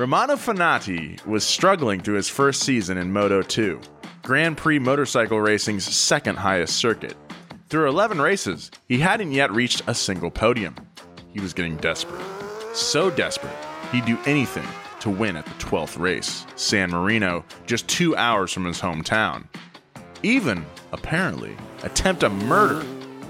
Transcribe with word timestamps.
Romano 0.00 0.36
Fenati 0.36 1.22
was 1.26 1.44
struggling 1.44 2.00
through 2.00 2.14
his 2.14 2.30
first 2.30 2.62
season 2.62 2.96
in 2.96 3.12
Moto 3.12 3.42
2, 3.42 3.78
Grand 4.22 4.56
Prix 4.56 4.78
motorcycle 4.78 5.38
racing's 5.38 5.84
second 5.84 6.36
highest 6.36 6.76
circuit. 6.76 7.14
Through 7.68 7.90
11 7.90 8.18
races, 8.18 8.70
he 8.88 8.98
hadn't 8.98 9.32
yet 9.32 9.52
reached 9.52 9.82
a 9.86 9.94
single 9.94 10.30
podium. 10.30 10.74
He 11.34 11.40
was 11.40 11.52
getting 11.52 11.76
desperate. 11.76 12.24
So 12.72 13.10
desperate, 13.10 13.56
he'd 13.92 14.06
do 14.06 14.18
anything 14.24 14.66
to 15.00 15.10
win 15.10 15.36
at 15.36 15.44
the 15.44 15.64
12th 15.64 15.98
race, 15.98 16.46
San 16.56 16.90
Marino, 16.90 17.44
just 17.66 17.86
two 17.86 18.16
hours 18.16 18.52
from 18.52 18.64
his 18.64 18.80
hometown. 18.80 19.44
Even, 20.22 20.64
apparently, 20.92 21.54
attempt 21.82 22.22
a 22.22 22.30
murder 22.30 22.86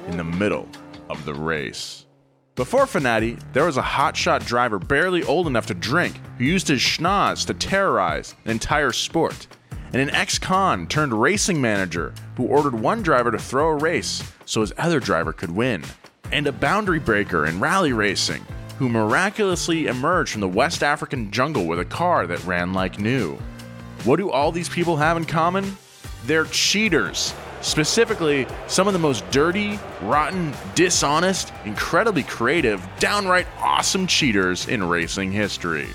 in 0.07 0.17
the 0.17 0.25
middle 0.25 0.69
of 1.11 1.25
the 1.25 1.35
race. 1.35 2.07
Before 2.55 2.87
Fenati, 2.87 3.41
there 3.53 3.65
was 3.65 3.77
a 3.77 3.83
hotshot 3.83 4.47
driver 4.47 4.79
barely 4.79 5.23
old 5.25 5.47
enough 5.47 5.67
to 5.67 5.75
drink 5.75 6.21
who 6.39 6.45
used 6.45 6.69
his 6.69 6.81
schnoz 6.81 7.47
to 7.47 7.55
terrorize 7.55 8.35
an 8.45 8.51
entire 8.51 8.93
sport, 8.93 9.47
and 9.93 9.97
an 9.97 10.11
ex 10.11 10.39
con 10.39 10.87
turned 10.87 11.13
racing 11.13 11.61
manager 11.61 12.13
who 12.37 12.47
ordered 12.47 12.75
one 12.75 13.03
driver 13.03 13.33
to 13.33 13.39
throw 13.39 13.69
a 13.69 13.77
race 13.77 14.23
so 14.45 14.61
his 14.61 14.73
other 14.79 15.01
driver 15.01 15.33
could 15.33 15.51
win, 15.51 15.83
and 16.33 16.47
a 16.47 16.53
boundary 16.53 16.99
breaker 17.01 17.47
in 17.47 17.61
rally 17.61 17.93
racing 17.93 18.45
who 18.79 18.89
miraculously 18.89 19.87
emerged 19.87 20.33
from 20.33 20.41
the 20.41 20.49
West 20.49 20.83
African 20.83 21.31
jungle 21.31 21.67
with 21.67 21.81
a 21.81 21.85
car 21.85 22.27
that 22.27 22.45
ran 22.45 22.73
like 22.73 22.99
new. 22.99 23.37
What 24.05 24.17
do 24.17 24.31
all 24.31 24.53
these 24.53 24.69
people 24.69 24.97
have 24.97 25.17
in 25.17 25.25
common? 25.25 25.77
They're 26.25 26.47
cheaters. 26.47 27.35
Specifically, 27.63 28.47
some 28.69 28.87
of 28.87 28.95
the 28.95 28.99
most 28.99 29.29
dirty, 29.31 29.79
rotten, 30.03 30.55
dishonest, 30.75 31.53
incredibly 31.67 32.23
creative, 32.23 32.87
downright 32.99 33.47
awesome 33.59 34.07
cheaters 34.07 34.67
in 34.67 34.83
racing 34.83 35.31
history. 35.31 35.89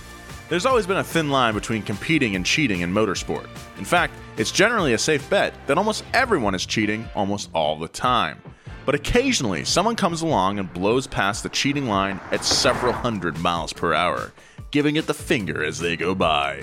There's 0.48 0.68
always 0.68 0.86
been 0.86 0.98
a 0.98 1.04
thin 1.04 1.32
line 1.32 1.56
between 1.56 1.82
competing 1.82 2.36
and 2.36 2.46
cheating 2.46 2.82
in 2.82 2.94
motorsport. 2.94 3.48
In 3.80 3.86
fact, 3.86 4.14
it's 4.38 4.52
generally 4.52 4.94
a 4.94 4.98
safe 4.98 5.28
bet 5.28 5.56
that 5.66 5.80
almost 5.80 6.04
everyone 6.14 6.54
is 6.54 6.68
cheating 6.68 7.10
almost 7.16 7.50
all 7.56 7.80
the 7.80 7.88
time. 7.88 8.40
But 8.86 8.94
occasionally, 8.94 9.66
someone 9.66 9.96
comes 9.96 10.22
along 10.22 10.60
and 10.60 10.72
blows 10.72 11.08
past 11.08 11.42
the 11.42 11.50
cheating 11.50 11.88
line 11.88 12.20
at 12.32 12.46
several 12.46 12.94
hundred 12.94 13.40
miles 13.40 13.74
per 13.74 13.96
hour, 13.96 14.32
giving 14.70 14.98
it 14.98 15.08
the 15.08 15.16
finger 15.16 15.64
as 15.64 15.80
they 15.80 15.96
go 15.98 16.14
by. 16.14 16.62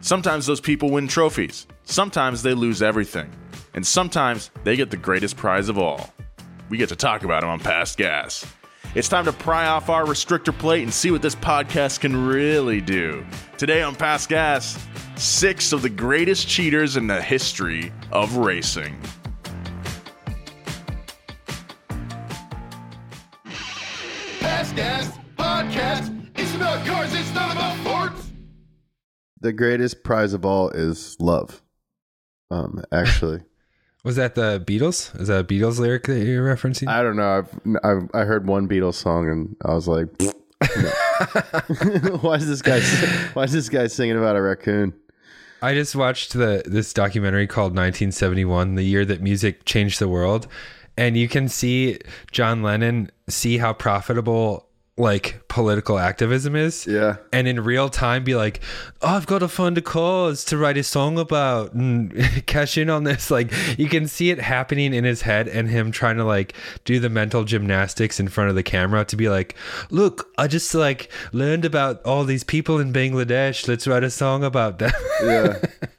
Sometimes 0.00 0.46
those 0.46 0.60
people 0.60 0.90
win 0.90 1.06
trophies, 1.06 1.66
sometimes 1.84 2.42
they 2.42 2.54
lose 2.54 2.80
everything, 2.80 3.30
and 3.78 3.86
sometimes 3.86 4.50
they 4.64 4.74
get 4.74 4.90
the 4.90 4.96
greatest 4.96 5.36
prize 5.36 5.68
of 5.68 5.78
all. 5.78 6.12
We 6.68 6.78
get 6.78 6.88
to 6.88 6.96
talk 6.96 7.22
about 7.22 7.42
them 7.42 7.50
on 7.50 7.60
Past 7.60 7.96
Gas. 7.96 8.44
It's 8.96 9.08
time 9.08 9.24
to 9.26 9.32
pry 9.32 9.68
off 9.68 9.88
our 9.88 10.04
restrictor 10.04 10.52
plate 10.52 10.82
and 10.82 10.92
see 10.92 11.12
what 11.12 11.22
this 11.22 11.36
podcast 11.36 12.00
can 12.00 12.26
really 12.26 12.80
do. 12.80 13.24
Today 13.56 13.82
on 13.82 13.94
Past 13.94 14.30
Gas, 14.30 14.84
six 15.14 15.72
of 15.72 15.82
the 15.82 15.88
greatest 15.88 16.48
cheaters 16.48 16.96
in 16.96 17.06
the 17.06 17.22
history 17.22 17.92
of 18.10 18.36
racing. 18.38 19.00
Past 24.40 24.74
Gas 24.74 25.16
Podcast. 25.36 26.28
It's 26.34 26.52
about 26.56 26.84
cars, 26.84 27.14
it's 27.14 27.32
not 27.32 27.52
about 27.52 27.76
forts. 27.84 28.28
The 29.40 29.52
greatest 29.52 30.02
prize 30.02 30.32
of 30.32 30.44
all 30.44 30.70
is 30.70 31.16
love. 31.20 31.62
Um, 32.50 32.82
actually, 32.90 33.42
Was 34.04 34.16
that 34.16 34.34
the 34.34 34.62
Beatles? 34.64 35.18
Is 35.20 35.28
that 35.28 35.40
a 35.40 35.44
Beatles 35.44 35.78
lyric 35.78 36.04
that 36.04 36.24
you're 36.24 36.54
referencing? 36.54 36.88
I 36.88 37.02
don't 37.02 37.16
know. 37.16 37.38
I've, 37.38 37.76
I've 37.84 38.10
I 38.14 38.24
heard 38.24 38.46
one 38.46 38.68
Beatles 38.68 38.94
song 38.94 39.28
and 39.28 39.56
I 39.64 39.74
was 39.74 39.88
like, 39.88 40.08
why 42.22 42.34
is 42.36 42.46
this 42.48 42.62
guy? 42.62 42.80
Why 43.32 43.44
is 43.44 43.52
this 43.52 43.68
guy 43.68 43.86
singing 43.88 44.16
about 44.16 44.36
a 44.36 44.42
raccoon? 44.42 44.94
I 45.60 45.74
just 45.74 45.96
watched 45.96 46.34
the 46.34 46.62
this 46.64 46.92
documentary 46.92 47.46
called 47.46 47.72
1971, 47.72 48.76
the 48.76 48.84
year 48.84 49.04
that 49.04 49.20
music 49.20 49.64
changed 49.64 49.98
the 49.98 50.08
world, 50.08 50.46
and 50.96 51.16
you 51.16 51.28
can 51.28 51.48
see 51.48 51.98
John 52.30 52.62
Lennon 52.62 53.10
see 53.28 53.58
how 53.58 53.72
profitable 53.72 54.67
like 54.98 55.40
political 55.48 55.98
activism 55.98 56.56
is. 56.56 56.86
Yeah. 56.86 57.16
And 57.32 57.46
in 57.46 57.62
real 57.62 57.88
time 57.88 58.24
be 58.24 58.34
like, 58.34 58.60
"Oh, 59.00 59.08
I've 59.08 59.26
got 59.26 59.38
to 59.38 59.48
fund 59.48 59.78
a 59.78 59.82
cause 59.82 60.44
to 60.46 60.58
write 60.58 60.76
a 60.76 60.82
song 60.82 61.18
about 61.18 61.72
and 61.72 62.12
cash 62.46 62.76
in 62.76 62.90
on 62.90 63.04
this." 63.04 63.30
Like 63.30 63.52
you 63.78 63.88
can 63.88 64.08
see 64.08 64.30
it 64.30 64.40
happening 64.40 64.92
in 64.92 65.04
his 65.04 65.22
head 65.22 65.48
and 65.48 65.68
him 65.68 65.90
trying 65.92 66.16
to 66.16 66.24
like 66.24 66.54
do 66.84 66.98
the 67.00 67.08
mental 67.08 67.44
gymnastics 67.44 68.20
in 68.20 68.28
front 68.28 68.50
of 68.50 68.56
the 68.56 68.62
camera 68.62 69.04
to 69.06 69.16
be 69.16 69.28
like, 69.28 69.54
"Look, 69.90 70.28
I 70.36 70.46
just 70.46 70.74
like 70.74 71.10
learned 71.32 71.64
about 71.64 72.02
all 72.04 72.24
these 72.24 72.44
people 72.44 72.78
in 72.78 72.92
Bangladesh. 72.92 73.68
Let's 73.68 73.86
write 73.86 74.04
a 74.04 74.10
song 74.10 74.44
about 74.44 74.78
them." 74.78 74.92
Yeah. 75.22 75.60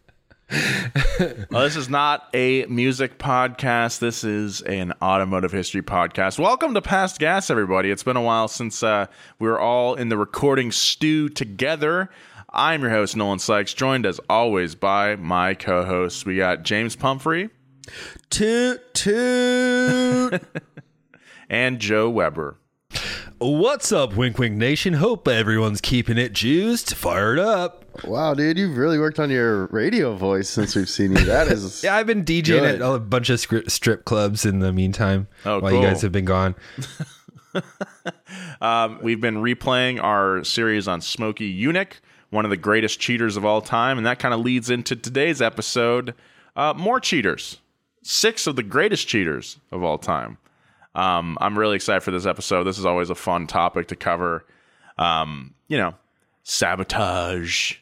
Well, 0.50 1.64
this 1.64 1.76
is 1.76 1.90
not 1.90 2.28
a 2.34 2.66
music 2.66 3.20
podcast. 3.20 4.00
This 4.00 4.24
is 4.24 4.62
an 4.62 4.94
automotive 5.02 5.52
history 5.52 5.82
podcast. 5.82 6.40
Welcome 6.40 6.74
to 6.74 6.82
Past 6.82 7.20
Gas, 7.20 7.50
everybody. 7.50 7.92
It's 7.92 8.04
been 8.04 8.16
a 8.16 8.22
while 8.22 8.48
since 8.48 8.82
uh, 8.82 9.08
we 9.38 9.48
were 9.48 9.60
all 9.60 9.96
in 9.96 10.10
the 10.10 10.18
recording 10.18 10.72
stew 10.72 11.30
together. 11.30 12.10
I'm 12.52 12.82
your 12.82 12.90
host, 12.90 13.16
Nolan 13.16 13.40
Sykes, 13.40 13.74
joined 13.74 14.06
as 14.06 14.20
always 14.30 14.74
by 14.76 15.16
my 15.18 15.54
co 15.54 15.86
hosts. 15.86 16.26
We 16.26 16.38
got 16.38 16.64
James 16.64 16.96
Pumphrey 16.96 17.50
toot 18.30 18.94
toot. 18.94 20.42
and 21.50 21.80
Joe 21.80 22.10
Weber. 22.10 22.58
What's 23.38 23.92
up, 23.92 24.16
Wink 24.16 24.38
Wink 24.38 24.56
Nation? 24.56 24.96
Hope 24.96 25.28
everyone's 25.28 25.81
keeping 25.81 26.18
it 26.18 26.34
juiced, 26.34 26.94
fired 26.96 27.40
up. 27.40 27.86
Wow, 28.06 28.34
dude, 28.34 28.58
you've 28.58 28.78
really 28.78 28.98
worked 29.00 29.20
on 29.20 29.30
your 29.30 29.68
radio 29.68 30.16
voice 30.16 30.50
since 30.50 30.76
we've 30.76 30.90
seen 30.90 31.12
you. 31.12 31.24
That 31.26 31.48
is 31.48 31.84
Yeah, 31.84 31.96
I've 31.96 32.08
been 32.08 32.24
DJing 32.24 32.44
Good. 32.44 32.82
at 32.82 32.96
a 32.96 33.00
bunch 33.00 33.30
of 33.30 33.40
strip, 33.40 33.70
strip 33.70 34.06
clubs 34.06 34.46
in 34.46 34.60
the 34.60 34.72
meantime 34.74 35.28
Oh, 35.46 35.60
while 35.60 35.72
you 35.74 35.82
guys 35.82 36.02
have 36.02 36.12
been 36.12 36.26
gone. 36.26 36.56
Um, 38.62 39.00
we've 39.01 39.22
been 39.22 39.38
replaying 39.38 40.04
our 40.04 40.44
series 40.44 40.88
on 40.88 41.01
Smokey 41.01 41.51
Yunick, 41.57 41.94
one 42.30 42.46
of 42.46 42.51
the 42.51 42.57
greatest 42.57 43.00
cheaters 43.00 43.38
of 43.38 43.46
all 43.46 43.62
time, 43.62 43.98
and 43.98 44.06
that 44.06 44.19
kind 44.19 44.34
of 44.34 44.42
leads 44.42 44.69
into 44.69 44.95
today's 44.95 45.42
episode. 45.42 46.13
Uh, 46.56 46.74
more 46.75 47.00
cheaters, 47.00 47.60
six 48.04 48.45
of 48.48 48.56
the 48.56 48.63
greatest 48.63 49.07
cheaters 49.07 49.57
of 49.72 49.81
all 49.84 49.98
time. 49.98 50.38
Um, 50.94 51.38
I'm 51.42 51.57
really 51.57 51.75
excited 51.75 52.02
for 52.02 52.12
this 52.12 52.25
episode. 52.25 52.66
This 52.66 52.78
is 52.78 52.86
always 52.86 53.10
a 53.10 53.16
fun 53.16 53.48
topic 53.48 53.88
to 53.88 53.95
cover. 53.95 54.45
Um, 54.98 55.54
you 55.69 55.78
know, 55.78 55.95
sabotage, 56.44 57.75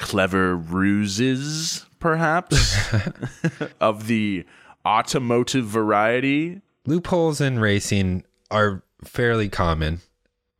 clever 0.00 0.56
ruses, 0.56 1.86
perhaps, 2.00 2.74
of 3.80 4.08
the 4.08 4.44
automotive 4.84 5.66
variety. 5.66 6.60
Loopholes 6.86 7.40
in 7.40 7.60
racing 7.60 8.24
are 8.50 8.82
fairly 9.04 9.48
common, 9.48 10.00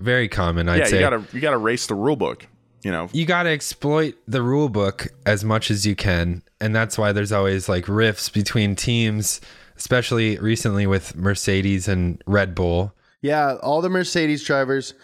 very 0.00 0.28
common. 0.28 0.69
I'd 0.69 0.78
yeah, 0.78 0.84
say 0.84 0.96
you 0.96 1.00
gotta 1.00 1.25
you 1.32 1.40
gotta 1.40 1.58
race 1.58 1.87
the 1.87 1.94
rule 1.94 2.16
book. 2.16 2.46
You 2.82 2.90
know, 2.90 3.08
you 3.12 3.26
got 3.26 3.42
to 3.42 3.50
exploit 3.50 4.14
the 4.26 4.40
rule 4.40 4.70
book 4.70 5.08
as 5.26 5.44
much 5.44 5.70
as 5.70 5.84
you 5.84 5.94
can, 5.94 6.43
and 6.62 6.75
that's 6.75 6.96
why 6.96 7.12
there's 7.12 7.32
always 7.32 7.69
like 7.69 7.88
rifts 7.88 8.31
between 8.31 8.75
teams, 8.75 9.40
especially 9.76 10.38
recently 10.38 10.86
with 10.86 11.14
Mercedes 11.14 11.88
and 11.88 12.22
Red 12.26 12.54
Bull. 12.54 12.94
Yeah, 13.20 13.56
all 13.56 13.82
the 13.82 13.90
Mercedes 13.90 14.43
drivers, 14.44 14.94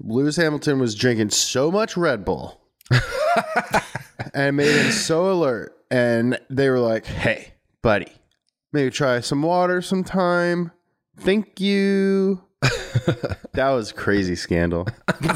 Lewis 0.00 0.36
Hamilton 0.36 0.78
was 0.78 0.94
drinking 0.94 1.28
so 1.28 1.70
much 1.70 1.94
Red 1.94 2.24
Bull 2.24 2.58
and 4.34 4.56
made 4.56 4.74
him 4.74 4.92
so 4.92 5.30
alert. 5.32 5.76
And 5.90 6.38
they 6.50 6.68
were 6.68 6.78
like, 6.80 7.06
hey, 7.06 7.52
buddy, 7.82 8.12
maybe 8.72 8.90
try 8.90 9.20
some 9.20 9.42
water 9.42 9.80
sometime. 9.82 10.72
Thank 11.18 11.60
you. 11.60 12.42
that 13.52 13.70
was 13.70 13.92
crazy 13.92 14.36
scandal. 14.36 14.86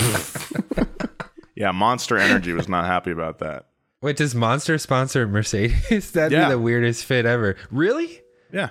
Yeah, 1.56 1.73
Monster 1.73 2.17
Energy 2.17 2.55
was 2.55 2.70
not 2.70 2.87
happy 2.87 3.11
about 3.11 3.41
that. 3.41 3.67
Wait, 4.00 4.17
does 4.17 4.35
Monster 4.35 4.79
sponsor 4.79 5.29
Mercedes? 5.29 6.11
That'd 6.12 6.32
Yeah. 6.32 6.47
be 6.47 6.52
the 6.52 6.58
weirdest 6.58 7.05
fit 7.05 7.26
ever. 7.26 7.55
Really? 7.70 8.23
Yeah. 8.50 8.70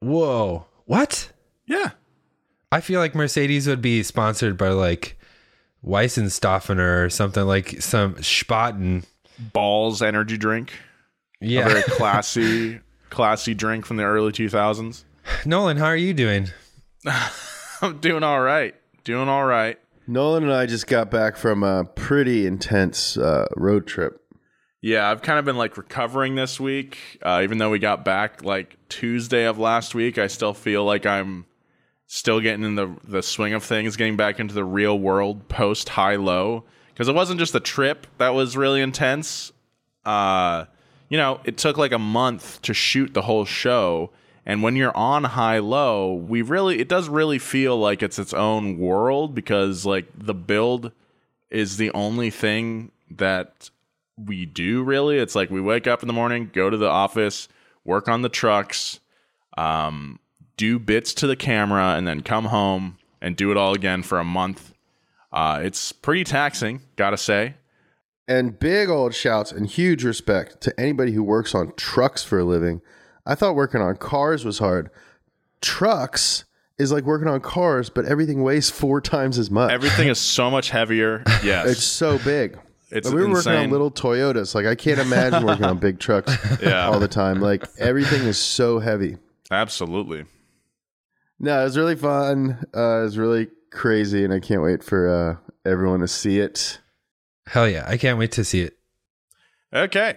Whoa. 0.00 0.66
What? 0.86 1.30
Yeah. 1.66 1.90
I 2.72 2.80
feel 2.80 2.98
like 2.98 3.14
Mercedes 3.14 3.68
would 3.68 3.80
be 3.80 4.02
sponsored 4.02 4.56
by 4.56 4.70
like 4.70 5.16
Weissenstoffener 5.84 7.04
or 7.04 7.10
something 7.10 7.44
like 7.44 7.80
some 7.82 8.14
Spaten. 8.16 9.04
Balls 9.52 10.02
energy 10.02 10.36
drink. 10.36 10.72
Yeah. 11.40 11.60
A 11.60 11.62
Yeah. 11.62 11.68
very 11.68 11.82
classy, 11.96 12.80
classy 13.10 13.54
drink 13.54 13.86
from 13.86 13.96
the 13.96 14.04
early 14.04 14.32
2000s. 14.32 15.04
Nolan, 15.44 15.76
how 15.76 15.86
are 15.86 15.96
you 15.96 16.14
doing? 16.14 16.48
I'm 17.82 17.98
doing 17.98 18.22
all 18.22 18.40
right. 18.40 18.74
Doing 19.04 19.28
all 19.28 19.44
right. 19.44 19.78
Nolan 20.06 20.44
and 20.44 20.52
I 20.52 20.66
just 20.66 20.86
got 20.86 21.10
back 21.10 21.36
from 21.36 21.62
a 21.62 21.84
pretty 21.84 22.46
intense 22.46 23.16
uh, 23.16 23.46
road 23.56 23.86
trip. 23.86 24.20
Yeah, 24.80 25.10
I've 25.10 25.22
kind 25.22 25.38
of 25.38 25.44
been 25.44 25.56
like 25.56 25.76
recovering 25.76 26.34
this 26.34 26.58
week. 26.58 27.18
Uh, 27.22 27.40
even 27.42 27.58
though 27.58 27.70
we 27.70 27.78
got 27.78 28.04
back 28.04 28.42
like 28.42 28.76
Tuesday 28.88 29.44
of 29.44 29.58
last 29.58 29.94
week, 29.94 30.18
I 30.18 30.28
still 30.28 30.54
feel 30.54 30.84
like 30.84 31.04
I'm 31.04 31.46
still 32.08 32.40
getting 32.40 32.64
in 32.64 32.74
the 32.74 32.92
the 33.04 33.22
swing 33.22 33.52
of 33.52 33.62
things, 33.62 33.96
getting 33.96 34.16
back 34.16 34.40
into 34.40 34.54
the 34.54 34.64
real 34.64 34.98
world 34.98 35.48
post 35.48 35.90
high 35.90 36.16
low. 36.16 36.64
Because 36.92 37.06
it 37.06 37.14
wasn't 37.14 37.38
just 37.38 37.52
the 37.52 37.60
trip 37.60 38.08
that 38.16 38.30
was 38.30 38.56
really 38.56 38.80
intense. 38.80 39.52
Uh, 40.04 40.64
you 41.08 41.16
know, 41.16 41.40
it 41.44 41.56
took 41.56 41.78
like 41.78 41.92
a 41.92 41.98
month 41.98 42.60
to 42.62 42.74
shoot 42.74 43.14
the 43.14 43.22
whole 43.22 43.44
show, 43.44 44.10
and 44.44 44.64
when 44.64 44.74
you're 44.74 44.96
on 44.96 45.22
high 45.22 45.60
low, 45.60 46.12
we 46.12 46.42
really 46.42 46.80
it 46.80 46.88
does 46.88 47.08
really 47.08 47.38
feel 47.38 47.78
like 47.78 48.02
it's 48.02 48.18
its 48.18 48.34
own 48.34 48.78
world 48.78 49.34
because 49.34 49.86
like 49.86 50.06
the 50.16 50.34
build 50.34 50.90
is 51.50 51.76
the 51.76 51.92
only 51.92 52.30
thing 52.30 52.90
that 53.10 53.70
we 54.16 54.44
do 54.44 54.82
really. 54.82 55.18
It's 55.18 55.36
like 55.36 55.50
we 55.50 55.60
wake 55.60 55.86
up 55.86 56.02
in 56.02 56.08
the 56.08 56.12
morning, 56.12 56.50
go 56.52 56.68
to 56.68 56.76
the 56.76 56.88
office, 56.88 57.48
work 57.84 58.08
on 58.08 58.22
the 58.22 58.28
trucks, 58.28 58.98
um, 59.56 60.18
do 60.58 60.78
bits 60.78 61.14
to 61.14 61.26
the 61.26 61.36
camera, 61.36 61.94
and 61.96 62.06
then 62.06 62.20
come 62.20 62.44
home 62.46 62.98
and 63.22 63.34
do 63.34 63.50
it 63.50 63.56
all 63.56 63.72
again 63.72 64.02
for 64.02 64.18
a 64.18 64.24
month. 64.24 64.74
Uh, 65.32 65.60
it's 65.62 65.92
pretty 65.92 66.24
taxing, 66.24 66.82
gotta 66.96 67.16
say. 67.16 67.54
And 68.28 68.58
big 68.58 68.90
old 68.90 69.14
shouts 69.14 69.50
and 69.52 69.66
huge 69.66 70.04
respect 70.04 70.60
to 70.60 70.78
anybody 70.78 71.12
who 71.12 71.22
works 71.22 71.54
on 71.54 71.72
trucks 71.76 72.22
for 72.22 72.38
a 72.38 72.44
living. 72.44 72.82
I 73.24 73.34
thought 73.34 73.54
working 73.54 73.80
on 73.80 73.96
cars 73.96 74.44
was 74.44 74.58
hard. 74.58 74.90
Trucks 75.60 76.44
is 76.78 76.92
like 76.92 77.04
working 77.04 77.28
on 77.28 77.40
cars, 77.40 77.90
but 77.90 78.04
everything 78.04 78.42
weighs 78.42 78.70
four 78.70 79.00
times 79.00 79.38
as 79.38 79.50
much. 79.50 79.72
Everything 79.72 80.08
is 80.08 80.18
so 80.18 80.50
much 80.50 80.70
heavier. 80.70 81.22
Yes, 81.42 81.68
it's 81.68 81.84
so 81.84 82.18
big. 82.18 82.58
It's 82.90 83.06
Like, 83.08 83.16
we 83.16 83.22
were 83.26 83.32
working 83.34 83.52
on 83.52 83.70
little 83.70 83.90
Toyotas. 83.90 84.54
Like 84.54 84.66
I 84.66 84.74
can't 84.74 84.98
imagine 84.98 85.44
working 85.44 85.64
on 85.64 85.78
big 85.78 85.98
trucks 85.98 86.36
Yeah. 86.62 86.86
all 86.86 86.98
the 87.00 87.08
time. 87.08 87.40
Like 87.40 87.64
everything 87.78 88.22
is 88.22 88.38
so 88.38 88.78
heavy. 88.78 89.16
absolutely. 89.50 90.24
No, 91.40 91.60
it 91.60 91.64
was 91.64 91.76
really 91.76 91.96
fun. 91.96 92.64
Uh, 92.74 93.00
it 93.00 93.02
was 93.04 93.18
really 93.18 93.48
crazy, 93.70 94.24
and 94.24 94.32
I 94.32 94.40
can't 94.40 94.62
wait 94.62 94.82
for 94.82 95.08
uh, 95.08 95.36
everyone 95.68 96.00
to 96.00 96.08
see 96.08 96.40
it. 96.40 96.80
Hell 97.46 97.68
yeah. 97.68 97.84
I 97.86 97.96
can't 97.96 98.18
wait 98.18 98.32
to 98.32 98.44
see 98.44 98.60
it. 98.62 98.76
Okay. 99.72 100.16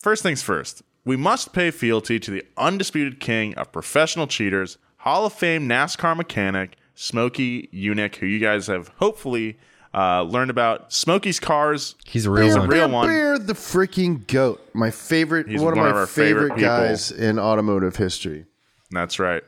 First 0.00 0.22
things 0.22 0.42
first. 0.42 0.82
We 1.04 1.16
must 1.16 1.52
pay 1.52 1.70
fealty 1.70 2.18
to 2.20 2.30
the 2.30 2.44
undisputed 2.56 3.20
king 3.20 3.54
of 3.56 3.72
professional 3.72 4.26
cheaters, 4.26 4.78
Hall 4.98 5.26
of 5.26 5.32
Fame 5.32 5.68
NASCAR 5.68 6.16
mechanic, 6.16 6.76
Smokey 6.94 7.68
Yunick, 7.74 8.16
who 8.16 8.26
you 8.26 8.38
guys 8.38 8.68
have 8.68 8.88
hopefully 8.96 9.58
uh, 9.92 10.22
learned 10.22 10.50
about. 10.50 10.92
Smokey's 10.92 11.40
cars. 11.40 11.96
He's 12.04 12.26
a 12.26 12.30
real 12.30 12.44
He's 12.44 12.54
a 12.54 12.60
one. 12.60 12.68
real 12.68 12.86
Bear, 12.86 12.94
one. 12.94 13.06
Bear 13.08 13.38
the 13.38 13.52
freaking 13.54 14.26
goat. 14.26 14.64
My 14.74 14.90
favorite, 14.90 15.48
He's 15.48 15.60
one, 15.60 15.76
one 15.76 15.86
of 15.86 15.90
of 15.90 15.94
my 15.94 16.00
our 16.00 16.06
favorite 16.06 16.50
favorite, 16.54 16.60
guys 16.60 17.10
in 17.10 17.38
automotive 17.38 17.96
history. 17.96 18.46
That's 18.90 19.18
right. 19.18 19.42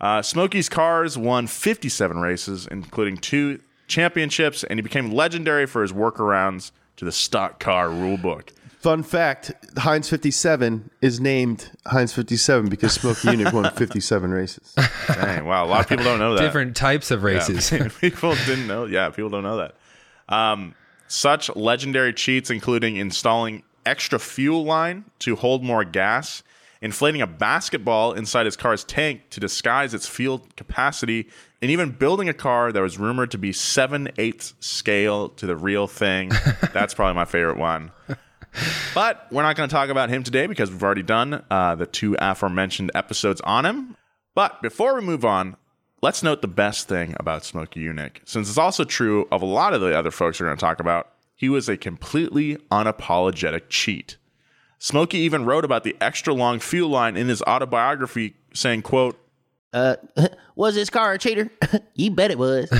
Uh, 0.00 0.22
Smokey's 0.22 0.68
cars 0.68 1.18
won 1.18 1.46
57 1.46 2.18
races, 2.18 2.66
including 2.70 3.16
two 3.18 3.60
championships, 3.86 4.64
and 4.64 4.78
he 4.78 4.82
became 4.82 5.10
legendary 5.10 5.66
for 5.66 5.82
his 5.82 5.92
workarounds 5.92 6.70
to 6.96 7.04
the 7.04 7.12
stock 7.12 7.58
car 7.60 7.88
rulebook. 7.88 8.50
Fun 8.78 9.02
fact: 9.02 9.52
Heinz 9.76 10.08
57 10.08 10.90
is 11.02 11.20
named 11.20 11.70
Heinz 11.86 12.14
57 12.14 12.70
because 12.70 12.94
Smokey 12.94 13.28
Yunick 13.28 13.52
won 13.52 13.70
57 13.76 14.30
races. 14.30 14.74
Dang, 15.06 15.44
wow. 15.44 15.66
A 15.66 15.66
lot 15.66 15.80
of 15.80 15.88
people 15.88 16.04
don't 16.04 16.18
know 16.18 16.34
that. 16.34 16.40
Different 16.40 16.74
types 16.74 17.10
of 17.10 17.22
races. 17.24 17.70
Yeah, 17.70 17.88
people 18.00 18.34
didn't 18.46 18.66
know. 18.66 18.86
Yeah, 18.86 19.10
people 19.10 19.28
don't 19.28 19.42
know 19.42 19.58
that. 19.58 19.74
Um, 20.34 20.74
such 21.08 21.54
legendary 21.54 22.14
cheats, 22.14 22.48
including 22.48 22.96
installing 22.96 23.64
extra 23.84 24.18
fuel 24.18 24.64
line 24.64 25.04
to 25.18 25.36
hold 25.36 25.62
more 25.62 25.84
gas, 25.84 26.42
inflating 26.82 27.20
a 27.20 27.26
basketball 27.26 28.12
inside 28.12 28.46
his 28.46 28.56
car's 28.56 28.84
tank 28.84 29.22
to 29.30 29.40
disguise 29.40 29.92
its 29.94 30.06
fuel 30.06 30.46
capacity, 30.56 31.28
and 31.60 31.70
even 31.70 31.90
building 31.90 32.28
a 32.28 32.34
car 32.34 32.72
that 32.72 32.80
was 32.80 32.98
rumored 32.98 33.30
to 33.32 33.38
be 33.38 33.52
seven 33.52 34.08
eighths 34.18 34.54
scale 34.60 35.28
to 35.30 35.46
the 35.46 35.56
real 35.56 35.86
thing. 35.86 36.30
That's 36.72 36.94
probably 36.94 37.14
my 37.14 37.26
favorite 37.26 37.58
one. 37.58 37.92
But 38.94 39.26
we're 39.30 39.42
not 39.42 39.56
going 39.56 39.68
to 39.68 39.72
talk 39.74 39.90
about 39.90 40.08
him 40.08 40.22
today 40.22 40.46
because 40.46 40.70
we've 40.70 40.82
already 40.82 41.02
done 41.02 41.44
uh, 41.50 41.74
the 41.76 41.86
two 41.86 42.16
aforementioned 42.18 42.90
episodes 42.94 43.40
on 43.42 43.64
him. 43.64 43.96
But 44.34 44.62
before 44.62 44.94
we 44.94 45.02
move 45.02 45.24
on, 45.24 45.56
let's 46.02 46.22
note 46.22 46.42
the 46.42 46.48
best 46.48 46.88
thing 46.88 47.14
about 47.20 47.44
Smokey 47.44 47.80
Yunick. 47.80 48.18
Since 48.24 48.48
it's 48.48 48.58
also 48.58 48.84
true 48.84 49.28
of 49.30 49.42
a 49.42 49.46
lot 49.46 49.74
of 49.74 49.80
the 49.80 49.96
other 49.96 50.10
folks 50.10 50.40
we're 50.40 50.46
going 50.46 50.56
to 50.56 50.60
talk 50.60 50.80
about, 50.80 51.12
he 51.36 51.48
was 51.48 51.68
a 51.68 51.76
completely 51.76 52.56
unapologetic 52.70 53.68
cheat. 53.68 54.16
Smokey 54.80 55.18
even 55.18 55.44
wrote 55.44 55.66
about 55.66 55.84
the 55.84 55.94
extra 56.00 56.32
long 56.32 56.58
fuel 56.58 56.88
line 56.88 57.14
in 57.14 57.28
his 57.28 57.42
autobiography, 57.42 58.34
saying, 58.54 58.80
quote, 58.80 59.20
Uh, 59.74 59.96
was 60.56 60.74
this 60.74 60.88
car 60.88 61.12
a 61.12 61.18
cheater? 61.18 61.50
you 61.94 62.10
bet 62.10 62.30
it 62.30 62.38
was. 62.38 62.68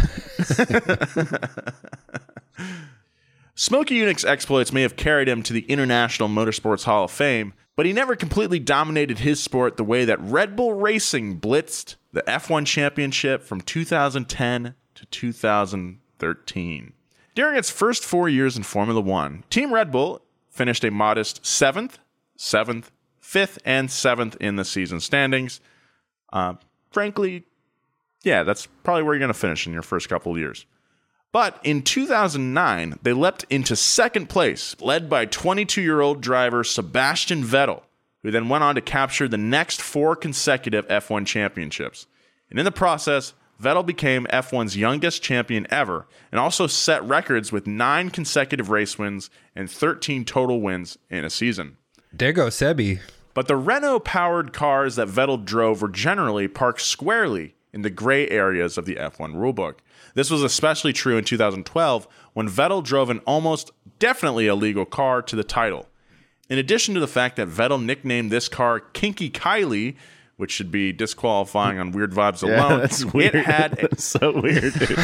Smokey 3.54 3.96
Yunick's 3.96 4.24
exploits 4.24 4.72
may 4.72 4.80
have 4.80 4.96
carried 4.96 5.28
him 5.28 5.42
to 5.42 5.52
the 5.52 5.66
International 5.68 6.30
Motorsports 6.30 6.84
Hall 6.84 7.04
of 7.04 7.10
Fame, 7.10 7.52
but 7.76 7.84
he 7.84 7.92
never 7.92 8.16
completely 8.16 8.58
dominated 8.58 9.18
his 9.18 9.42
sport 9.42 9.76
the 9.76 9.84
way 9.84 10.06
that 10.06 10.18
Red 10.22 10.56
Bull 10.56 10.72
Racing 10.72 11.38
blitzed 11.38 11.96
the 12.14 12.22
F1 12.22 12.64
championship 12.64 13.42
from 13.42 13.60
2010 13.60 14.74
to 14.94 15.06
2013. 15.06 16.92
During 17.34 17.58
its 17.58 17.70
first 17.70 18.04
four 18.06 18.30
years 18.30 18.56
in 18.56 18.62
Formula 18.62 19.02
One, 19.02 19.44
Team 19.50 19.74
Red 19.74 19.92
Bull 19.92 20.22
finished 20.50 20.84
a 20.84 20.90
modest 20.90 21.44
seventh, 21.46 21.98
seventh, 22.36 22.90
fifth, 23.20 23.58
and 23.64 23.90
seventh 23.90 24.36
in 24.40 24.56
the 24.56 24.64
season 24.64 25.00
standings. 25.00 25.60
Uh, 26.32 26.54
frankly, 26.90 27.44
yeah, 28.22 28.42
that's 28.42 28.66
probably 28.82 29.02
where 29.02 29.14
you're 29.14 29.20
going 29.20 29.32
to 29.32 29.38
finish 29.38 29.66
in 29.66 29.72
your 29.72 29.82
first 29.82 30.08
couple 30.08 30.32
of 30.32 30.38
years. 30.38 30.66
But 31.32 31.60
in 31.62 31.82
2009, 31.82 32.98
they 33.02 33.12
leapt 33.12 33.44
into 33.48 33.76
second 33.76 34.28
place, 34.28 34.74
led 34.80 35.08
by 35.08 35.26
22 35.26 35.80
year 35.80 36.00
old 36.00 36.20
driver 36.20 36.64
Sebastian 36.64 37.44
Vettel, 37.44 37.82
who 38.22 38.30
then 38.30 38.48
went 38.48 38.64
on 38.64 38.74
to 38.74 38.80
capture 38.80 39.28
the 39.28 39.38
next 39.38 39.80
four 39.80 40.16
consecutive 40.16 40.86
F1 40.88 41.26
championships. 41.26 42.06
And 42.50 42.58
in 42.58 42.64
the 42.64 42.72
process, 42.72 43.32
Vettel 43.60 43.84
became 43.84 44.26
F1's 44.32 44.76
youngest 44.76 45.22
champion 45.22 45.66
ever 45.70 46.06
and 46.32 46.40
also 46.40 46.66
set 46.66 47.04
records 47.04 47.52
with 47.52 47.66
nine 47.66 48.10
consecutive 48.10 48.70
race 48.70 48.98
wins 48.98 49.28
and 49.54 49.70
13 49.70 50.24
total 50.24 50.60
wins 50.60 50.96
in 51.10 51.24
a 51.24 51.30
season. 51.30 51.76
There 52.12 52.32
goes 52.32 52.54
Sebi. 52.54 53.00
But 53.34 53.48
the 53.48 53.56
Renault 53.56 54.00
powered 54.00 54.52
cars 54.52 54.96
that 54.96 55.08
Vettel 55.08 55.44
drove 55.44 55.82
were 55.82 55.88
generally 55.88 56.48
parked 56.48 56.80
squarely 56.80 57.54
in 57.72 57.82
the 57.82 57.90
gray 57.90 58.28
areas 58.28 58.76
of 58.76 58.86
the 58.86 58.96
F1 58.96 59.34
rulebook. 59.34 59.76
This 60.14 60.30
was 60.30 60.42
especially 60.42 60.92
true 60.92 61.16
in 61.16 61.24
2012 61.24 62.08
when 62.32 62.48
Vettel 62.48 62.82
drove 62.82 63.10
an 63.10 63.20
almost 63.20 63.70
definitely 63.98 64.46
illegal 64.46 64.84
car 64.84 65.22
to 65.22 65.36
the 65.36 65.44
title. 65.44 65.86
In 66.48 66.58
addition 66.58 66.94
to 66.94 67.00
the 67.00 67.06
fact 67.06 67.36
that 67.36 67.48
Vettel 67.48 67.82
nicknamed 67.82 68.32
this 68.32 68.48
car 68.48 68.80
Kinky 68.80 69.30
Kylie, 69.30 69.94
which 70.40 70.50
should 70.50 70.70
be 70.70 70.90
disqualifying 70.92 71.78
on 71.78 71.92
Weird 71.92 72.12
Vibes 72.12 72.42
Yeah, 72.46 72.66
alone, 72.66 72.80
that's 72.80 73.04
weird. 73.04 73.34
it 73.34 73.44
had 73.44 73.78
a, 73.78 73.94
so 74.00 74.40
weird. 74.40 74.72
dude. 74.72 74.88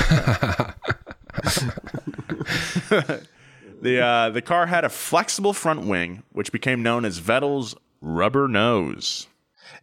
the 3.82 4.00
uh, 4.00 4.30
the 4.30 4.42
car 4.42 4.66
had 4.66 4.84
a 4.84 4.88
flexible 4.88 5.52
front 5.52 5.86
wing, 5.86 6.22
which 6.32 6.52
became 6.52 6.82
known 6.82 7.04
as 7.04 7.20
Vettel's 7.20 7.74
rubber 8.00 8.48
nose. 8.48 9.26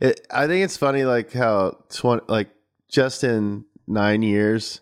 It, 0.01 0.25
I 0.31 0.48
think 0.48 0.63
it's 0.65 0.77
funny, 0.77 1.03
like 1.05 1.31
how 1.33 1.83
twenty, 1.89 2.24
like 2.27 2.50
just 2.89 3.24
in 3.24 3.65
nine 3.88 4.24
years, 4.24 4.81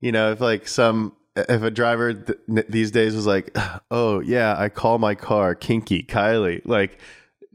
you 0.00 0.12
know, 0.12 0.32
if 0.32 0.40
like 0.40 0.66
some 0.66 1.14
if 1.36 1.62
a 1.62 1.70
driver 1.70 2.14
th- 2.14 2.66
these 2.68 2.90
days 2.90 3.14
was 3.14 3.26
like, 3.26 3.54
oh 3.90 4.20
yeah, 4.20 4.54
I 4.58 4.68
call 4.70 4.98
my 4.98 5.14
car 5.14 5.54
Kinky 5.54 6.02
Kylie, 6.02 6.62
like 6.64 6.98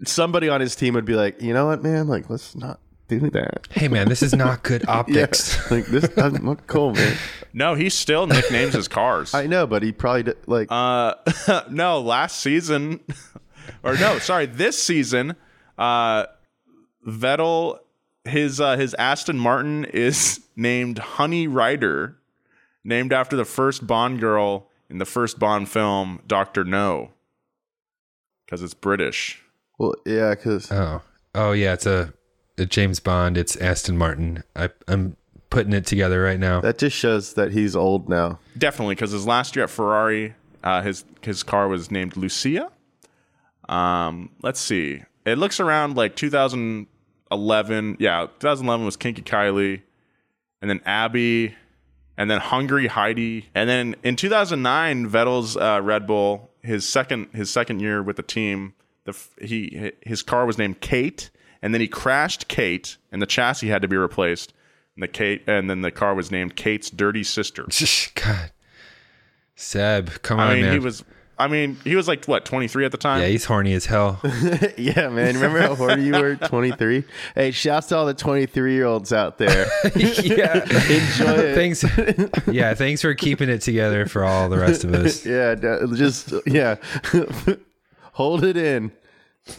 somebody 0.03 0.49
on 0.49 0.61
his 0.61 0.75
team 0.75 0.93
would 0.95 1.05
be 1.05 1.15
like, 1.15 1.41
you 1.41 1.53
know 1.53 1.67
what, 1.67 1.83
man, 1.83 2.07
like 2.07 2.29
let's 2.29 2.55
not 2.55 2.79
do 3.07 3.29
that. 3.31 3.67
Hey 3.71 3.87
man, 3.87 4.09
this 4.09 4.21
is 4.23 4.33
not 4.33 4.63
good 4.63 4.83
Yeah, 4.83 4.91
optics. 4.97 5.71
like 5.71 5.85
this 5.85 6.07
doesn't 6.09 6.45
look 6.45 6.65
cool, 6.67 6.93
man. 6.93 7.15
No, 7.53 7.73
he 7.75 7.89
still 7.89 8.27
nicknames 8.27 8.73
his 8.73 8.87
cars. 8.87 9.33
I 9.33 9.47
know, 9.47 9.65
but 9.67 9.83
he 9.83 9.91
probably 9.91 10.23
did, 10.23 10.37
like 10.47 10.67
Uh, 10.71 11.15
no, 11.69 12.01
last 12.01 12.39
season, 12.39 12.99
or 13.83 13.95
no, 13.95 14.19
sorry, 14.19 14.45
this 14.45 14.81
season, 14.81 15.35
uh, 15.77 16.25
Vettel, 17.07 17.79
his 18.25 18.59
uh, 18.59 18.75
his 18.77 18.93
Aston 18.95 19.37
Martin 19.37 19.85
is 19.85 20.41
named 20.55 20.97
Honey 20.97 21.47
Ryder, 21.47 22.17
named 22.83 23.13
after 23.13 23.35
the 23.35 23.45
first 23.45 23.85
Bond 23.85 24.19
girl 24.19 24.67
in 24.89 24.97
the 24.97 25.05
first 25.05 25.37
Bond 25.39 25.69
film, 25.69 26.21
Doctor 26.27 26.63
No, 26.63 27.11
because 28.45 28.61
it's 28.63 28.73
British. 28.73 29.41
Well, 29.77 29.95
yeah, 30.05 30.31
because 30.31 30.71
oh, 30.71 31.01
oh 31.33 31.51
yeah, 31.51 31.73
it's 31.73 31.85
a, 31.85 32.13
a 32.57 32.65
James 32.65 32.99
Bond. 32.99 33.37
It's 33.37 33.55
Aston 33.57 33.97
Martin. 33.97 34.43
I, 34.55 34.69
I'm 34.87 35.17
putting 35.49 35.73
it 35.73 35.85
together 35.85 36.21
right 36.21 36.39
now. 36.39 36.61
that 36.61 36.77
just 36.77 36.95
shows 36.97 37.33
that 37.33 37.51
he's 37.51 37.75
old 37.75 38.09
now. 38.09 38.39
Definitely, 38.57 38.95
because 38.95 39.11
his 39.11 39.25
last 39.25 39.55
year 39.55 39.63
at 39.63 39.69
Ferrari, 39.69 40.35
uh, 40.63 40.81
his 40.81 41.05
his 41.21 41.43
car 41.43 41.67
was 41.67 41.91
named 41.91 42.17
Lucia. 42.17 42.71
Um, 43.69 44.31
let's 44.41 44.59
see. 44.59 45.03
It 45.25 45.37
looks 45.37 45.59
around 45.59 45.95
like 45.95 46.15
2011. 46.15 47.97
Yeah, 47.99 48.27
2011 48.39 48.85
was 48.85 48.95
Kinky 48.95 49.23
Kylie, 49.23 49.81
and 50.61 50.69
then 50.69 50.81
Abby, 50.85 51.55
and 52.17 52.29
then 52.29 52.39
Hungry 52.39 52.87
Heidi, 52.87 53.49
and 53.55 53.69
then 53.69 53.95
in 54.03 54.15
2009, 54.15 55.09
Vettel's 55.09 55.57
uh, 55.57 55.81
Red 55.83 56.07
Bull, 56.07 56.51
his 56.61 56.87
second 56.87 57.29
his 57.33 57.49
second 57.49 57.79
year 57.81 58.01
with 58.01 58.17
the 58.17 58.23
team, 58.23 58.73
the 59.05 59.17
he 59.41 59.91
his 60.01 60.21
car 60.21 60.45
was 60.45 60.57
named 60.57 60.81
Kate, 60.81 61.29
and 61.61 61.73
then 61.73 61.81
he 61.81 61.87
crashed 61.87 62.47
Kate, 62.47 62.97
and 63.11 63.21
the 63.21 63.25
chassis 63.27 63.69
had 63.69 63.81
to 63.81 63.87
be 63.87 63.95
replaced, 63.97 64.53
and 64.95 65.03
the 65.03 65.07
Kate, 65.07 65.43
and 65.47 65.69
then 65.69 65.81
the 65.81 65.91
car 65.91 66.13
was 66.13 66.31
named 66.31 66.55
Kate's 66.55 66.89
Dirty 66.89 67.23
Sister. 67.23 67.65
God, 68.15 68.51
Seb, 69.55 70.21
come 70.21 70.39
on, 70.39 70.49
I 70.49 70.53
mean, 70.55 70.63
man. 70.65 70.73
he 70.73 70.79
was. 70.79 71.03
I 71.37 71.49
mean, 71.49 71.75
he 71.83 71.97
was 71.97 72.07
like 72.07 72.23
what 72.27 72.45
23 72.45 72.85
at 72.85 72.93
the 72.93 72.97
time. 72.97 73.19
yeah, 73.21 73.27
he's 73.27 73.43
horny 73.43 73.73
as 73.73 73.85
hell. 73.85 74.21
Yeah, 74.77 75.09
man. 75.09 75.35
Remember 75.35 75.59
how 75.59 75.75
horny 75.75 76.05
you 76.05 76.13
were? 76.13 76.37
23. 76.37 77.03
Hey, 77.35 77.51
shouts 77.51 77.87
to 77.87 77.97
all 77.97 78.05
the 78.05 78.13
23 78.13 78.73
year 78.73 78.85
olds 78.85 79.11
out 79.11 79.37
there. 79.37 79.67
yeah, 79.97 80.63
Enjoy 80.63 81.33
it. 81.33 81.55
thanks. 81.55 81.83
Yeah, 82.47 82.73
thanks 82.73 83.01
for 83.01 83.13
keeping 83.15 83.49
it 83.49 83.59
together 83.59 84.05
for 84.05 84.23
all 84.23 84.47
the 84.47 84.57
rest 84.57 84.85
of 84.85 84.93
us. 84.93 85.25
Yeah, 85.25 85.55
just 85.93 86.31
yeah. 86.45 86.75
Hold 88.15 88.43
it 88.45 88.55
in. 88.55 88.93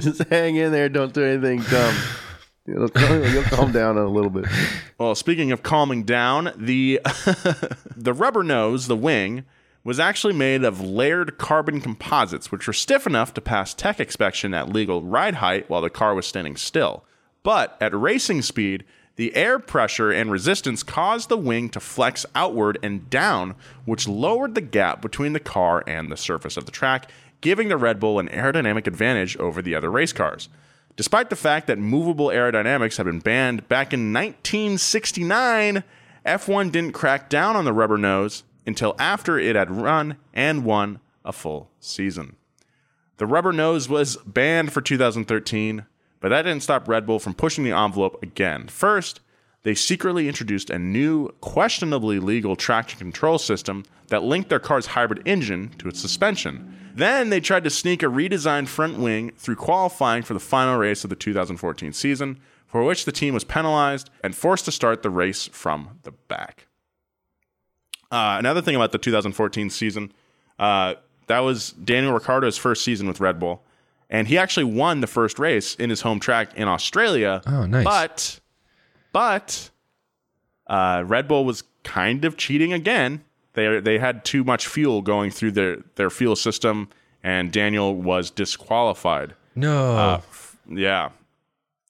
just 0.00 0.24
hang 0.30 0.56
in 0.56 0.72
there. 0.72 0.88
Don't 0.88 1.12
do 1.12 1.22
anything 1.22 1.60
dumb. 1.70 1.94
It'll 2.66 2.88
calm, 2.88 3.22
you'll 3.24 3.42
calm 3.42 3.72
down 3.72 3.98
a 3.98 4.06
little 4.06 4.30
bit. 4.30 4.46
Well, 4.96 5.14
speaking 5.14 5.52
of 5.52 5.62
calming 5.62 6.04
down, 6.04 6.50
the 6.56 6.98
the 7.94 8.14
rubber 8.14 8.42
nose, 8.42 8.86
the 8.86 8.96
wing, 8.96 9.44
was 9.84 10.00
actually 10.00 10.32
made 10.32 10.64
of 10.64 10.80
layered 10.80 11.36
carbon 11.36 11.82
composites, 11.82 12.50
which 12.50 12.66
were 12.66 12.72
stiff 12.72 13.06
enough 13.06 13.34
to 13.34 13.42
pass 13.42 13.74
tech 13.74 14.00
inspection 14.00 14.54
at 14.54 14.70
legal 14.72 15.02
ride 15.02 15.34
height 15.34 15.68
while 15.68 15.82
the 15.82 15.90
car 15.90 16.14
was 16.14 16.26
standing 16.26 16.56
still. 16.56 17.04
But 17.42 17.76
at 17.82 17.94
racing 17.94 18.40
speed, 18.40 18.84
the 19.16 19.34
air 19.36 19.58
pressure 19.58 20.10
and 20.10 20.30
resistance 20.30 20.82
caused 20.82 21.28
the 21.28 21.36
wing 21.36 21.68
to 21.70 21.80
flex 21.80 22.26
outward 22.34 22.78
and 22.82 23.08
down, 23.10 23.54
which 23.84 24.08
lowered 24.08 24.54
the 24.54 24.60
gap 24.60 25.00
between 25.00 25.32
the 25.32 25.40
car 25.40 25.84
and 25.86 26.10
the 26.10 26.16
surface 26.16 26.56
of 26.56 26.66
the 26.66 26.72
track, 26.72 27.10
giving 27.40 27.68
the 27.68 27.76
Red 27.76 28.00
Bull 28.00 28.18
an 28.18 28.28
aerodynamic 28.28 28.86
advantage 28.86 29.36
over 29.36 29.62
the 29.62 29.74
other 29.74 29.90
race 29.90 30.12
cars. 30.12 30.48
Despite 30.96 31.30
the 31.30 31.36
fact 31.36 31.66
that 31.66 31.78
movable 31.78 32.28
aerodynamics 32.28 32.96
had 32.96 33.06
been 33.06 33.20
banned 33.20 33.68
back 33.68 33.92
in 33.92 34.12
1969, 34.12 35.84
F1 36.24 36.72
didn't 36.72 36.92
crack 36.92 37.28
down 37.28 37.56
on 37.56 37.64
the 37.64 37.72
rubber 37.72 37.98
nose 37.98 38.44
until 38.66 38.96
after 38.98 39.38
it 39.38 39.56
had 39.56 39.70
run 39.70 40.16
and 40.32 40.64
won 40.64 41.00
a 41.24 41.32
full 41.32 41.70
season. 41.80 42.36
The 43.18 43.26
rubber 43.26 43.52
nose 43.52 43.88
was 43.88 44.16
banned 44.18 44.72
for 44.72 44.80
2013, 44.80 45.84
but 46.24 46.30
that 46.30 46.40
didn't 46.40 46.62
stop 46.62 46.88
Red 46.88 47.04
Bull 47.04 47.18
from 47.18 47.34
pushing 47.34 47.64
the 47.64 47.76
envelope 47.76 48.22
again. 48.22 48.66
First, 48.68 49.20
they 49.62 49.74
secretly 49.74 50.26
introduced 50.26 50.70
a 50.70 50.78
new, 50.78 51.28
questionably 51.42 52.18
legal 52.18 52.56
traction 52.56 52.98
control 52.98 53.36
system 53.36 53.84
that 54.08 54.22
linked 54.22 54.48
their 54.48 54.58
car's 54.58 54.86
hybrid 54.86 55.20
engine 55.26 55.74
to 55.76 55.86
its 55.86 56.00
suspension. 56.00 56.78
Then 56.94 57.28
they 57.28 57.40
tried 57.40 57.64
to 57.64 57.68
sneak 57.68 58.02
a 58.02 58.06
redesigned 58.06 58.68
front 58.68 58.98
wing 58.98 59.32
through 59.36 59.56
qualifying 59.56 60.22
for 60.22 60.32
the 60.32 60.40
final 60.40 60.78
race 60.78 61.04
of 61.04 61.10
the 61.10 61.16
2014 61.16 61.92
season, 61.92 62.40
for 62.66 62.82
which 62.82 63.04
the 63.04 63.12
team 63.12 63.34
was 63.34 63.44
penalized 63.44 64.08
and 64.22 64.34
forced 64.34 64.64
to 64.64 64.72
start 64.72 65.02
the 65.02 65.10
race 65.10 65.48
from 65.48 65.98
the 66.04 66.12
back. 66.12 66.68
Uh, 68.10 68.36
another 68.38 68.62
thing 68.62 68.76
about 68.76 68.92
the 68.92 68.98
2014 68.98 69.68
season, 69.68 70.10
uh, 70.58 70.94
that 71.26 71.40
was 71.40 71.72
Daniel 71.72 72.14
Ricciardo's 72.14 72.56
first 72.56 72.82
season 72.82 73.08
with 73.08 73.20
Red 73.20 73.38
Bull, 73.38 73.62
and 74.14 74.28
he 74.28 74.38
actually 74.38 74.64
won 74.64 75.00
the 75.00 75.06
first 75.06 75.38
race 75.38 75.74
in 75.74 75.90
his 75.90 76.02
home 76.02 76.20
track 76.20 76.54
in 76.56 76.68
Australia. 76.68 77.42
Oh, 77.46 77.66
nice. 77.66 77.84
But, 77.84 78.40
but, 79.12 79.70
uh, 80.68 81.02
Red 81.06 81.26
Bull 81.28 81.44
was 81.44 81.64
kind 81.82 82.24
of 82.24 82.36
cheating 82.36 82.72
again. 82.72 83.24
They 83.54 83.80
they 83.80 83.98
had 83.98 84.24
too 84.24 84.42
much 84.44 84.66
fuel 84.66 85.02
going 85.02 85.30
through 85.30 85.52
their 85.52 85.76
their 85.96 86.10
fuel 86.10 86.36
system, 86.36 86.88
and 87.22 87.52
Daniel 87.52 87.94
was 87.94 88.30
disqualified. 88.30 89.34
No, 89.54 89.96
Uh, 89.96 90.16
f- 90.16 90.56
yeah, 90.68 91.10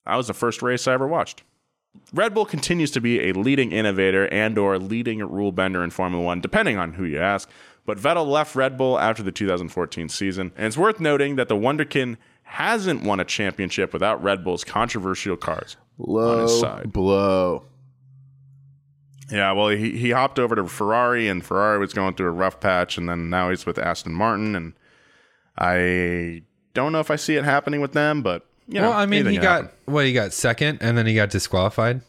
that 0.07 0.16
was 0.16 0.26
the 0.26 0.35
first 0.35 0.61
race 0.62 0.87
I 0.88 0.93
ever 0.95 1.07
watched. 1.07 1.43
Red 2.12 2.35
Bull 2.35 2.45
continues 2.45 2.90
to 2.90 3.00
be 3.00 3.28
a 3.28 3.33
leading 3.33 3.73
innovator 3.73 4.26
and 4.33 4.59
or 4.59 4.78
leading 4.78 5.21
rule 5.21 5.52
bender 5.52 5.83
in 5.85 5.90
Formula 5.90 6.23
1 6.25 6.40
depending 6.40 6.76
on 6.76 6.95
who 6.95 7.04
you 7.04 7.21
ask. 7.21 7.49
But 7.87 7.99
Vettel 7.99 8.26
left 8.26 8.55
Red 8.57 8.76
Bull 8.79 8.99
after 8.99 9.23
the 9.23 9.33
2014 9.33 10.09
season, 10.09 10.53
and 10.57 10.67
it's 10.67 10.76
worth 10.76 11.00
noting 11.00 11.37
that 11.37 11.49
the 11.49 11.57
Wunderkind 11.57 12.17
hasn't 12.45 13.03
won 13.03 13.21
a 13.21 13.25
championship 13.25 13.93
without 13.93 14.23
Red 14.23 14.43
Bull's 14.45 14.64
controversial 14.64 15.37
cars. 15.37 15.76
Low 15.99 16.43
his 16.43 16.61
side. 16.61 16.93
blow. 16.93 17.64
Yeah, 19.31 19.53
well, 19.53 19.69
he, 19.69 19.97
he 19.97 20.11
hopped 20.11 20.38
over 20.38 20.55
to 20.55 20.67
Ferrari, 20.67 21.29
and 21.29 21.45
Ferrari 21.45 21.79
was 21.79 21.93
going 21.95 22.14
through 22.14 22.26
a 22.29 22.31
rough 22.33 22.61
patch, 22.61 22.99
and 22.99 23.09
then 23.09 23.31
now 23.31 23.50
he's 23.50 23.64
with 23.64 23.79
Aston 23.79 24.12
Martin, 24.12 24.55
and 24.55 24.75
I 25.59 26.43
don't 26.75 26.93
know 26.93 27.00
if 27.00 27.11
I 27.11 27.17
see 27.17 27.37
it 27.37 27.45
happening 27.45 27.81
with 27.81 27.93
them, 27.93 28.23
but 28.23 28.47
you 28.69 28.81
know, 28.81 28.91
well, 28.91 28.99
I 28.99 29.07
mean, 29.07 29.26
he 29.26 29.37
got 29.38 29.64
happen. 29.64 29.71
what 29.87 30.05
he 30.05 30.12
got 30.12 30.33
second, 30.33 30.79
and 30.83 30.97
then 30.99 31.07
he 31.07 31.14
got 31.14 31.31
disqualified 31.31 32.00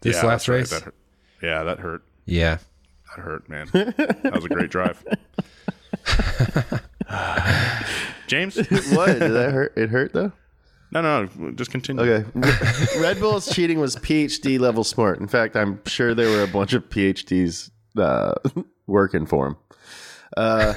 this 0.00 0.16
Yeah, 0.16 0.26
last 0.26 0.46
that's 0.46 0.48
right, 0.48 0.56
race. 0.56 0.70
that. 0.84 0.94
Yeah, 1.42 1.62
that 1.64 1.78
hurt. 1.80 2.02
Yeah, 2.26 2.58
That 3.16 3.22
hurt, 3.22 3.48
man. 3.48 3.68
that 3.72 4.32
was 4.34 4.44
a 4.44 4.48
great 4.48 4.70
drive. 4.70 5.02
James? 8.26 8.56
What 8.56 9.18
did 9.18 9.32
that 9.32 9.50
hurt? 9.52 9.72
It 9.76 9.90
hurt 9.90 10.12
though. 10.12 10.32
No, 10.92 11.02
no, 11.02 11.28
no, 11.36 11.50
just 11.52 11.70
continue. 11.72 12.02
Okay. 12.02 12.28
Red 13.00 13.18
Bull's 13.18 13.52
cheating 13.52 13.80
was 13.80 13.96
PhD 13.96 14.60
level 14.60 14.84
smart. 14.84 15.18
In 15.18 15.26
fact, 15.26 15.56
I'm 15.56 15.80
sure 15.86 16.14
there 16.14 16.30
were 16.30 16.44
a 16.44 16.48
bunch 16.48 16.72
of 16.72 16.88
PhDs 16.88 17.70
uh, 17.98 18.34
working 18.86 19.26
for 19.26 19.48
him. 19.48 19.56
Uh, 20.36 20.74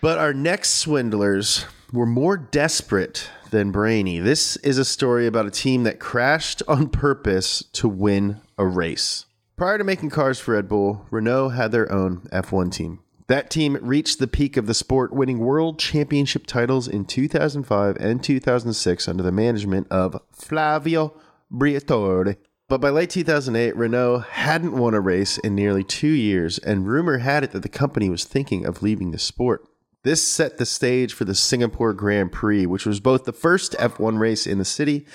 but 0.00 0.18
our 0.18 0.34
next 0.34 0.74
swindlers 0.74 1.64
were 1.92 2.06
more 2.06 2.36
desperate 2.36 3.30
than 3.50 3.70
brainy. 3.70 4.18
This 4.18 4.56
is 4.56 4.78
a 4.78 4.84
story 4.84 5.28
about 5.28 5.46
a 5.46 5.50
team 5.50 5.84
that 5.84 6.00
crashed 6.00 6.62
on 6.66 6.88
purpose 6.88 7.62
to 7.74 7.88
win 7.88 8.40
a 8.58 8.66
race. 8.66 9.25
Prior 9.56 9.78
to 9.78 9.84
making 9.84 10.10
cars 10.10 10.38
for 10.38 10.52
Red 10.52 10.68
Bull, 10.68 11.06
Renault 11.10 11.48
had 11.50 11.72
their 11.72 11.90
own 11.90 12.28
F1 12.30 12.70
team. 12.70 12.98
That 13.26 13.48
team 13.48 13.78
reached 13.80 14.18
the 14.18 14.26
peak 14.26 14.58
of 14.58 14.66
the 14.66 14.74
sport, 14.74 15.14
winning 15.14 15.38
world 15.38 15.78
championship 15.78 16.46
titles 16.46 16.86
in 16.86 17.06
2005 17.06 17.96
and 17.96 18.22
2006 18.22 19.08
under 19.08 19.22
the 19.22 19.32
management 19.32 19.86
of 19.90 20.20
Flavio 20.30 21.18
Briatore. 21.50 22.36
But 22.68 22.82
by 22.82 22.90
late 22.90 23.08
2008, 23.08 23.74
Renault 23.74 24.18
hadn't 24.30 24.76
won 24.76 24.92
a 24.92 25.00
race 25.00 25.38
in 25.38 25.54
nearly 25.54 25.82
two 25.82 26.06
years, 26.06 26.58
and 26.58 26.86
rumor 26.86 27.18
had 27.18 27.42
it 27.42 27.52
that 27.52 27.62
the 27.62 27.70
company 27.70 28.10
was 28.10 28.24
thinking 28.24 28.66
of 28.66 28.82
leaving 28.82 29.10
the 29.10 29.18
sport. 29.18 29.66
This 30.02 30.22
set 30.22 30.58
the 30.58 30.66
stage 30.66 31.14
for 31.14 31.24
the 31.24 31.34
Singapore 31.34 31.94
Grand 31.94 32.30
Prix, 32.30 32.66
which 32.66 32.84
was 32.84 33.00
both 33.00 33.24
the 33.24 33.32
first 33.32 33.72
F1 33.78 34.18
race 34.18 34.46
in 34.46 34.58
the 34.58 34.66
city 34.66 35.06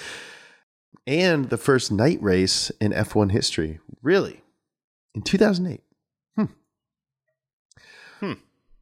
and 1.07 1.49
the 1.49 1.57
first 1.57 1.91
night 1.91 2.21
race 2.21 2.69
in 2.79 2.91
F1 2.91 3.31
history. 3.31 3.79
Really? 4.01 4.41
In 5.15 5.21
2008. 5.21 5.81
Hmm. 8.19 8.33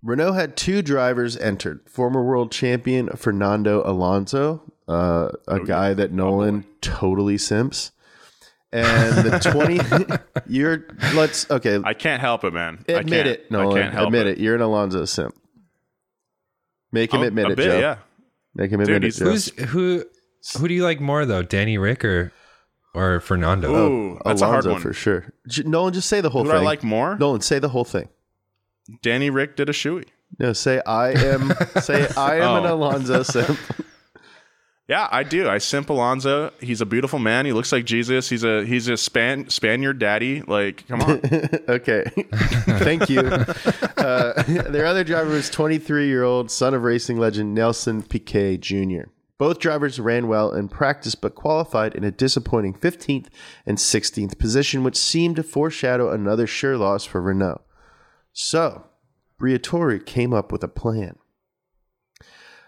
Renault 0.02 0.34
had 0.34 0.56
two 0.58 0.82
drivers 0.82 1.36
entered 1.38 1.82
former 1.90 2.24
world 2.24 2.52
champion 2.52 3.10
Fernando 3.16 3.82
Alonso, 3.90 4.62
uh, 4.88 5.30
a 5.48 5.60
guy 5.62 5.94
that 5.94 6.12
Nolan 6.12 6.66
totally 6.82 7.38
simps. 7.38 7.92
And 8.72 9.16
the 9.26 9.40
20 9.52 10.44
you're 10.48 10.86
let's 11.16 11.50
okay, 11.50 11.80
I 11.84 11.94
can't 11.96 12.22
help 12.22 12.44
it, 12.44 12.54
man. 12.54 12.86
I 12.88 12.92
admit 12.94 13.26
can't. 13.26 13.40
it, 13.40 13.50
Nolan. 13.52 13.78
I 13.78 13.82
can't 13.82 13.94
help 13.94 14.08
admit 14.08 14.28
it. 14.28 14.38
it. 14.38 14.42
You're 14.44 14.56
an 14.56 14.62
Alonso 14.62 15.06
simp. 15.06 15.34
Make 16.92 17.12
him 17.14 17.22
Oh, 17.22 17.24
admit 17.24 17.48
a 17.48 17.52
it, 17.52 17.56
bit, 17.56 17.66
Joe. 17.66 17.80
yeah. 17.80 17.98
Make 18.54 18.72
him 18.72 18.80
admit 18.82 19.04
it, 19.04 19.16
Joe. 19.16 19.26
Who's 19.26 19.50
who? 19.70 20.06
Who 20.58 20.68
do 20.68 20.74
you 20.74 20.84
like 20.84 21.00
more 21.00 21.26
though, 21.26 21.44
Danny 21.44 21.78
Rick 21.78 22.04
or 22.06 22.32
or 22.94 23.20
Fernando? 23.20 23.74
Ooh, 23.74 24.20
that's 24.26 24.42
a 24.42 24.46
hard 24.46 24.66
Alonso 24.66 24.72
one. 24.74 24.82
for 24.82 24.94
sure. 24.94 25.34
J- 25.48 25.64
Nolan, 25.64 25.94
just 25.94 26.10
say 26.10 26.22
the 26.22 26.30
whole 26.30 26.44
Who 26.44 26.50
do 26.50 26.54
thing. 26.58 26.62
I 26.62 26.66
like 26.66 26.84
more? 26.84 27.18
Nolan, 27.18 27.42
say 27.42 27.60
the 27.60 27.70
whole 27.70 27.86
thing. 27.86 28.10
Danny 29.02 29.30
Rick 29.30 29.56
did 29.56 29.70
a 29.70 29.74
shoey. 29.74 30.06
No, 30.40 30.54
say 30.54 30.82
I 30.86 31.10
am. 31.12 31.52
say 31.82 32.08
I 32.18 32.38
am 32.38 32.64
an 32.64 32.72
Oh. 32.72 32.76
Alonso 32.76 33.24
simp. 33.24 33.60
Yeah, 34.88 35.08
I 35.12 35.22
do. 35.22 35.48
I 35.48 35.60
simp 35.60 35.92
Alonso. 35.92 36.52
He's 36.60 36.82
a 36.82 36.86
beautiful 36.88 37.20
man. 37.20 37.46
He 37.46 37.54
looks 37.54 37.72
like 37.72 37.86
Jesus. 37.86 38.28
He's 38.28 38.44
a 38.44 38.66
he's 38.66 38.88
a 38.88 38.98
Span 38.98 39.48
Spaniard 39.48 40.00
daddy. 40.00 40.42
Like, 40.42 40.88
come 40.88 41.02
on. 41.04 41.22
okay, 41.70 42.06
thank 42.80 43.08
you. 43.08 43.20
Uh, 43.20 44.42
their 44.48 44.88
other 44.88 45.04
driver 45.04 45.30
was 45.30 45.48
23 45.52 46.08
year 46.08 46.24
old 46.24 46.50
son 46.50 46.74
of 46.74 46.82
racing 46.82 47.18
legend 47.20 47.54
Nelson 47.54 48.02
Piquet 48.02 48.58
Jr. 48.58 49.02
Both 49.40 49.60
drivers 49.60 50.02
ran 50.02 50.28
well 50.28 50.52
in 50.52 50.68
practice, 50.68 51.16
but 51.16 51.34
qualified 51.34 51.96
in 51.96 52.04
a 52.04 52.12
disappointing 52.12 52.74
15th 52.74 53.28
and 53.66 53.78
16th 53.78 54.38
position, 54.38 54.84
which 54.84 54.98
seemed 54.98 55.38
to 55.38 55.44
foreshadow 55.44 56.12
another 56.12 56.46
sure 56.46 56.78
loss 56.78 57.06
for 57.06 57.22
Renault. 57.22 57.62
So, 58.34 58.86
Briatore 59.40 60.06
came 60.06 60.34
up 60.34 60.52
with 60.52 60.62
a 60.62 60.68
plan. 60.68 61.16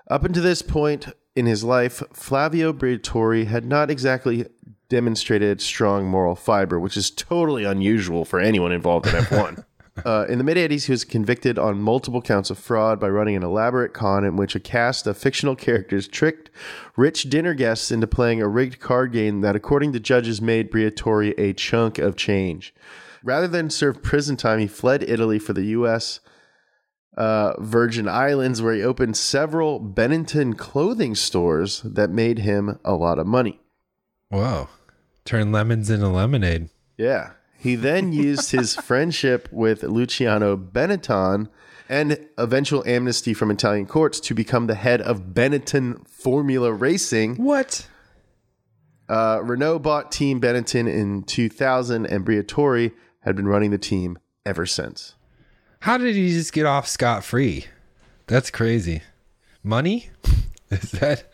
Up 0.09 0.23
until 0.23 0.43
this 0.43 0.61
point 0.61 1.09
in 1.35 1.45
his 1.45 1.63
life, 1.63 2.01
Flavio 2.13 2.71
Briatore 2.71 3.45
had 3.45 3.65
not 3.65 3.91
exactly 3.91 4.45
demonstrated 4.87 5.61
strong 5.61 6.05
moral 6.05 6.35
fiber, 6.35 6.79
which 6.79 6.95
is 6.95 7.11
totally 7.11 7.65
unusual 7.65 8.23
for 8.23 8.39
anyone 8.39 8.71
involved 8.71 9.07
in 9.07 9.13
F1. 9.13 9.65
Uh, 10.05 10.25
in 10.29 10.38
the 10.38 10.43
mid 10.43 10.57
80s, 10.57 10.86
he 10.86 10.91
was 10.91 11.03
convicted 11.03 11.60
on 11.60 11.81
multiple 11.81 12.21
counts 12.21 12.50
of 12.50 12.57
fraud 12.57 13.00
by 13.00 13.10
running 13.10 13.36
an 13.36 13.43
elaborate 13.43 13.93
con 13.93 14.24
in 14.24 14.38
which 14.38 14.55
a 14.55 14.60
cast 14.60 15.05
of 15.05 15.17
fictional 15.17 15.55
characters 15.55 16.07
tricked 16.07 16.50
rich 16.95 17.24
dinner 17.24 17.53
guests 17.53 17.91
into 17.91 18.07
playing 18.07 18.41
a 18.41 18.48
rigged 18.48 18.79
card 18.79 19.12
game 19.12 19.41
that, 19.41 19.55
according 19.55 19.91
to 19.93 20.00
judges, 20.00 20.41
made 20.41 20.71
Briatore 20.71 21.38
a 21.38 21.53
chunk 21.53 21.98
of 21.98 22.15
change. 22.15 22.74
Rather 23.24 23.48
than 23.48 23.69
serve 23.69 24.01
prison 24.01 24.38
time, 24.38 24.60
he 24.60 24.67
fled 24.67 25.03
Italy 25.03 25.38
for 25.38 25.53
the 25.53 25.65
U.S. 25.65 26.21
Uh, 27.17 27.53
Virgin 27.60 28.07
Islands, 28.07 28.62
where 28.62 28.74
he 28.74 28.81
opened 28.81 29.17
several 29.17 29.79
Benetton 29.79 30.57
clothing 30.57 31.15
stores 31.15 31.81
that 31.81 32.10
made 32.10 32.39
him 32.39 32.79
a 32.86 32.93
lot 32.93 33.19
of 33.19 33.27
money. 33.27 33.60
Whoa. 34.29 34.69
Turn 35.25 35.51
lemons 35.51 35.89
into 35.89 36.07
lemonade. 36.07 36.69
Yeah. 36.98 37.31
He 37.61 37.75
then 37.75 38.11
used 38.27 38.49
his 38.49 38.75
friendship 38.75 39.47
with 39.51 39.83
Luciano 39.83 40.57
Benetton 40.57 41.47
and 41.87 42.27
eventual 42.35 42.83
amnesty 42.87 43.35
from 43.35 43.51
Italian 43.51 43.85
courts 43.85 44.19
to 44.21 44.33
become 44.33 44.65
the 44.65 44.73
head 44.73 44.99
of 44.99 45.33
Benetton 45.33 46.07
Formula 46.07 46.73
Racing. 46.73 47.35
What? 47.35 47.87
Uh, 49.07 49.41
Renault 49.43 49.79
bought 49.79 50.11
Team 50.11 50.41
Benetton 50.41 50.91
in 50.91 51.21
2000, 51.21 52.07
and 52.07 52.25
Briatore 52.25 52.93
had 53.19 53.35
been 53.35 53.47
running 53.47 53.69
the 53.69 53.77
team 53.77 54.17
ever 54.43 54.65
since. 54.65 55.13
How 55.81 55.99
did 55.99 56.15
he 56.15 56.31
just 56.31 56.53
get 56.53 56.65
off 56.65 56.87
scot 56.87 57.23
free? 57.23 57.65
That's 58.25 58.49
crazy. 58.49 59.03
Money? 59.61 60.09
Is 60.71 60.91
that 60.93 61.25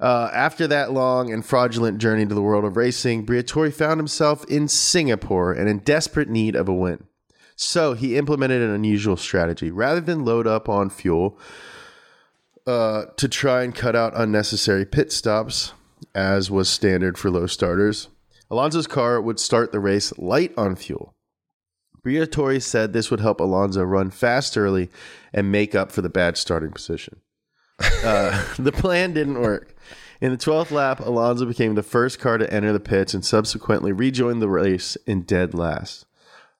Uh, 0.00 0.30
after 0.32 0.66
that 0.66 0.92
long 0.92 1.32
and 1.32 1.44
fraudulent 1.44 1.98
journey 1.98 2.26
to 2.26 2.34
the 2.34 2.42
world 2.42 2.64
of 2.64 2.76
racing, 2.76 3.24
Briatore 3.24 3.72
found 3.72 3.98
himself 3.98 4.44
in 4.44 4.68
Singapore 4.68 5.52
and 5.52 5.68
in 5.68 5.78
desperate 5.78 6.28
need 6.28 6.54
of 6.54 6.68
a 6.68 6.74
win. 6.74 7.04
So 7.56 7.94
he 7.94 8.16
implemented 8.18 8.60
an 8.60 8.70
unusual 8.70 9.16
strategy. 9.16 9.70
Rather 9.70 10.00
than 10.00 10.24
load 10.24 10.46
up 10.46 10.68
on 10.68 10.90
fuel 10.90 11.38
uh, 12.66 13.06
to 13.16 13.28
try 13.28 13.62
and 13.62 13.74
cut 13.74 13.96
out 13.96 14.12
unnecessary 14.14 14.84
pit 14.84 15.10
stops, 15.10 15.72
as 16.14 16.50
was 16.50 16.68
standard 16.68 17.16
for 17.16 17.30
low 17.30 17.46
starters, 17.46 18.08
Alonso's 18.50 18.86
car 18.86 19.20
would 19.20 19.40
start 19.40 19.72
the 19.72 19.80
race 19.80 20.16
light 20.18 20.52
on 20.56 20.76
fuel. 20.76 21.14
Briatore 22.04 22.62
said 22.62 22.92
this 22.92 23.10
would 23.10 23.20
help 23.20 23.40
Alonso 23.40 23.82
run 23.82 24.10
fast 24.10 24.56
early 24.56 24.90
and 25.32 25.50
make 25.50 25.74
up 25.74 25.90
for 25.90 26.02
the 26.02 26.08
bad 26.08 26.36
starting 26.36 26.70
position. 26.70 27.20
Uh, 27.80 28.44
the 28.58 28.72
plan 28.72 29.12
didn't 29.12 29.40
work. 29.40 29.75
In 30.20 30.30
the 30.30 30.38
12th 30.38 30.70
lap, 30.70 31.00
Alonso 31.00 31.44
became 31.44 31.74
the 31.74 31.82
first 31.82 32.18
car 32.18 32.38
to 32.38 32.52
enter 32.52 32.72
the 32.72 32.80
pits 32.80 33.14
and 33.14 33.24
subsequently 33.24 33.92
rejoined 33.92 34.40
the 34.40 34.48
race 34.48 34.96
in 35.06 35.22
dead 35.22 35.54
last. 35.54 36.06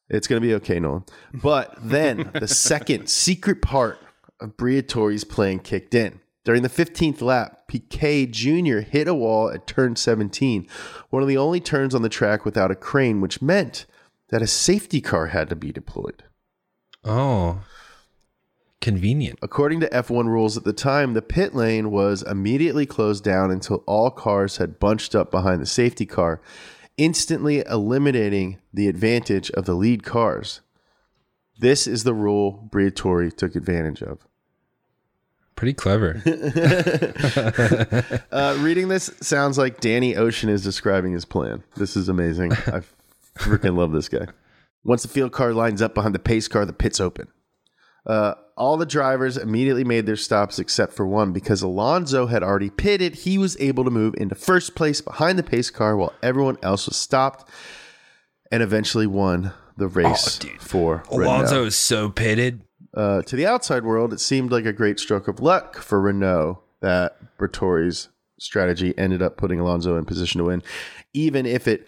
It's 0.09 0.27
going 0.27 0.41
to 0.41 0.47
be 0.47 0.55
okay, 0.55 0.79
Nolan. 0.79 1.05
But 1.33 1.75
then 1.81 2.31
the 2.35 2.49
second 2.49 3.09
secret 3.09 3.63
part 3.63 3.99
of 4.41 4.57
Briatore's 4.57 5.25
plan 5.25 5.59
kicked 5.59 5.95
in. 5.95 6.21
During 6.45 6.63
the 6.63 6.69
15th 6.69 7.23
lap, 7.23 7.67
Piquet 7.67 8.27
Jr. 8.27 8.79
hit 8.79 9.09
a 9.09 9.15
wall 9.15 9.51
at 9.51 9.67
turn 9.67 9.97
17, 9.97 10.69
one 11.11 11.23
of 11.23 11.29
the 11.29 11.37
only 11.37 11.59
turns 11.59 11.95
on 11.95 12.03
the 12.03 12.09
track 12.09 12.45
without 12.45 12.71
a 12.71 12.77
crane, 12.77 13.21
which 13.21 13.43
meant 13.43 13.87
that 14.29 14.43
a 14.43 14.47
safety 14.47 15.01
car 15.01 15.27
had 15.29 15.49
to 15.49 15.57
be 15.57 15.73
deployed. 15.73 16.23
Oh. 17.03 17.56
Convenient. 18.87 19.41
According 19.43 19.81
to 19.81 19.89
F1 19.89 20.27
rules 20.27 20.57
at 20.57 20.63
the 20.63 20.73
time, 20.73 21.15
the 21.15 21.21
pit 21.21 21.57
lane 21.57 21.91
was 21.91 22.23
immediately 22.23 22.87
closed 22.87 23.25
down 23.25 23.51
until 23.51 23.83
all 23.85 24.13
cars 24.13 24.59
had 24.59 24.79
bunched 24.79 25.13
up 25.13 25.29
behind 25.33 25.61
the 25.61 25.67
safety 25.67 26.07
car, 26.07 26.41
instantly 26.97 27.65
eliminating 27.69 28.61
the 28.73 28.87
advantage 28.87 29.51
of 29.51 29.65
the 29.65 29.75
lead 29.75 30.05
cars. 30.05 30.61
This 31.59 31.89
is 31.89 32.05
the 32.05 32.15
rule 32.15 32.69
Briatore 32.71 33.37
took 33.37 33.57
advantage 33.57 34.05
of. 34.05 34.25
Pretty 35.57 35.75
clever. 35.75 36.23
Uh, 38.31 38.57
reading 38.61 38.87
this 38.87 39.11
sounds 39.21 39.59
like 39.59 39.81
Danny 39.81 40.15
Ocean 40.15 40.49
is 40.49 40.63
describing 40.63 41.13
his 41.13 41.25
plan. 41.25 41.65
This 41.75 41.97
is 41.97 42.09
amazing. 42.09 42.53
I 42.53 42.83
freaking 43.39 43.77
love 43.77 43.91
this 43.91 44.09
guy. 44.09 44.29
Once 44.85 45.03
the 45.03 45.09
field 45.09 45.33
car 45.33 45.53
lines 45.53 45.83
up 45.83 45.93
behind 45.93 46.15
the 46.15 46.21
pace 46.21 46.47
car, 46.47 46.65
the 46.65 46.73
pit's 46.73 47.01
open. 47.01 47.27
Uh, 48.07 48.35
all 48.57 48.77
the 48.77 48.87
drivers 48.87 49.37
immediately 49.37 49.85
made 49.85 50.07
their 50.07 50.17
stops 50.17 50.59
except 50.59 50.95
for 50.95 51.07
one 51.07 51.33
because 51.33 51.63
Alonso 51.63 52.27
had 52.27 52.43
already 52.43 52.71
pitted. 52.71 53.15
He 53.17 53.37
was 53.37 53.57
able 53.61 53.85
to 53.85 53.91
move 53.91 54.15
into 54.17 54.35
first 54.35 54.75
place 54.75 55.01
behind 55.01 55.39
the 55.39 55.43
pace 55.43 55.71
car 55.71 55.97
while 55.97 56.15
everyone 56.23 56.57
else 56.63 56.87
was 56.87 56.97
stopped 56.97 57.49
and 58.51 58.63
eventually 58.63 59.07
won 59.07 59.53
the 59.77 59.89
race 59.89 60.39
for 60.59 61.03
Renault. 61.11 61.25
Alonso 61.25 61.65
is 61.67 61.77
so 61.77 62.09
pitted. 62.09 62.63
Uh, 62.95 63.21
to 63.23 63.37
the 63.37 63.47
outside 63.47 63.85
world, 63.85 64.13
it 64.13 64.21
seemed 64.21 64.51
like 64.51 64.65
a 64.65 64.73
great 64.73 64.99
stroke 64.99 65.29
of 65.29 65.41
luck 65.41 65.77
for 65.77 66.01
Renault 66.01 66.63
that 66.81 67.37
Briatore's 67.37 68.09
strategy 68.39 68.97
ended 68.97 69.21
up 69.21 69.37
putting 69.37 69.61
Alonso 69.61 69.99
in 69.99 70.05
position 70.07 70.39
to 70.39 70.45
win, 70.45 70.63
even 71.13 71.45
if 71.45 71.69
it 71.69 71.87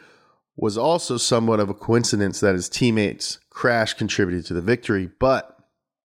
was 0.57 0.77
also 0.77 1.17
somewhat 1.17 1.61
of 1.61 1.71
a 1.71 1.75
coincidence 1.75 2.41
that 2.41 2.55
his 2.55 2.69
teammates' 2.69 3.39
crash 3.49 3.95
contributed 3.95 4.45
to 4.47 4.55
the 4.55 4.61
victory. 4.61 5.09
But 5.19 5.58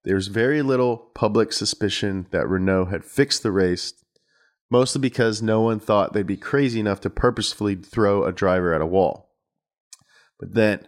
there's 0.03 0.27
very 0.27 0.61
little 0.61 0.97
public 0.97 1.53
suspicion 1.53 2.27
that 2.31 2.47
Renault 2.47 2.85
had 2.85 3.05
fixed 3.05 3.43
the 3.43 3.51
race, 3.51 3.93
mostly 4.69 4.99
because 4.99 5.41
no 5.41 5.61
one 5.61 5.79
thought 5.79 6.13
they'd 6.13 6.27
be 6.27 6.37
crazy 6.37 6.79
enough 6.79 7.01
to 7.01 7.09
purposefully 7.09 7.75
throw 7.75 8.23
a 8.23 8.33
driver 8.33 8.73
at 8.73 8.81
a 8.81 8.85
wall. 8.85 9.29
But 10.39 10.53
then, 10.53 10.87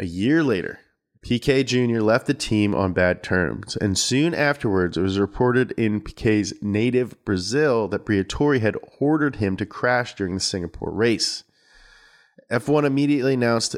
a 0.00 0.04
year 0.04 0.42
later, 0.42 0.80
Piquet 1.22 1.64
Jr. 1.64 2.00
left 2.00 2.26
the 2.26 2.34
team 2.34 2.74
on 2.74 2.92
bad 2.92 3.22
terms, 3.22 3.76
and 3.76 3.96
soon 3.96 4.34
afterwards, 4.34 4.98
it 4.98 5.02
was 5.02 5.18
reported 5.18 5.72
in 5.72 6.02
Piquet's 6.02 6.52
native 6.60 7.24
Brazil 7.24 7.88
that 7.88 8.04
Briatore 8.04 8.60
had 8.60 8.76
ordered 9.00 9.36
him 9.36 9.56
to 9.56 9.64
crash 9.64 10.14
during 10.14 10.34
the 10.34 10.40
Singapore 10.40 10.92
race. 10.92 11.44
F1 12.50 12.84
immediately 12.84 13.34
announced 13.34 13.76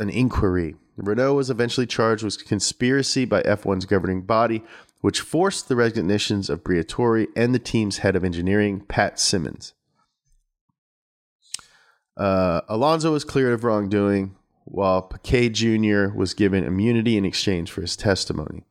an 0.00 0.10
inquiry. 0.10 0.74
Renault 0.96 1.34
was 1.34 1.50
eventually 1.50 1.86
charged 1.86 2.24
with 2.24 2.44
conspiracy 2.46 3.24
by 3.24 3.42
F1's 3.42 3.84
governing 3.84 4.22
body, 4.22 4.64
which 5.00 5.20
forced 5.20 5.68
the 5.68 5.76
resignations 5.76 6.50
of 6.50 6.64
Briatore 6.64 7.26
and 7.36 7.54
the 7.54 7.58
team's 7.58 7.98
head 7.98 8.16
of 8.16 8.24
engineering, 8.24 8.80
Pat 8.80 9.18
Symonds. 9.18 9.72
Uh, 12.16 12.60
Alonso 12.68 13.12
was 13.12 13.24
cleared 13.24 13.54
of 13.54 13.64
wrongdoing, 13.64 14.36
while 14.64 15.02
Piquet 15.02 15.50
Jr. 15.50 16.08
was 16.08 16.34
given 16.34 16.64
immunity 16.64 17.16
in 17.16 17.24
exchange 17.24 17.70
for 17.70 17.80
his 17.80 17.96
testimony. 17.96 18.64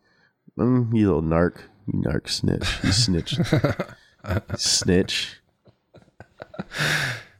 Mm, 0.57 0.93
you 0.93 1.07
little 1.07 1.23
narc. 1.23 1.61
You 1.87 2.01
narc 2.01 2.29
snitch. 2.29 2.83
You 2.83 2.91
snitch. 2.91 3.39
Snitch. 4.57 5.39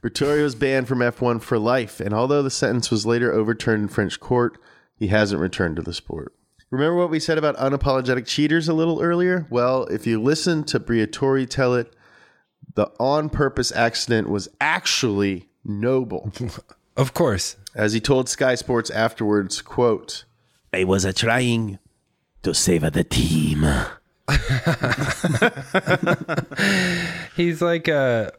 Briatore 0.02 0.42
was 0.42 0.54
banned 0.54 0.88
from 0.88 1.00
F1 1.00 1.42
for 1.42 1.58
life, 1.58 2.00
and 2.00 2.14
although 2.14 2.42
the 2.42 2.50
sentence 2.50 2.90
was 2.90 3.04
later 3.04 3.32
overturned 3.32 3.82
in 3.82 3.88
French 3.88 4.18
court, 4.18 4.56
he 4.96 5.08
hasn't 5.08 5.40
returned 5.40 5.76
to 5.76 5.82
the 5.82 5.92
sport. 5.92 6.34
Remember 6.70 6.96
what 6.96 7.10
we 7.10 7.20
said 7.20 7.36
about 7.36 7.56
unapologetic 7.56 8.26
cheaters 8.26 8.68
a 8.68 8.74
little 8.74 9.02
earlier? 9.02 9.46
Well, 9.50 9.84
if 9.86 10.06
you 10.06 10.22
listen 10.22 10.64
to 10.64 10.80
Briatore 10.80 11.48
tell 11.48 11.74
it, 11.74 11.94
the 12.74 12.90
on 12.98 13.28
purpose 13.28 13.72
accident 13.72 14.30
was 14.30 14.48
actually 14.60 15.48
noble. 15.64 16.32
Of 16.96 17.14
course. 17.14 17.56
As 17.74 17.94
he 17.94 18.00
told 18.00 18.28
Sky 18.28 18.56
Sports 18.56 18.90
afterwards, 18.90 19.62
quote, 19.62 20.24
I 20.70 20.84
was 20.84 21.06
uh, 21.06 21.12
trying 21.12 21.78
to 22.42 22.52
save 22.52 22.82
the 22.92 23.04
team. 23.04 23.64
He's 27.36 27.62
like 27.62 27.88
a 27.88 28.32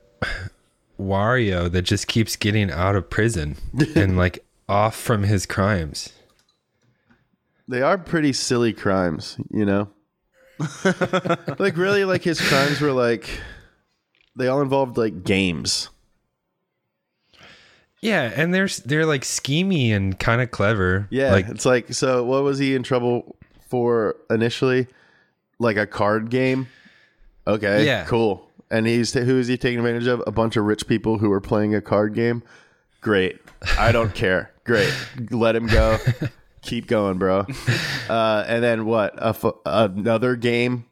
Wario 1.02 1.72
that 1.72 1.82
just 1.84 2.08
keeps 2.08 2.36
getting 2.36 2.72
out 2.72 2.96
of 2.96 3.10
prison 3.10 3.58
and 3.96 4.18
like 4.18 4.46
off 4.70 4.96
from 4.96 5.24
his 5.24 5.46
crimes. 5.46 6.14
they 7.68 7.82
are 7.82 7.98
pretty 7.98 8.34
silly 8.34 8.74
crimes, 8.74 9.38
you 9.50 9.66
know? 9.66 9.90
like, 11.60 11.76
really, 11.76 12.06
like 12.06 12.24
his 12.24 12.40
crimes 12.40 12.80
were 12.80 12.92
like, 12.92 13.28
they 14.36 14.48
all 14.48 14.62
involved 14.62 14.98
like 14.98 15.24
games. 15.24 15.90
Yeah, 18.02 18.32
and 18.36 18.54
they're 18.54 18.68
they're 18.86 19.06
like 19.06 19.22
schemy 19.22 19.92
and 19.92 20.18
kind 20.20 20.42
of 20.42 20.52
clever. 20.52 21.08
Yeah. 21.12 21.32
like 21.32 21.48
it's 21.50 21.66
like, 21.66 21.94
so 21.94 22.24
what 22.24 22.44
was 22.44 22.58
he 22.58 22.76
in 22.76 22.84
trouble 22.84 23.36
for 23.70 24.16
initially? 24.30 24.88
Like 25.60 25.78
a 25.78 25.86
card 25.86 26.30
game? 26.32 26.68
Okay. 27.46 27.86
Yeah. 27.86 28.06
Cool. 28.06 28.48
And 28.72 28.88
he's, 28.88 29.14
who 29.14 29.38
is 29.38 29.48
he 29.48 29.58
taking 29.58 29.80
advantage 29.80 30.08
of? 30.08 30.24
A 30.26 30.32
bunch 30.32 30.56
of 30.56 30.66
rich 30.66 30.88
people 30.88 31.18
who 31.18 31.32
are 31.32 31.42
playing 31.42 31.76
a 31.76 31.82
card 31.82 32.14
game. 32.16 32.42
Great. 33.02 33.40
I 33.78 33.92
don't 33.92 34.14
care. 34.16 34.52
Great. 34.64 34.94
Let 35.30 35.56
him 35.56 35.68
go. 35.68 35.98
Keep 36.62 36.88
going, 36.88 37.18
bro. 37.18 37.46
Uh, 38.10 38.44
and 38.46 38.62
then 38.62 38.86
what? 38.86 39.14
A 39.20 39.28
f- 39.28 39.54
another 39.66 40.36
game 40.36 40.84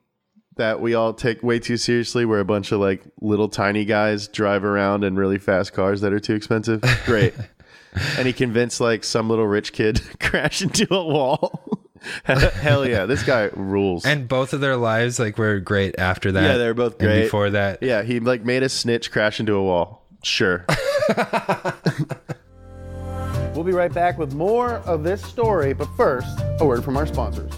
that 0.56 0.80
we 0.80 0.94
all 0.94 1.14
take 1.14 1.44
way 1.44 1.60
too 1.60 1.76
seriously 1.76 2.24
where 2.24 2.40
a 2.40 2.46
bunch 2.46 2.72
of 2.72 2.80
like 2.80 3.04
little 3.20 3.50
tiny 3.50 3.84
guys 3.84 4.30
drive 4.30 4.64
around 4.64 5.04
in 5.04 5.18
really 5.18 5.38
fast 5.38 5.74
cars 5.74 6.00
that 6.00 6.14
are 6.14 6.20
too 6.20 6.34
expensive. 6.34 6.82
Great. 7.06 7.34
and 8.18 8.26
he 8.26 8.32
convinced 8.32 8.80
like 8.80 9.04
some 9.04 9.30
little 9.30 9.48
rich 9.48 9.74
kid 9.74 9.96
to 9.98 10.18
crash 10.18 10.62
into 10.62 10.88
a 10.94 11.04
wall. 11.04 11.79
Hell 12.24 12.88
yeah, 12.88 13.06
this 13.06 13.24
guy 13.24 13.50
rules. 13.54 14.06
and 14.06 14.28
both 14.28 14.54
of 14.54 14.62
their 14.62 14.78
lives 14.78 15.20
like 15.20 15.38
were 15.38 15.60
great 15.60 15.98
after 16.00 16.32
that. 16.32 16.44
Yeah, 16.44 16.58
they 16.58 16.68
were 16.68 16.74
both 16.74 16.94
and 16.94 17.02
great. 17.02 17.24
before 17.24 17.50
that. 17.52 17.84
yeah, 17.84 18.04
he 18.04 18.20
like 18.20 18.44
made 18.44 18.64
a 18.64 18.70
snitch 18.70 19.12
crash 19.12 19.40
into 19.40 19.54
a 19.54 19.64
wall. 19.64 20.06
Sure. 20.24 20.66
we'll 23.54 23.64
be 23.64 23.72
right 23.72 23.94
back 23.94 24.18
with 24.18 24.34
more 24.34 24.76
of 24.80 25.04
this 25.04 25.22
story, 25.22 25.74
but 25.74 25.88
first, 25.96 26.28
a 26.60 26.66
word 26.66 26.84
from 26.84 26.98
our 26.98 27.08
sponsors. 27.08 27.52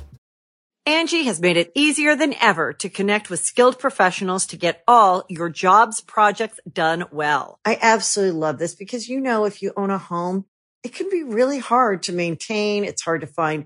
Angie 0.86 1.24
has 1.24 1.40
made 1.40 1.58
it 1.58 1.72
easier 1.76 2.16
than 2.16 2.34
ever 2.42 2.74
to 2.74 2.90
connect 2.90 3.30
with 3.30 3.40
skilled 3.40 3.78
professionals 3.78 4.48
to 4.48 4.58
get 4.58 4.84
all 4.88 5.26
your 5.30 5.48
jobs 5.48 6.02
projects 6.02 6.60
done 6.72 7.06
well. 7.12 7.60
I 7.64 7.78
absolutely 7.80 8.40
love 8.40 8.58
this 8.58 8.74
because, 8.74 9.08
you 9.08 9.20
know, 9.20 9.46
if 9.46 9.62
you 9.62 9.74
own 9.78 9.92
a 9.92 10.00
home, 10.00 10.46
it 10.84 10.96
can 10.96 11.10
be 11.12 11.22
really 11.22 11.60
hard 11.60 12.04
to 12.04 12.14
maintain. 12.14 12.84
It's 12.84 13.04
hard 13.04 13.22
to 13.22 13.28
find 13.28 13.66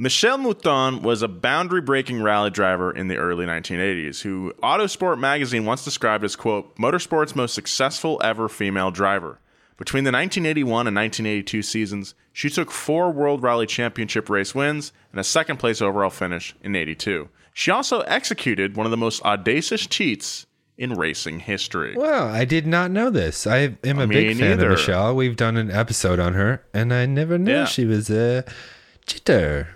Michèle 0.00 0.40
Mouton 0.40 1.02
was 1.02 1.20
a 1.20 1.28
boundary 1.28 1.82
breaking 1.82 2.22
rally 2.22 2.48
driver 2.48 2.90
in 2.90 3.08
the 3.08 3.18
early 3.18 3.44
1980s, 3.44 4.22
who 4.22 4.54
Autosport 4.62 5.18
magazine 5.18 5.66
once 5.66 5.84
described 5.84 6.24
as, 6.24 6.36
quote, 6.36 6.74
motorsport's 6.76 7.36
most 7.36 7.54
successful 7.54 8.18
ever 8.24 8.48
female 8.48 8.90
driver. 8.90 9.40
Between 9.76 10.04
the 10.04 10.12
1981 10.12 10.86
and 10.86 10.96
1982 10.96 11.62
seasons, 11.62 12.14
she 12.32 12.48
took 12.48 12.70
four 12.70 13.10
World 13.10 13.42
Rally 13.42 13.66
Championship 13.66 14.30
race 14.30 14.54
wins 14.54 14.92
and 15.10 15.20
a 15.20 15.24
second 15.24 15.58
place 15.58 15.82
overall 15.82 16.08
finish 16.08 16.54
in 16.62 16.74
82. 16.74 17.28
She 17.52 17.70
also 17.70 18.00
executed 18.00 18.76
one 18.76 18.86
of 18.86 18.90
the 18.90 18.96
most 18.96 19.22
audacious 19.22 19.86
cheats 19.86 20.46
in 20.80 20.94
racing 20.94 21.40
history. 21.40 21.94
Wow, 21.94 22.28
I 22.28 22.44
did 22.46 22.66
not 22.66 22.90
know 22.90 23.10
this. 23.10 23.46
I 23.46 23.76
am 23.84 23.98
a 23.98 24.06
big 24.06 24.36
fan 24.38 24.48
neither. 24.50 24.70
of 24.72 24.78
Michelle. 24.78 25.14
We've 25.14 25.36
done 25.36 25.58
an 25.58 25.70
episode 25.70 26.18
on 26.18 26.32
her, 26.32 26.64
and 26.72 26.92
I 26.92 27.04
never 27.04 27.36
knew 27.38 27.52
Yeah. 27.52 27.64
she 27.66 27.84
was 27.84 28.08
a 28.10 28.44
cheater. 29.06 29.68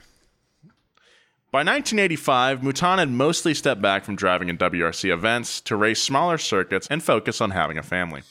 By 1.53 1.59
1985, 1.61 2.62
Mouton 2.62 2.99
had 2.99 3.11
mostly 3.11 3.55
stepped 3.55 3.83
back 3.83 4.05
from 4.05 4.17
driving 4.17 4.49
in 4.49 4.57
WRC 4.57 5.12
events 5.12 5.61
to 5.61 5.77
race 5.77 6.03
smaller 6.03 6.38
circuits 6.38 6.88
and 6.90 7.03
focus 7.03 7.40
on 7.40 7.51
having 7.53 7.79
a 7.79 7.83
family. 7.83 8.23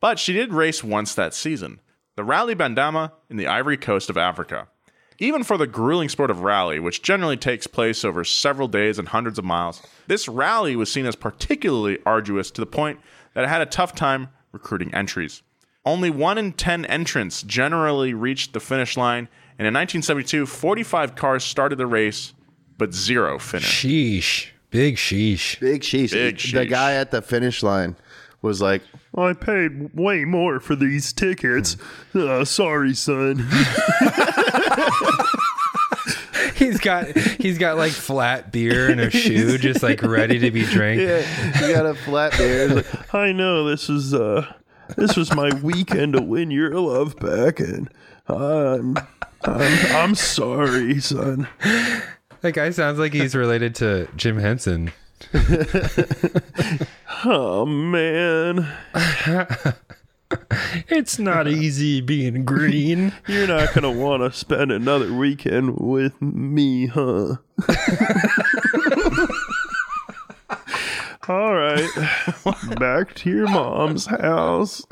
But 0.00 0.18
she 0.18 0.32
did 0.32 0.52
race 0.52 0.82
once 0.82 1.14
that 1.14 1.34
season 1.34 1.80
the 2.16 2.24
Rally 2.24 2.54
Bandama 2.54 3.12
in 3.28 3.36
the 3.36 3.46
Ivory 3.46 3.76
Coast 3.76 4.08
of 4.08 4.16
Africa. 4.16 4.68
Even 5.18 5.44
for 5.44 5.56
the 5.56 5.66
grueling 5.66 6.08
sport 6.08 6.30
of 6.30 6.40
rally, 6.40 6.80
which 6.80 7.02
generally 7.02 7.36
takes 7.36 7.66
place 7.66 8.04
over 8.04 8.24
several 8.24 8.68
days 8.68 8.98
and 8.98 9.08
hundreds 9.08 9.38
of 9.38 9.44
miles, 9.44 9.80
this 10.06 10.28
rally 10.28 10.74
was 10.74 10.90
seen 10.90 11.06
as 11.06 11.14
particularly 11.14 11.98
arduous 12.04 12.50
to 12.50 12.60
the 12.60 12.66
point 12.66 12.98
that 13.34 13.44
it 13.44 13.48
had 13.48 13.62
a 13.62 13.66
tough 13.66 13.94
time 13.94 14.28
recruiting 14.52 14.92
entries. 14.94 15.42
Only 15.84 16.10
1 16.10 16.38
in 16.38 16.52
10 16.52 16.84
entrants 16.86 17.42
generally 17.42 18.14
reached 18.14 18.54
the 18.54 18.60
finish 18.60 18.96
line, 18.96 19.28
and 19.58 19.68
in 19.68 19.74
1972, 19.74 20.46
45 20.46 21.14
cars 21.14 21.44
started 21.44 21.76
the 21.76 21.86
race, 21.86 22.32
but 22.78 22.92
zero 22.92 23.38
finished. 23.38 23.84
Sheesh. 23.84 24.48
Big 24.70 24.96
sheesh. 24.96 25.60
Big 25.60 25.82
sheesh. 25.82 26.10
Big 26.10 26.36
sheesh. 26.36 26.52
The 26.52 26.66
guy 26.66 26.94
at 26.94 27.12
the 27.12 27.22
finish 27.22 27.62
line 27.62 27.94
was 28.42 28.60
like, 28.60 28.82
I 29.16 29.32
paid 29.32 29.94
way 29.94 30.24
more 30.24 30.58
for 30.60 30.74
these 30.74 31.12
tickets. 31.12 31.76
Uh, 32.14 32.44
sorry, 32.44 32.94
son. 32.94 33.46
He's 36.56 36.78
got 36.78 37.08
he's 37.16 37.58
got 37.58 37.76
like 37.76 37.90
flat 37.92 38.52
beer 38.52 38.88
in 38.88 39.00
a 39.00 39.10
shoe, 39.10 39.58
just 39.58 39.82
like 39.82 40.02
ready 40.02 40.38
to 40.38 40.50
be 40.52 40.64
drank. 40.66 41.00
yeah, 41.00 41.22
he 41.52 41.72
got 41.72 41.84
a 41.84 41.94
flat 41.94 42.32
beer. 42.38 42.68
Like, 42.68 43.14
I 43.14 43.32
know 43.32 43.64
this 43.64 43.90
is 43.90 44.14
uh 44.14 44.46
this 44.96 45.16
was 45.16 45.34
my 45.34 45.50
weekend 45.62 46.12
to 46.12 46.22
win 46.22 46.52
your 46.52 46.78
love 46.78 47.16
back, 47.16 47.58
and 47.58 47.90
I'm 48.28 48.96
I'm, 49.42 49.96
I'm 49.96 50.14
sorry, 50.14 51.00
son. 51.00 51.48
That 52.42 52.52
guy 52.52 52.70
sounds 52.70 52.98
like 53.00 53.12
he's 53.12 53.34
related 53.34 53.74
to 53.76 54.08
Jim 54.16 54.38
Henson. 54.38 54.92
Oh 57.26 57.64
man. 57.64 58.68
It's 60.88 61.18
not 61.18 61.46
easy 61.46 62.00
being 62.00 62.44
green. 62.44 63.12
You're 63.28 63.46
not 63.46 63.72
going 63.72 63.82
to 63.82 63.90
want 63.90 64.22
to 64.22 64.36
spend 64.36 64.72
another 64.72 65.12
weekend 65.14 65.76
with 65.78 66.20
me, 66.20 66.86
huh? 66.86 67.36
All 71.28 71.54
right. 71.54 71.88
Back 72.78 73.14
to 73.16 73.30
your 73.30 73.48
mom's 73.48 74.06
house. 74.06 74.84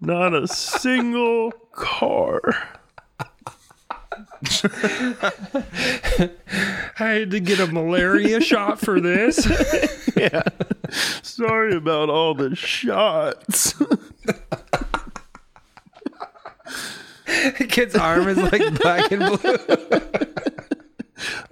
Not 0.00 0.34
a 0.34 0.46
single 0.46 1.52
car. 1.72 2.42
I 6.98 6.98
had 6.98 7.30
to 7.30 7.38
get 7.40 7.60
a 7.60 7.68
malaria 7.68 8.40
shot 8.40 8.80
for 8.80 9.00
this. 9.00 9.46
yeah. 10.16 10.42
Sorry 11.22 11.76
about 11.76 12.10
all 12.10 12.34
the 12.34 12.56
shots. 12.56 13.74
Kid's 17.68 17.94
arm 17.94 18.28
is 18.28 18.38
like 18.38 18.80
black 18.80 19.12
and 19.12 19.20
blue. 19.20 19.58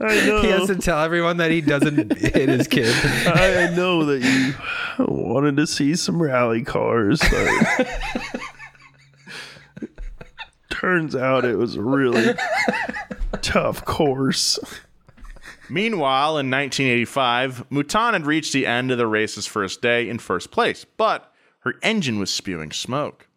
I 0.01 0.27
know. 0.27 0.43
He 0.43 0.49
has 0.49 0.67
to 0.67 0.77
tell 0.77 1.01
everyone 1.01 1.37
that 1.37 1.53
he 1.53 1.61
doesn't 1.61 2.17
hit 2.19 2.49
his 2.49 2.67
kid. 2.67 2.93
I 3.27 3.73
know 3.77 4.05
that 4.07 4.21
you 4.23 4.55
wanted 5.05 5.57
to 5.59 5.67
see 5.67 5.95
some 5.95 6.21
rally 6.21 6.65
cars, 6.65 7.21
but 7.21 8.40
turns 10.91 11.15
out 11.15 11.45
it 11.45 11.57
was 11.57 11.77
a 11.77 11.83
really 11.83 12.35
tough 13.43 13.85
course. 13.85 14.59
Meanwhile, 15.69 16.31
in 16.31 16.51
1985, 16.51 17.71
Mouton 17.71 18.15
had 18.15 18.27
reached 18.27 18.53
the 18.53 18.67
end 18.67 18.91
of 18.91 18.99
the 18.99 19.07
race's 19.07 19.47
first 19.47 19.81
day 19.81 20.09
in 20.09 20.19
first 20.19 20.51
place, 20.51 20.85
but 20.97 21.33
her 21.61 21.75
engine 21.83 22.19
was 22.19 22.35
spewing 22.35 22.73
smoke. 22.73 23.29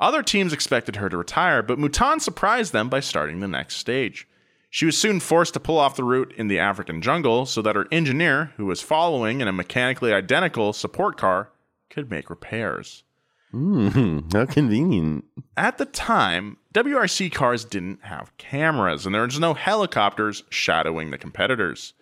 Other 0.00 0.24
teams 0.24 0.52
expected 0.52 0.96
her 0.96 1.08
to 1.08 1.16
retire, 1.16 1.62
but 1.62 1.78
Mouton 1.78 2.18
surprised 2.18 2.72
them 2.72 2.88
by 2.88 2.98
starting 2.98 3.38
the 3.38 3.46
next 3.46 3.76
stage. 3.76 4.26
She 4.68 4.84
was 4.84 4.98
soon 4.98 5.20
forced 5.20 5.54
to 5.54 5.60
pull 5.60 5.78
off 5.78 5.94
the 5.94 6.02
route 6.02 6.34
in 6.36 6.48
the 6.48 6.58
African 6.58 7.00
jungle 7.00 7.46
so 7.46 7.62
that 7.62 7.76
her 7.76 7.86
engineer, 7.92 8.52
who 8.56 8.66
was 8.66 8.80
following 8.80 9.40
in 9.40 9.46
a 9.46 9.52
mechanically 9.52 10.12
identical 10.12 10.72
support 10.72 11.16
car, 11.16 11.52
could 11.90 12.10
make 12.10 12.28
repairs. 12.28 13.04
Mm, 13.52 14.32
how 14.32 14.46
convenient. 14.46 15.24
At 15.56 15.78
the 15.78 15.86
time, 15.86 16.58
WRC 16.78 17.32
cars 17.32 17.64
didn't 17.64 18.04
have 18.04 18.36
cameras, 18.38 19.04
and 19.04 19.12
there 19.12 19.22
was 19.22 19.40
no 19.40 19.52
helicopters 19.52 20.44
shadowing 20.48 21.10
the 21.10 21.18
competitors. 21.18 21.92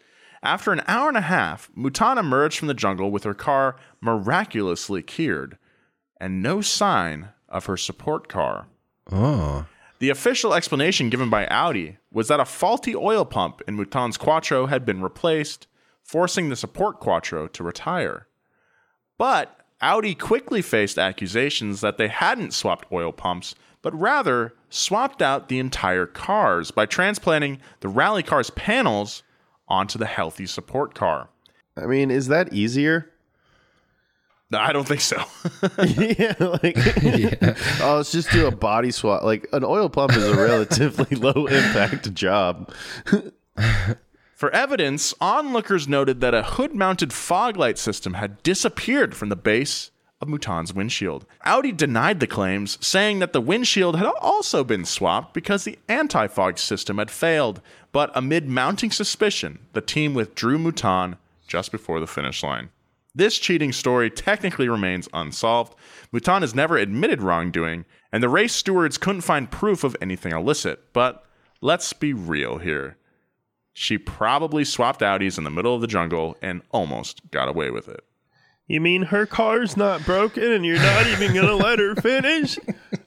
After 0.43 0.71
an 0.71 0.83
hour 0.87 1.09
and 1.09 1.17
a 1.17 1.23
half, 1.23 1.71
Mouton 1.75 2.19
emerged 2.19 2.59
from 2.59 2.69
the 2.69 2.75
jungle 2.75 3.11
with 3.11 3.25
her 3.25 3.33
car 3.33 3.77
miraculously 4.03 5.01
cured, 5.01 5.57
and 6.21 6.43
no 6.43 6.61
sign 6.61 7.31
of 7.49 7.65
her 7.65 7.79
support 7.79 8.29
car. 8.29 8.67
Oh. 9.11 9.65
The 9.99 10.11
official 10.11 10.53
explanation 10.53 11.09
given 11.09 11.31
by 11.31 11.47
Audi 11.47 11.97
was 12.13 12.29
that 12.29 12.41
a 12.41 12.45
faulty 12.45 12.95
oil 12.95 13.25
pump 13.25 13.63
in 13.67 13.79
Mouton's 13.79 14.19
Quattro 14.19 14.67
had 14.67 14.85
been 14.85 15.01
replaced, 15.01 15.69
forcing 16.03 16.51
the 16.51 16.57
support 16.57 17.01
Quattro 17.01 17.47
to 17.47 17.65
retire. 17.65 18.27
But 19.17 19.59
Audi 19.81 20.15
quickly 20.15 20.61
faced 20.61 20.99
accusations 20.99 21.81
that 21.81 21.97
they 21.97 22.09
hadn't 22.09 22.53
swapped 22.53 22.93
oil 22.93 23.11
pumps, 23.13 23.55
but 23.87 23.95
rather 24.01 24.53
swapped 24.69 25.23
out 25.23 25.49
the 25.49 25.61
entire 25.61 26.07
cars 26.07 26.73
by 26.73 26.85
transplanting 26.85 27.61
the 27.79 27.89
rally 27.89 28.21
car's 28.21 28.51
panels 28.51 29.23
onto 29.69 29.97
the 29.97 30.07
healthy 30.07 30.45
support 30.45 30.93
car. 30.93 31.29
I 31.77 31.87
mean, 31.87 32.11
is 32.11 32.27
that 32.27 32.53
easier? 32.53 33.13
No, 34.51 34.59
I 34.59 34.73
don't 34.73 34.89
think 34.89 35.03
so. 35.03 35.19
yeah, 35.85 36.35
like 36.41 36.77
oh, 37.81 37.95
let's 37.99 38.11
just 38.11 38.33
do 38.33 38.49
a 38.49 38.51
body 38.51 38.91
swap. 38.91 39.23
Like 39.23 39.47
an 39.53 39.63
oil 39.63 39.89
pump 39.89 40.17
is 40.17 40.27
a 40.27 40.35
relatively 40.35 41.17
low 41.21 41.47
impact 41.47 42.13
job. 42.13 42.75
For 44.35 44.51
evidence, 44.51 45.15
onlookers 45.21 45.87
noted 45.87 46.21
that 46.23 46.35
a 46.35 46.43
hood 46.43 46.75
mounted 46.75 47.13
fog 47.13 47.57
light 47.57 47.79
system 47.79 48.15
had 48.15 48.43
disappeared 48.43 49.15
from 49.15 49.29
the 49.29 49.37
base 49.37 49.93
of 50.21 50.29
Mouton's 50.29 50.73
windshield. 50.73 51.27
Audi 51.45 51.73
denied 51.73 52.21
the 52.21 52.27
claims, 52.27 52.79
saying 52.81 53.19
that 53.19 53.33
the 53.33 53.41
windshield 53.41 53.97
had 53.97 54.07
also 54.21 54.65
been 54.65 54.85
swapped 54.85 55.35
because 55.35 55.65
the 55.65 55.79
anti 55.89 56.27
fog 56.27 56.59
system 56.59 56.99
had 56.99 57.11
failed. 57.11 57.61
But 57.93 58.11
amid 58.15 58.49
mounting 58.49 58.91
suspicion, 58.91 59.59
the 59.73 59.81
team 59.81 60.15
withdrew 60.15 60.59
Mouton 60.59 61.17
just 61.47 61.71
before 61.71 62.01
the 62.01 62.07
finish 62.07 62.43
line. 62.43 62.71
This 63.15 63.39
cheating 63.39 63.73
story 63.73 64.11
technically 64.11 64.69
remains 64.69 65.09
unsolved. 65.15 65.75
Mouton 66.13 66.43
has 66.43 66.55
never 66.55 66.77
admitted 66.77 67.23
wrongdoing, 67.23 67.87
and 68.13 68.23
the 68.23 68.29
race 68.29 68.55
stewards 68.55 68.99
couldn't 68.99 69.23
find 69.23 69.51
proof 69.51 69.85
of 69.85 69.97
anything 70.03 70.33
illicit. 70.33 70.93
But 70.93 71.25
let's 71.63 71.93
be 71.93 72.13
real 72.13 72.59
here. 72.59 72.97
She 73.73 73.99
probably 73.99 74.65
swapped 74.65 75.01
Audis 75.01 75.39
in 75.39 75.45
the 75.45 75.51
middle 75.51 75.75
of 75.75 75.81
the 75.81 75.87
jungle 75.87 76.37
and 76.41 76.63
almost 76.71 77.31
got 77.31 77.49
away 77.49 77.71
with 77.71 77.89
it. 77.89 78.06
You 78.69 78.81
mean 78.81 79.03
her 79.03 79.27
car's 79.27 79.77
not 79.77 80.05
broken 80.05 80.43
and 80.43 80.67
you're 80.67 80.79
not 80.79 81.07
even 81.07 81.35
gonna 81.35 81.55
let 81.55 81.79
her 81.79 81.95
finish? 81.95 82.59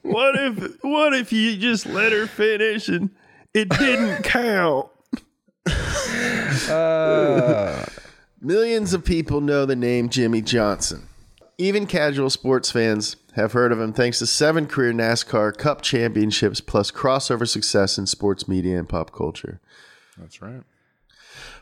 What 0.02 0.34
if 0.36 0.82
what 0.82 1.14
if 1.14 1.32
you 1.32 1.56
just 1.56 1.86
let 1.86 2.12
her 2.12 2.26
finish 2.26 2.88
and 2.88 3.10
it 3.54 3.68
didn't 3.68 4.22
count? 4.24 4.88
Uh, 6.68 7.84
millions 8.40 8.92
of 8.92 9.04
people 9.04 9.40
know 9.40 9.64
the 9.64 9.76
name 9.76 10.08
Jimmie 10.08 10.42
Johnson. 10.42 11.06
Even 11.58 11.86
casual 11.86 12.30
sports 12.30 12.70
fans 12.70 13.16
have 13.34 13.52
heard 13.52 13.72
of 13.72 13.80
him 13.80 13.92
thanks 13.92 14.18
to 14.18 14.26
seven 14.26 14.66
career 14.66 14.92
NASCAR 14.92 15.56
Cup 15.56 15.82
championships 15.82 16.60
plus 16.60 16.90
crossover 16.90 17.46
success 17.48 17.98
in 17.98 18.06
sports 18.06 18.48
media 18.48 18.78
and 18.78 18.88
pop 18.88 19.12
culture. 19.12 19.60
That's 20.18 20.42
right. 20.42 20.62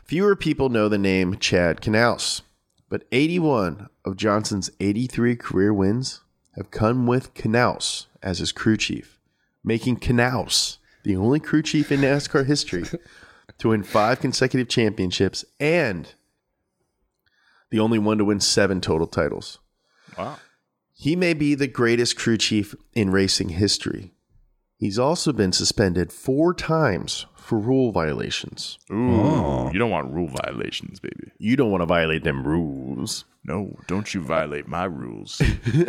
Fewer 0.03 0.35
people 0.35 0.69
know 0.69 0.89
the 0.89 0.97
name 0.97 1.37
Chad 1.37 1.81
Knaus, 1.81 2.41
but 2.89 3.05
81 3.11 3.87
of 4.03 4.17
Johnson's 4.17 4.71
83 4.79 5.35
career 5.35 5.73
wins 5.73 6.21
have 6.55 6.71
come 6.71 7.07
with 7.07 7.33
Knaus 7.35 8.07
as 8.21 8.39
his 8.39 8.51
crew 8.51 8.75
chief, 8.75 9.19
making 9.63 9.97
Knaus 9.97 10.77
the 11.03 11.15
only 11.15 11.39
crew 11.39 11.61
chief 11.61 11.91
in 11.91 12.01
NASCAR 12.01 12.45
history 12.45 12.83
to 13.59 13.69
win 13.69 13.83
five 13.83 14.19
consecutive 14.19 14.67
championships 14.67 15.45
and 15.59 16.13
the 17.69 17.79
only 17.79 17.99
one 17.99 18.17
to 18.17 18.25
win 18.25 18.39
seven 18.39 18.81
total 18.81 19.07
titles. 19.07 19.59
Wow. 20.17 20.37
He 20.93 21.15
may 21.15 21.33
be 21.33 21.55
the 21.55 21.67
greatest 21.67 22.17
crew 22.17 22.37
chief 22.37 22.75
in 22.93 23.11
racing 23.11 23.49
history. 23.49 24.11
He's 24.75 24.99
also 24.99 25.31
been 25.31 25.51
suspended 25.51 26.11
four 26.11 26.53
times 26.53 27.25
for 27.49 27.57
rule 27.57 27.91
violations. 27.91 28.77
Ooh, 28.91 29.09
oh. 29.21 29.71
you 29.73 29.79
don't 29.79 29.89
want 29.89 30.13
rule 30.13 30.27
violations, 30.27 30.99
baby. 30.99 31.31
You 31.39 31.55
don't 31.55 31.71
want 31.71 31.81
to 31.81 31.87
violate 31.87 32.23
them 32.23 32.45
rules. 32.45 33.25
No, 33.43 33.75
don't 33.87 34.13
you 34.13 34.21
violate 34.21 34.67
my 34.67 34.83
rules. 34.83 35.39
you, 35.65 35.85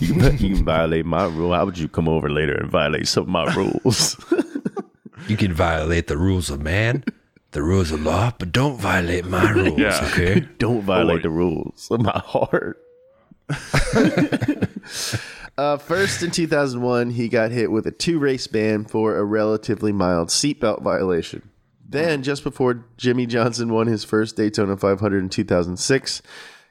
you 0.00 0.14
can 0.56 0.64
violate 0.64 1.06
my 1.06 1.26
rule. 1.26 1.54
How 1.54 1.64
would 1.64 1.78
you 1.78 1.86
come 1.88 2.08
over 2.08 2.28
later 2.28 2.54
and 2.54 2.68
violate 2.68 3.06
some 3.06 3.22
of 3.22 3.28
my 3.28 3.54
rules? 3.54 4.16
You 5.28 5.36
can 5.36 5.52
violate 5.52 6.08
the 6.08 6.16
rules 6.18 6.50
of 6.50 6.60
man, 6.60 7.04
the 7.52 7.62
rules 7.62 7.92
of 7.92 8.02
law, 8.02 8.32
but 8.36 8.50
don't 8.50 8.78
violate 8.80 9.26
my 9.26 9.50
rules, 9.60 9.78
Yeah. 9.78 10.08
okay? 10.10 10.40
don't 10.58 10.82
violate 10.82 11.18
Boy. 11.18 11.22
the 11.22 11.30
rules 11.30 11.88
of 11.90 12.00
my 12.00 12.18
heart. 12.24 12.82
Uh, 15.58 15.76
first, 15.76 16.22
in 16.22 16.30
2001, 16.30 17.10
he 17.10 17.28
got 17.28 17.50
hit 17.50 17.72
with 17.72 17.84
a 17.84 17.90
two 17.90 18.20
race 18.20 18.46
ban 18.46 18.84
for 18.84 19.16
a 19.16 19.24
relatively 19.24 19.90
mild 19.90 20.28
seatbelt 20.28 20.82
violation. 20.82 21.50
Then, 21.84 22.22
just 22.22 22.44
before 22.44 22.84
Jimmie 22.96 23.26
Johnson 23.26 23.72
won 23.72 23.88
his 23.88 24.04
first 24.04 24.36
Daytona 24.36 24.76
500 24.76 25.18
in 25.18 25.28
2006, 25.28 26.22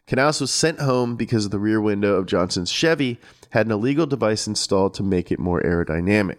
Knaus 0.07 0.39
was 0.39 0.51
sent 0.51 0.79
home 0.79 1.17
because 1.17 1.49
the 1.49 1.59
rear 1.59 1.81
window 1.81 2.15
of 2.15 2.27
Johnson's 2.27 2.71
Chevy 2.71 3.19
had 3.49 3.65
an 3.65 3.73
illegal 3.73 4.05
device 4.05 4.47
installed 4.47 4.93
to 4.93 5.03
make 5.03 5.33
it 5.33 5.39
more 5.39 5.61
aerodynamic. 5.61 6.37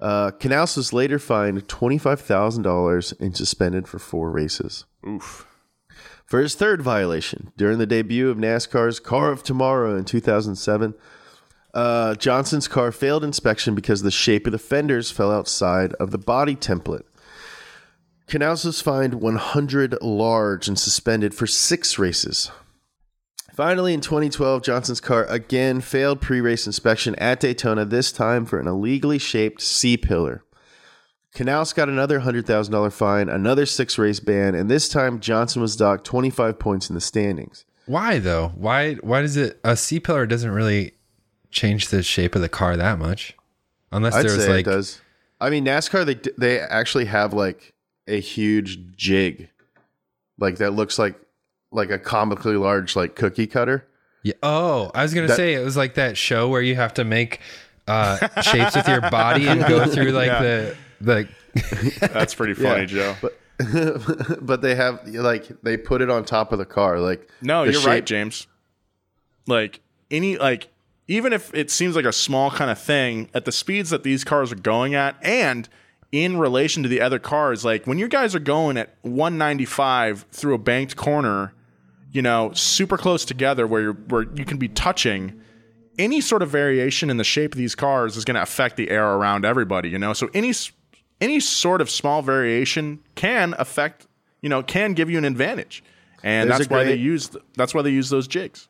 Uh, 0.00 0.30
Knaus 0.38 0.76
was 0.76 0.92
later 0.92 1.18
fined 1.18 1.66
$25,000 1.66 3.20
and 3.20 3.36
suspended 3.36 3.88
for 3.88 3.98
four 3.98 4.30
races. 4.30 4.84
Oof. 5.04 5.48
For 6.24 6.40
his 6.40 6.54
third 6.54 6.80
violation, 6.82 7.52
during 7.56 7.78
the 7.78 7.86
debut 7.86 8.30
of 8.30 8.38
NASCAR's 8.38 8.98
Car 8.98 9.30
of 9.30 9.42
Tomorrow 9.42 9.96
in 9.96 10.04
2007, 10.04 10.94
uh, 11.74 12.14
Johnson's 12.14 12.68
car 12.68 12.92
failed 12.92 13.24
inspection 13.24 13.74
because 13.74 14.02
the 14.02 14.10
shape 14.10 14.46
of 14.46 14.52
the 14.52 14.58
fenders 14.58 15.10
fell 15.10 15.32
outside 15.32 15.92
of 15.94 16.12
the 16.12 16.18
body 16.18 16.54
template. 16.54 17.02
Knaus 18.28 18.64
was 18.64 18.80
fined 18.80 19.14
100 19.14 20.00
large 20.00 20.66
and 20.66 20.78
suspended 20.78 21.34
for 21.34 21.46
six 21.46 21.98
races. 21.98 22.50
Finally, 23.52 23.94
in 23.94 24.00
2012, 24.00 24.62
Johnson's 24.62 25.00
car 25.00 25.24
again 25.26 25.80
failed 25.80 26.20
pre 26.20 26.40
race 26.40 26.66
inspection 26.66 27.14
at 27.16 27.38
Daytona, 27.40 27.84
this 27.84 28.10
time 28.10 28.46
for 28.46 28.58
an 28.58 28.66
illegally 28.66 29.18
shaped 29.18 29.60
C 29.60 29.96
pillar. 29.96 30.42
Knaus 31.34 31.74
got 31.74 31.88
another 31.88 32.20
$100,000 32.20 32.92
fine, 32.92 33.28
another 33.28 33.66
six 33.66 33.98
race 33.98 34.20
ban, 34.20 34.54
and 34.54 34.70
this 34.70 34.88
time 34.88 35.18
Johnson 35.20 35.60
was 35.60 35.74
docked 35.76 36.04
25 36.04 36.58
points 36.58 36.88
in 36.88 36.94
the 36.94 37.00
standings. 37.00 37.64
Why 37.86 38.18
though? 38.18 38.52
Why 38.54 38.94
why 38.94 39.20
does 39.20 39.36
it 39.36 39.60
a 39.62 39.76
C 39.76 40.00
pillar 40.00 40.24
doesn't 40.26 40.50
really 40.50 40.94
change 41.50 41.88
the 41.88 42.02
shape 42.02 42.34
of 42.34 42.40
the 42.40 42.48
car 42.48 42.76
that 42.78 42.98
much? 42.98 43.36
Unless 43.92 44.14
I'd 44.14 44.26
there 44.26 44.36
was 44.36 44.48
like 44.48 44.66
it 44.66 44.70
does. 44.70 45.00
I 45.40 45.50
mean, 45.50 45.66
NASCAR 45.66 46.06
they 46.06 46.14
they 46.38 46.60
actually 46.60 47.04
have 47.06 47.34
like 47.34 47.74
a 48.08 48.18
huge 48.20 48.96
jig, 48.96 49.50
like 50.38 50.56
that 50.58 50.70
looks 50.70 50.98
like 50.98 51.14
like 51.72 51.90
a 51.90 51.98
comically 51.98 52.56
large 52.56 52.96
like 52.96 53.16
cookie 53.16 53.46
cutter. 53.46 53.86
Yeah. 54.22 54.34
Oh, 54.42 54.90
I 54.94 55.02
was 55.02 55.12
gonna 55.12 55.28
say 55.34 55.52
it 55.52 55.62
was 55.62 55.76
like 55.76 55.94
that 55.94 56.16
show 56.16 56.48
where 56.48 56.62
you 56.62 56.76
have 56.76 56.94
to 56.94 57.04
make 57.04 57.40
uh, 57.86 58.16
shapes 58.40 58.74
with 58.74 58.88
your 58.88 59.02
body 59.10 59.46
and 59.46 59.60
go 59.66 59.84
through 59.90 60.12
like 60.12 60.28
Yeah. 60.28 60.42
the 60.42 60.76
the. 61.04 61.28
That's 62.12 62.34
pretty 62.34 62.54
funny, 62.62 62.82
Yeah. 62.82 62.86
Joe. 62.86 63.16
But 63.22 63.38
but 64.44 64.62
they 64.62 64.74
have 64.74 65.06
like 65.06 65.62
they 65.62 65.76
put 65.76 66.02
it 66.02 66.10
on 66.10 66.24
top 66.24 66.52
of 66.52 66.58
the 66.58 66.64
car. 66.64 66.98
Like 66.98 67.30
No, 67.40 67.62
you're 67.64 67.80
right, 67.82 68.04
James. 68.04 68.46
Like 69.46 69.80
any 70.10 70.36
like 70.36 70.68
even 71.06 71.32
if 71.32 71.52
it 71.54 71.70
seems 71.70 71.94
like 71.96 72.04
a 72.04 72.12
small 72.12 72.50
kind 72.50 72.70
of 72.70 72.78
thing 72.78 73.28
at 73.34 73.44
the 73.44 73.52
speeds 73.52 73.90
that 73.90 74.02
these 74.02 74.24
cars 74.24 74.50
are 74.50 74.56
going 74.56 74.94
at 74.94 75.16
and 75.22 75.68
in 76.10 76.36
relation 76.38 76.82
to 76.82 76.88
the 76.88 77.00
other 77.00 77.18
cars, 77.18 77.64
like 77.64 77.86
when 77.86 77.98
you 77.98 78.08
guys 78.08 78.34
are 78.34 78.40
going 78.40 78.76
at 78.76 78.94
195 79.02 80.26
through 80.30 80.54
a 80.54 80.58
banked 80.58 80.96
corner, 80.96 81.52
you 82.12 82.22
know, 82.22 82.52
super 82.54 82.96
close 82.96 83.24
together 83.24 83.66
where 83.66 83.82
you're 83.82 83.92
where 83.92 84.22
you 84.34 84.44
can 84.44 84.56
be 84.56 84.68
touching 84.68 85.40
any 85.98 86.20
sort 86.20 86.42
of 86.42 86.50
variation 86.50 87.10
in 87.10 87.18
the 87.18 87.24
shape 87.24 87.52
of 87.52 87.58
these 87.58 87.74
cars 87.74 88.16
is 88.16 88.24
going 88.24 88.34
to 88.34 88.42
affect 88.42 88.76
the 88.76 88.90
air 88.90 89.06
around 89.14 89.44
everybody, 89.44 89.88
you 89.88 89.98
know? 89.98 90.12
So 90.12 90.28
any 90.34 90.52
any 91.20 91.40
sort 91.40 91.80
of 91.80 91.90
small 91.90 92.22
variation 92.22 93.00
can 93.14 93.54
affect, 93.58 94.06
you 94.42 94.48
know, 94.48 94.62
can 94.62 94.94
give 94.94 95.10
you 95.10 95.18
an 95.18 95.24
advantage. 95.24 95.82
And 96.22 96.48
There's 96.50 96.60
that's 96.60 96.70
a 96.70 96.74
why 96.74 96.84
they 96.84 96.94
use 96.94 97.30
that's 97.56 97.74
why 97.74 97.82
they 97.82 97.90
use 97.90 98.08
those 98.10 98.26
jigs. 98.26 98.68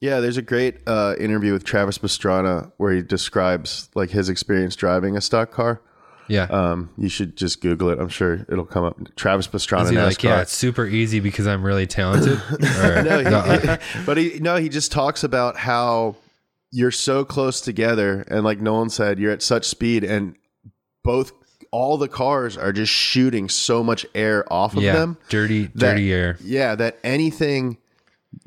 Yeah, 0.00 0.20
there's 0.20 0.36
a 0.36 0.42
great 0.42 0.78
uh, 0.86 1.16
interview 1.18 1.52
with 1.52 1.64
Travis 1.64 1.98
Pastrana 1.98 2.70
where 2.76 2.92
he 2.92 3.02
describes 3.02 3.88
like 3.94 4.10
his 4.10 4.28
experience 4.28 4.76
driving 4.76 5.16
a 5.16 5.20
stock 5.20 5.50
car. 5.50 5.80
Yeah. 6.28 6.44
Um, 6.44 6.90
you 6.98 7.08
should 7.08 7.36
just 7.36 7.60
Google 7.60 7.88
it. 7.88 7.98
I'm 7.98 8.10
sure 8.10 8.46
it'll 8.48 8.66
come 8.66 8.84
up. 8.84 8.96
Travis 9.16 9.48
Pastrana. 9.48 9.84
Is 9.84 9.90
he 9.90 9.96
like, 9.96 10.22
yeah, 10.22 10.42
it's 10.42 10.54
super 10.54 10.86
easy 10.86 11.20
because 11.20 11.46
I'm 11.46 11.64
really 11.64 11.86
talented? 11.86 12.40
Or- 12.52 13.02
no, 13.02 13.18
he, 13.18 13.24
no, 13.24 13.78
but 14.06 14.16
he 14.16 14.38
no, 14.38 14.56
he 14.56 14.68
just 14.68 14.92
talks 14.92 15.24
about 15.24 15.56
how 15.56 16.16
you're 16.70 16.90
so 16.90 17.24
close 17.24 17.60
together, 17.60 18.22
and 18.28 18.44
like 18.44 18.60
Nolan 18.60 18.90
said, 18.90 19.18
you're 19.18 19.32
at 19.32 19.42
such 19.42 19.64
speed, 19.64 20.04
and 20.04 20.36
both 21.02 21.32
all 21.70 21.96
the 21.98 22.08
cars 22.08 22.56
are 22.56 22.72
just 22.72 22.92
shooting 22.92 23.48
so 23.48 23.82
much 23.84 24.06
air 24.14 24.50
off 24.52 24.76
of 24.76 24.82
yeah, 24.82 24.94
them. 24.94 25.18
dirty, 25.28 25.66
that- 25.74 25.78
dirty 25.78 26.12
air. 26.12 26.36
Yeah, 26.42 26.74
that 26.76 26.98
anything 27.04 27.78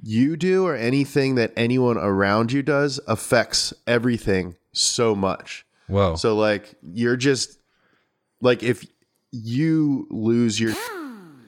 you 0.03 0.35
do 0.37 0.65
or 0.65 0.75
anything 0.75 1.35
that 1.35 1.51
anyone 1.55 1.97
around 1.97 2.51
you 2.51 2.61
does 2.61 2.99
affects 3.07 3.73
everything 3.87 4.55
so 4.73 5.15
much. 5.15 5.65
Whoa. 5.87 6.15
So 6.15 6.35
like 6.35 6.73
you're 6.81 7.17
just 7.17 7.59
like 8.41 8.63
if 8.63 8.85
you 9.31 10.07
lose 10.09 10.59
your 10.59 10.73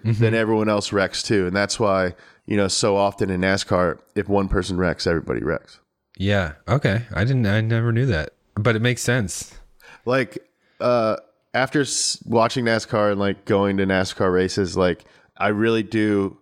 then 0.04 0.34
everyone 0.34 0.68
else 0.68 0.92
wrecks 0.92 1.24
too. 1.24 1.48
And 1.48 1.56
that's 1.56 1.80
why, 1.80 2.14
you 2.46 2.58
know, 2.58 2.68
so 2.68 2.98
often 2.98 3.30
in 3.30 3.40
NASCAR, 3.42 4.00
if 4.16 4.28
one 4.28 4.50
person 4.50 4.78
wrecks, 4.78 5.08
everybody 5.08 5.42
wrecks. 5.42 5.80
Yeah. 6.18 6.54
Okay. 6.68 7.04
I 7.14 7.24
didn't. 7.24 7.46
I 7.48 7.62
never 7.62 7.92
knew 7.94 8.06
that, 8.08 8.32
but 8.56 8.76
it 8.76 8.82
makes 8.82 9.02
sense. 9.02 9.58
Like 10.06 10.40
uh 10.80 11.18
after 11.54 11.82
s- 11.82 12.22
watching 12.26 12.66
NASCAR 12.66 13.12
and 13.12 13.20
like 13.20 13.46
going 13.46 13.78
to 13.78 13.86
NASCAR 13.86 14.32
races, 14.34 14.76
like 14.78 15.06
I 15.38 15.50
really 15.50 15.84
do 15.84 16.38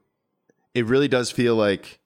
it 0.74 0.86
really 0.86 1.08
does 1.08 1.30
feel 1.32 1.56
like 1.56 2.00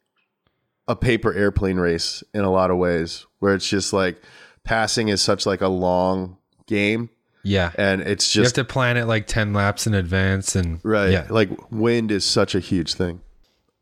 a 0.88 0.96
paper 0.96 1.34
airplane 1.34 1.78
race 1.78 2.24
in 2.34 2.42
a 2.42 2.52
lot 2.52 2.72
of 2.72 2.78
ways 2.78 3.26
where 3.40 3.54
it's 3.56 3.68
just 3.68 3.94
like 3.94 4.22
passing 4.64 5.08
is 5.10 5.22
such 5.22 5.46
like 5.46 5.62
a 5.62 5.68
long 5.68 6.38
game 6.68 7.10
Yeah. 7.44 7.72
and 7.78 8.02
it's 8.02 8.26
just 8.26 8.36
you 8.36 8.44
have 8.44 8.54
to 8.54 8.64
plan 8.74 8.98
it 8.98 9.06
like 9.06 9.28
ten 9.28 9.54
laps 9.54 9.86
in 9.88 9.94
advance, 9.94 10.56
and 10.56 10.80
right 10.84 11.12
Yeah. 11.12 11.28
like 11.30 11.50
wind 11.72 12.12
is 12.12 12.26
such 12.26 12.56
a 12.56 12.60
huge 12.60 12.94
thing 12.96 13.22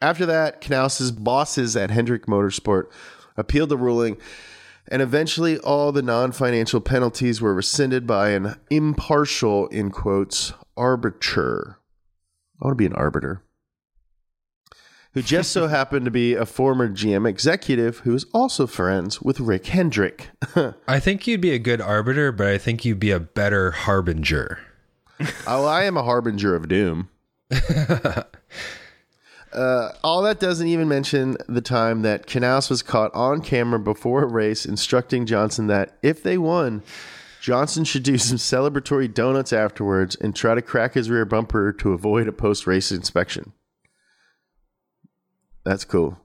after 0.01 0.25
that 0.25 0.61
knaus's 0.69 1.11
bosses 1.11 1.75
at 1.77 1.89
hendrick 1.91 2.25
motorsport 2.25 2.87
appealed 3.37 3.69
the 3.69 3.77
ruling 3.77 4.17
and 4.87 5.01
eventually 5.01 5.57
all 5.59 5.91
the 5.91 6.01
non-financial 6.01 6.81
penalties 6.81 7.41
were 7.41 7.53
rescinded 7.53 8.05
by 8.05 8.29
an 8.29 8.55
impartial 8.69 9.67
in 9.67 9.91
quotes 9.91 10.53
arbiter 10.75 11.77
i 12.61 12.65
want 12.65 12.73
to 12.73 12.75
be 12.75 12.85
an 12.85 12.93
arbiter 12.93 13.41
who 15.13 15.21
just 15.21 15.51
so 15.51 15.67
happened 15.69 16.05
to 16.05 16.11
be 16.11 16.33
a 16.33 16.45
former 16.45 16.89
GM 16.89 17.27
executive 17.27 17.99
who 17.99 18.13
is 18.13 18.25
also 18.33 18.67
friends 18.67 19.21
with 19.21 19.39
Rick 19.39 19.67
Hendrick. 19.67 20.29
I 20.87 20.99
think 20.99 21.27
you'd 21.27 21.41
be 21.41 21.51
a 21.51 21.59
good 21.59 21.81
arbiter, 21.81 22.31
but 22.31 22.47
I 22.47 22.57
think 22.57 22.83
you'd 22.83 22.99
be 22.99 23.11
a 23.11 23.19
better 23.19 23.71
harbinger. 23.71 24.59
oh, 25.47 25.65
I 25.65 25.83
am 25.83 25.97
a 25.97 26.03
harbinger 26.03 26.55
of 26.55 26.67
doom. 26.67 27.09
uh, 29.53 29.93
all 30.03 30.21
that 30.23 30.39
doesn't 30.39 30.67
even 30.67 30.87
mention 30.87 31.37
the 31.47 31.61
time 31.61 32.01
that 32.01 32.27
Knaus 32.27 32.69
was 32.69 32.81
caught 32.81 33.13
on 33.13 33.41
camera 33.41 33.79
before 33.79 34.23
a 34.23 34.27
race 34.27 34.65
instructing 34.65 35.25
Johnson 35.25 35.67
that 35.67 35.97
if 36.01 36.23
they 36.23 36.37
won, 36.37 36.83
Johnson 37.41 37.83
should 37.83 38.03
do 38.03 38.17
some 38.19 38.37
celebratory 38.37 39.13
donuts 39.13 39.53
afterwards 39.53 40.15
and 40.15 40.35
try 40.35 40.55
to 40.55 40.61
crack 40.61 40.93
his 40.93 41.09
rear 41.09 41.25
bumper 41.25 41.73
to 41.73 41.93
avoid 41.93 42.27
a 42.27 42.31
post 42.31 42.67
race 42.67 42.91
inspection. 42.91 43.53
That's 45.63 45.85
cool. 45.85 46.19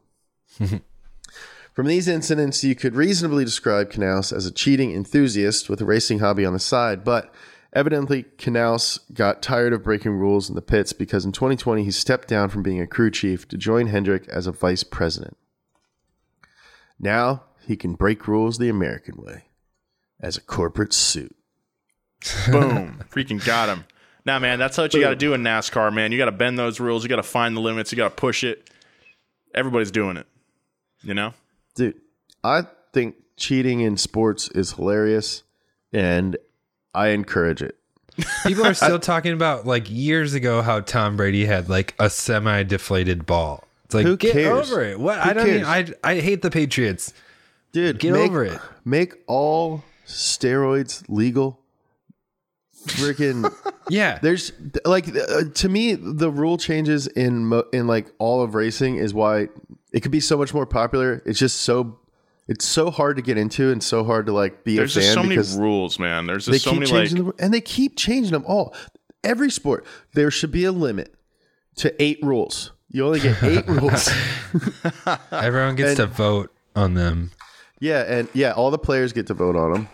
From 0.58 1.86
these 1.86 2.08
incidents, 2.08 2.64
you 2.64 2.74
could 2.74 2.96
reasonably 2.96 3.44
describe 3.44 3.92
Knaus 3.92 4.32
as 4.32 4.46
a 4.46 4.50
cheating 4.50 4.92
enthusiast 4.92 5.70
with 5.70 5.80
a 5.80 5.84
racing 5.84 6.18
hobby 6.18 6.44
on 6.44 6.52
the 6.52 6.58
side, 6.58 7.04
but 7.04 7.32
evidently 7.72 8.24
Knaus 8.36 9.00
got 9.12 9.42
tired 9.42 9.72
of 9.72 9.82
breaking 9.82 10.12
rules 10.12 10.48
in 10.48 10.54
the 10.54 10.62
pits 10.62 10.92
because 10.92 11.24
in 11.24 11.32
2020 11.32 11.84
he 11.84 11.90
stepped 11.90 12.28
down 12.28 12.48
from 12.48 12.62
being 12.62 12.80
a 12.80 12.86
crew 12.86 13.10
chief 13.10 13.46
to 13.48 13.56
join 13.56 13.88
Hendrick 13.88 14.26
as 14.28 14.46
a 14.46 14.52
vice 14.52 14.84
president. 14.84 15.36
Now 16.98 17.44
he 17.66 17.76
can 17.76 17.94
break 17.94 18.26
rules 18.26 18.58
the 18.58 18.68
American 18.68 19.16
way 19.16 19.44
as 20.20 20.36
a 20.36 20.40
corporate 20.40 20.92
suit. 20.92 21.34
Boom. 22.50 23.04
Freaking 23.10 23.44
got 23.44 23.68
him. 23.68 23.84
Nah, 24.24 24.38
man, 24.38 24.58
that's 24.58 24.76
what 24.76 24.92
you 24.92 25.00
got 25.00 25.10
to 25.10 25.16
do 25.16 25.32
in 25.32 25.42
NASCAR, 25.42 25.92
man. 25.92 26.12
You 26.12 26.18
got 26.18 26.26
to 26.26 26.32
bend 26.32 26.58
those 26.58 26.80
rules. 26.80 27.02
You 27.02 27.08
got 27.08 27.16
to 27.16 27.22
find 27.22 27.56
the 27.56 27.60
limits. 27.60 27.92
You 27.92 27.96
got 27.96 28.10
to 28.10 28.14
push 28.14 28.44
it. 28.44 28.68
Everybody's 29.54 29.90
doing 29.90 30.16
it. 30.16 30.26
You 31.02 31.14
know? 31.14 31.32
Dude, 31.74 31.98
I 32.42 32.64
think 32.92 33.14
cheating 33.36 33.80
in 33.80 33.96
sports 33.96 34.48
is 34.48 34.72
hilarious 34.72 35.44
and 35.92 36.36
I 36.98 37.08
encourage 37.08 37.62
it. 37.62 37.76
People 38.44 38.66
are 38.66 38.74
still 38.84 38.98
talking 38.98 39.32
about 39.32 39.66
like 39.66 39.88
years 39.88 40.34
ago 40.34 40.62
how 40.62 40.80
Tom 40.80 41.16
Brady 41.16 41.44
had 41.46 41.68
like 41.68 41.94
a 41.98 42.10
semi-deflated 42.10 43.24
ball. 43.26 43.64
It's 43.84 43.94
like 43.94 44.04
Who 44.06 44.16
get 44.16 44.32
cares? 44.32 44.70
over 44.70 44.82
it. 44.82 44.98
What 45.00 45.18
Who 45.20 45.30
I 45.30 45.32
don't 45.32 45.46
mean. 45.46 45.64
I 45.64 45.86
I 46.04 46.20
hate 46.20 46.42
the 46.42 46.50
Patriots. 46.50 47.12
Dude, 47.72 47.98
Get 48.00 48.12
make, 48.12 48.30
over 48.30 48.44
it. 48.44 48.58
Make 48.84 49.14
all 49.26 49.84
steroids 50.06 51.04
legal. 51.08 51.60
Freaking 52.86 53.52
Yeah. 53.90 54.18
there's 54.22 54.52
like 54.84 55.08
uh, 55.08 55.44
to 55.54 55.68
me 55.68 55.94
the 55.94 56.30
rule 56.30 56.58
changes 56.58 57.06
in 57.06 57.46
mo- 57.46 57.64
in 57.72 57.86
like 57.86 58.10
all 58.18 58.42
of 58.42 58.54
racing 58.54 58.96
is 58.96 59.12
why 59.14 59.48
it 59.92 60.00
could 60.00 60.12
be 60.12 60.20
so 60.20 60.36
much 60.36 60.52
more 60.54 60.66
popular. 60.66 61.22
It's 61.26 61.38
just 61.38 61.62
so 61.62 61.98
it's 62.48 62.64
so 62.64 62.90
hard 62.90 63.16
to 63.16 63.22
get 63.22 63.36
into 63.38 63.70
and 63.70 63.82
so 63.82 64.02
hard 64.04 64.26
to 64.26 64.32
like 64.32 64.64
be 64.64 64.76
There's 64.76 64.96
a 64.96 65.00
fan 65.00 65.28
just 65.28 65.52
so 65.52 65.58
many 65.58 65.68
rules, 65.70 65.98
man. 65.98 66.26
There's 66.26 66.46
they 66.46 66.52
just 66.54 66.64
so 66.64 66.70
keep 66.72 66.80
many 66.80 66.92
like 66.92 67.08
changing 67.08 67.26
the, 67.26 67.32
and 67.38 67.52
they 67.54 67.60
keep 67.60 67.96
changing 67.96 68.32
them 68.32 68.44
all. 68.46 68.74
Every 69.22 69.50
sport 69.50 69.84
there 70.14 70.30
should 70.30 70.50
be 70.52 70.64
a 70.64 70.72
limit 70.72 71.14
to 71.76 71.94
eight 72.02 72.18
rules. 72.22 72.72
You 72.90 73.04
only 73.06 73.20
get 73.20 73.42
eight 73.42 73.68
rules. 73.68 74.08
Everyone 75.30 75.76
gets 75.76 75.96
to 75.96 76.06
vote 76.06 76.52
on 76.74 76.94
them. 76.94 77.30
Yeah, 77.80 78.02
and 78.08 78.28
yeah, 78.32 78.52
all 78.52 78.70
the 78.70 78.78
players 78.78 79.12
get 79.12 79.26
to 79.28 79.34
vote 79.34 79.54
on 79.56 79.72
them. 79.72 79.88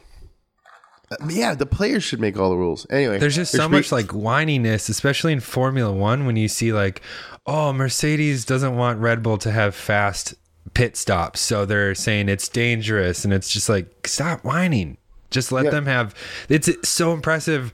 Uh, 1.10 1.16
yeah, 1.28 1.54
the 1.54 1.66
players 1.66 2.02
should 2.02 2.20
make 2.20 2.38
all 2.38 2.48
the 2.50 2.56
rules. 2.56 2.86
Anyway, 2.88 3.18
There's 3.18 3.34
just 3.34 3.52
there 3.52 3.58
so 3.58 3.64
should 3.64 3.70
be- 3.72 3.76
much 3.76 3.92
like 3.92 4.06
whininess, 4.06 4.88
especially 4.88 5.32
in 5.32 5.40
Formula 5.40 5.92
One, 5.92 6.24
when 6.24 6.36
you 6.36 6.48
see 6.48 6.72
like, 6.72 7.02
oh, 7.46 7.72
Mercedes 7.72 8.44
doesn't 8.46 8.76
want 8.76 9.00
Red 9.00 9.22
Bull 9.22 9.36
to 9.38 9.50
have 9.50 9.74
fast 9.74 10.34
pit 10.72 10.96
stops, 10.96 11.40
so 11.40 11.64
they're 11.66 11.94
saying 11.94 12.28
it's 12.28 12.48
dangerous, 12.48 13.24
and 13.24 13.32
it's 13.34 13.50
just 13.50 13.68
like, 13.68 14.06
stop 14.06 14.42
whining. 14.44 14.96
Just 15.30 15.52
let 15.52 15.66
Yeah. 15.66 15.70
them 15.72 15.86
have. 15.86 16.14
It's 16.48 16.70
so 16.88 17.12
impressive 17.12 17.72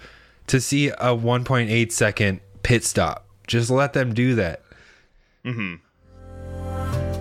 to 0.49 0.61
see 0.61 0.89
a 0.89 1.15
1.8 1.15 1.93
second 1.93 2.41
pit 2.63 2.85
stop. 2.85 3.27
Just 3.47 3.71
let 3.71 3.93
them 3.93 4.13
do 4.15 4.35
that. 4.35 4.63
Mhm. 5.45 5.79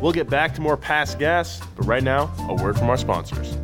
We'll 0.01 0.11
get 0.13 0.29
back 0.29 0.53
to 0.55 0.61
more 0.61 0.77
past 0.77 1.19
gas, 1.19 1.59
but 1.75 1.85
right 1.85 2.03
now, 2.03 2.31
a 2.47 2.53
word 2.53 2.77
from 2.77 2.89
our 2.89 2.97
sponsors. 2.97 3.57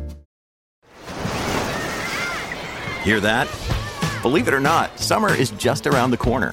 Hear 3.04 3.20
that? 3.20 3.48
Believe 4.22 4.48
it 4.48 4.54
or 4.54 4.60
not, 4.60 4.98
summer 4.98 5.32
is 5.32 5.50
just 5.52 5.86
around 5.86 6.10
the 6.10 6.16
corner. 6.16 6.52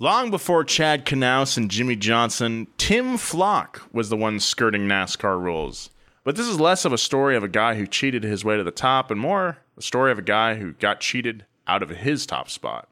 Long 0.00 0.30
before 0.30 0.62
Chad 0.62 1.04
Knaus 1.04 1.56
and 1.56 1.68
Jimmie 1.68 1.96
Johnson, 1.96 2.68
Tim 2.78 3.16
Flock 3.16 3.82
was 3.92 4.10
the 4.10 4.16
one 4.16 4.38
skirting 4.38 4.82
NASCAR 4.82 5.42
rules. 5.42 5.90
But 6.22 6.36
this 6.36 6.46
is 6.46 6.60
less 6.60 6.84
of 6.84 6.92
a 6.92 6.98
story 6.98 7.34
of 7.34 7.42
a 7.42 7.48
guy 7.48 7.74
who 7.74 7.84
cheated 7.84 8.22
his 8.22 8.44
way 8.44 8.56
to 8.56 8.62
the 8.62 8.70
top 8.70 9.10
and 9.10 9.18
more 9.18 9.58
a 9.76 9.82
story 9.82 10.12
of 10.12 10.18
a 10.20 10.22
guy 10.22 10.54
who 10.54 10.74
got 10.74 11.00
cheated 11.00 11.46
out 11.66 11.82
of 11.82 11.90
his 11.90 12.26
top 12.26 12.48
spot. 12.48 12.88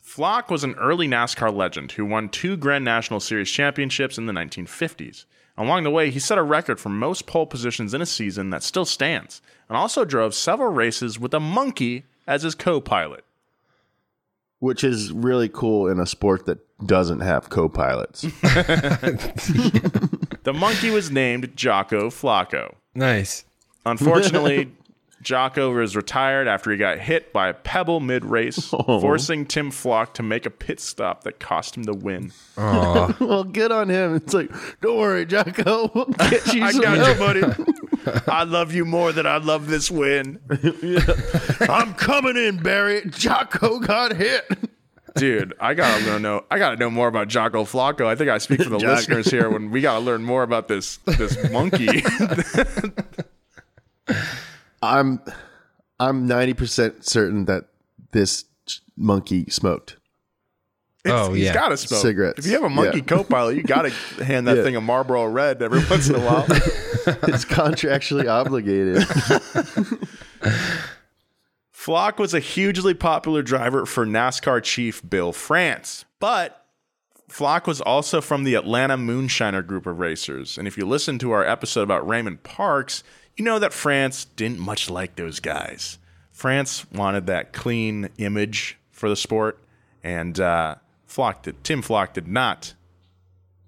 Flock 0.00 0.50
was 0.50 0.64
an 0.64 0.72
early 0.76 1.06
NASCAR 1.06 1.54
legend 1.54 1.92
who 1.92 2.06
won 2.06 2.30
two 2.30 2.56
Grand 2.56 2.82
National 2.82 3.20
Series 3.20 3.50
championships 3.50 4.16
in 4.16 4.24
the 4.24 4.32
1950s. 4.32 5.26
Along 5.58 5.84
the 5.84 5.90
way, 5.90 6.10
he 6.10 6.18
set 6.18 6.38
a 6.38 6.42
record 6.42 6.80
for 6.80 6.88
most 6.88 7.26
pole 7.26 7.44
positions 7.44 7.92
in 7.92 8.00
a 8.00 8.06
season 8.06 8.48
that 8.48 8.62
still 8.62 8.86
stands, 8.86 9.42
and 9.68 9.76
also 9.76 10.06
drove 10.06 10.34
several 10.34 10.72
races 10.72 11.18
with 11.18 11.34
a 11.34 11.40
monkey 11.40 12.04
as 12.26 12.42
his 12.42 12.54
co 12.54 12.80
pilot. 12.80 13.24
Which 14.58 14.84
is 14.84 15.10
really 15.12 15.48
cool 15.48 15.88
in 15.88 15.98
a 15.98 16.06
sport 16.06 16.46
that 16.46 16.58
doesn't 16.86 17.18
have 17.20 17.48
co-pilots. 17.50 18.24
The 20.44 20.52
monkey 20.52 20.90
was 20.90 21.10
named 21.10 21.56
Jocko 21.56 22.10
Flocko. 22.10 22.74
Nice. 22.96 23.44
Unfortunately, 23.86 24.72
Jocko 25.22 25.72
was 25.72 25.94
retired 25.94 26.48
after 26.48 26.72
he 26.72 26.76
got 26.76 26.98
hit 26.98 27.32
by 27.32 27.48
a 27.48 27.54
pebble 27.54 28.00
mid 28.00 28.24
race, 28.24 28.70
Oh. 28.72 29.00
forcing 29.00 29.46
Tim 29.46 29.70
Flock 29.70 30.14
to 30.14 30.22
make 30.24 30.44
a 30.44 30.50
pit 30.50 30.80
stop 30.80 31.22
that 31.22 31.38
cost 31.38 31.76
him 31.76 31.84
the 31.84 31.94
win. 31.94 32.32
well, 32.56 33.44
good 33.44 33.70
on 33.70 33.88
him. 33.88 34.16
It's 34.16 34.34
like, 34.34 34.50
don't 34.80 34.98
worry, 34.98 35.26
Jocko. 35.26 35.90
We'll 35.94 36.06
get 36.06 36.52
you 36.52 36.64
I 36.64 36.72
some 36.72 36.82
got 36.82 36.96
you, 36.98 37.04
help." 37.04 37.18
buddy. 37.18 37.42
I 38.28 38.44
love 38.44 38.72
you 38.72 38.84
more 38.84 39.12
than 39.12 39.26
I 39.26 39.36
love 39.38 39.68
this 39.68 39.90
win. 39.90 40.38
I'm 41.60 41.94
coming 41.94 42.36
in, 42.36 42.58
Barry. 42.62 43.02
Jocko 43.10 43.78
got 43.80 44.14
hit. 44.16 44.44
Dude, 45.16 45.52
I 45.60 45.74
gotta 45.74 46.18
know. 46.18 46.44
I 46.50 46.58
gotta 46.58 46.76
know 46.76 46.90
more 46.90 47.08
about 47.08 47.28
Jocko 47.28 47.64
Flocko. 47.64 48.06
I 48.06 48.14
think 48.14 48.30
I 48.30 48.38
speak 48.38 48.62
for 48.62 48.70
the 48.70 48.78
Jocko. 48.80 48.94
listeners 48.94 49.26
here 49.30 49.50
when 49.50 49.70
we 49.70 49.80
gotta 49.82 50.00
learn 50.00 50.22
more 50.22 50.42
about 50.42 50.68
this 50.68 50.96
this 51.04 51.50
monkey. 51.50 52.02
I'm 54.82 55.20
I'm 56.00 56.26
90% 56.28 57.04
certain 57.04 57.44
that 57.44 57.66
this 58.12 58.44
monkey 58.96 59.46
smoked. 59.50 59.96
Oh, 61.04 61.32
He's 61.32 61.46
yeah. 61.46 61.54
gotta 61.54 61.76
smoke. 61.76 62.00
Cigarettes. 62.00 62.38
If 62.40 62.46
you 62.46 62.52
have 62.52 62.62
a 62.62 62.68
monkey 62.70 62.98
Yeah. 62.98 63.04
co-pilot, 63.04 63.56
you 63.56 63.62
gotta 63.64 63.90
hand 64.24 64.46
that 64.46 64.58
Yeah. 64.58 64.62
thing 64.62 64.76
a 64.76 64.80
Marlboro 64.80 65.24
Red 65.26 65.60
every 65.62 65.82
once 65.90 66.08
in 66.08 66.14
a 66.14 66.20
while. 66.20 66.46
It's 67.26 67.44
contractually 67.44 68.28
obligated. 68.28 69.02
Flock 71.72 72.18
was 72.20 72.32
a 72.32 72.38
hugely 72.38 72.94
popular 72.94 73.42
driver 73.42 73.86
for 73.86 74.06
NASCAR 74.06 74.62
chief 74.62 75.02
Bill 75.08 75.32
France, 75.32 76.04
but 76.20 76.64
Flock 77.28 77.66
was 77.66 77.80
also 77.80 78.20
from 78.20 78.44
the 78.44 78.54
Atlanta 78.54 78.96
Moonshiner 78.96 79.66
group 79.66 79.86
of 79.86 79.98
racers. 79.98 80.56
And 80.58 80.68
if 80.68 80.78
you 80.78 80.86
listen 80.86 81.18
to 81.20 81.32
our 81.32 81.44
episode 81.44 81.82
about 81.82 82.06
Raymond 82.06 82.44
Parks, 82.44 83.02
you 83.36 83.44
know 83.44 83.58
that 83.58 83.72
France 83.72 84.26
didn't 84.36 84.60
much 84.60 84.88
like 84.88 85.16
those 85.16 85.40
guys. 85.40 85.98
France 86.30 86.86
wanted 86.92 87.26
that 87.26 87.52
clean 87.52 88.10
image 88.18 88.78
for 88.92 89.08
the 89.08 89.16
sport, 89.16 89.58
and 90.04 90.38
uh, 90.38 90.76
Flock 91.12 91.42
did, 91.42 91.62
Tim 91.62 91.82
Flock 91.82 92.14
did 92.14 92.26
not 92.26 92.72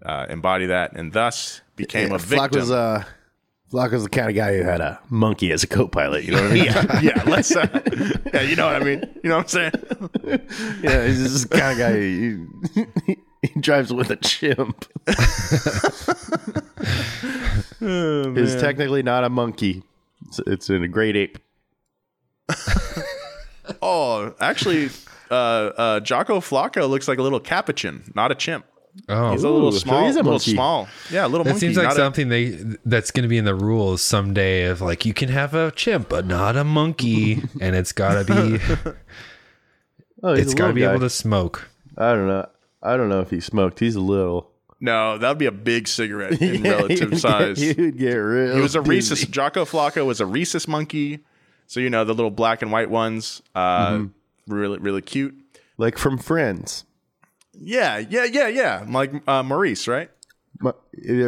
uh, 0.03 0.24
embody 0.30 0.64
that, 0.66 0.95
and 0.95 1.12
thus 1.12 1.61
became 1.76 2.11
a 2.11 2.18
victim. 2.18 2.38
Flock 2.38 2.53
was 2.53 2.70
uh 2.70 3.05
Flock 3.70 3.92
was 3.92 4.05
the 4.05 4.09
kind 4.09 4.30
of 4.30 4.34
guy 4.34 4.57
who 4.57 4.62
had 4.62 4.80
a 4.80 4.99
monkey 5.11 5.53
as 5.53 5.62
a 5.62 5.66
co-pilot. 5.66 6.24
You 6.24 6.32
know 6.32 6.42
what 6.42 6.53
I 6.53 6.55
mean? 6.55 6.64
yeah, 6.68 7.01
yeah, 7.03 7.22
let's. 7.26 7.55
Uh, 7.55 7.68
yeah, 8.32 8.40
you 8.40 8.57
know 8.57 8.64
what 8.64 8.76
I 8.76 8.84
mean. 8.84 9.03
You 9.22 9.28
know 9.28 9.36
what 9.36 9.42
I'm 9.42 9.49
saying? 9.49 9.72
yeah, 10.82 11.07
he's 11.07 11.22
just 11.22 11.51
the 11.51 11.59
kind 11.59 11.72
of 11.72 11.78
guy 11.78 11.92
who 11.92 12.49
he, 13.05 13.16
he 13.42 13.61
drives 13.61 13.92
with 13.92 14.11
a 14.11 14.16
chimp. 14.16 14.86
Oh, 17.86 18.32
It's 18.34 18.55
technically 18.55 19.03
not 19.03 19.24
a 19.24 19.28
monkey. 19.28 19.82
It's, 20.26 20.40
it's 20.47 20.70
in 20.70 20.82
a 20.82 20.88
great 20.88 21.16
ape. 21.16 21.38
Oh, 23.82 24.32
actually, 24.40 24.88
uh, 25.35 25.72
uh, 25.76 26.01
Jocko 26.01 26.41
Flocko 26.41 26.89
looks 26.89 27.09
like 27.09 27.18
a 27.18 27.22
little 27.22 27.41
capuchin, 27.41 28.11
not 28.14 28.30
a 28.32 28.35
chimp. 28.35 28.64
Oh, 29.09 29.32
he's 29.32 29.43
a 29.43 29.49
little 29.51 29.68
Ooh, 29.68 29.72
so 29.72 29.78
small. 29.78 30.07
he's 30.07 30.14
a 30.14 30.22
little 30.22 30.39
small. 30.39 30.87
Yeah, 31.11 31.26
a 31.26 31.28
little 31.28 31.43
That 31.43 31.51
monkey. 31.51 31.66
seems 31.66 31.76
like 31.76 31.85
not 31.89 31.93
a- 31.95 31.97
something 31.97 32.28
they 32.28 32.51
that's 32.85 33.11
going 33.11 33.24
to 33.24 33.28
be 33.28 33.39
in 33.39 33.45
the 33.45 33.55
rules 33.55 34.03
someday. 34.03 34.64
Of 34.66 34.80
like, 34.80 35.05
you 35.05 35.12
can 35.12 35.28
have 35.30 35.53
a 35.53 35.72
chimp, 35.72 36.09
but 36.09 36.26
not 36.26 36.57
a 36.57 36.62
monkey, 36.62 37.43
and 37.61 37.74
it's 37.74 37.91
got 37.93 38.24
to 38.24 38.32
be. 38.32 38.91
Oh, 40.22 40.32
he's 40.35 40.45
it's 40.45 40.53
a 40.55 40.57
got 40.57 40.68
to 40.68 40.72
be 40.72 40.80
guy. 40.82 40.91
able 40.91 41.01
to 41.01 41.11
smoke. 41.11 41.68
I 41.99 42.12
don't 42.14 42.26
know. 42.28 42.49
I 42.82 42.97
don't 42.97 43.09
know 43.11 43.20
if 43.20 43.28
he 43.30 43.41
smoked. 43.41 43.80
He's 43.80 43.95
a 43.95 44.01
little. 44.01 44.51
no, 44.80 45.18
that'd 45.18 45.37
be 45.39 45.45
a 45.47 45.53
big 45.53 45.87
cigarette 45.89 46.41
in 46.41 46.49
Yeah, 46.64 46.70
he 46.70 46.70
relative 46.70 47.11
would 47.11 47.20
size. 47.20 47.59
Get, 47.59 47.76
he 47.76 47.82
would 47.82 47.99
get 47.99 48.14
real. 48.14 48.55
he 48.55 48.61
was 48.62 48.74
a 48.74 48.80
rhesus. 48.80 49.20
dizzy. 49.20 49.30
Jocko 49.32 49.64
Flocko 49.66 50.07
was 50.07 50.20
a 50.20 50.26
rhesus 50.26 50.66
monkey. 50.66 51.20
So 51.66 51.80
you 51.80 51.91
know 51.91 52.05
the 52.05 52.14
little 52.14 52.30
black 52.30 52.62
and 52.62 52.70
white 52.72 52.89
ones, 52.91 53.43
uh, 53.55 53.89
Mm-hmm. 53.91 54.07
Really 54.47 54.78
really 54.78 55.03
cute. 55.03 55.34
like 55.76 55.99
from 55.99 56.18
Friends. 56.18 56.84
Yeah, 57.53 57.99
yeah, 57.99 58.24
yeah, 58.24 58.49
yeah. 58.49 58.84
Like 58.88 59.12
uh, 59.28 59.42
Maurice, 59.42 59.86
right? 59.86 60.11
Ma- 60.61 60.72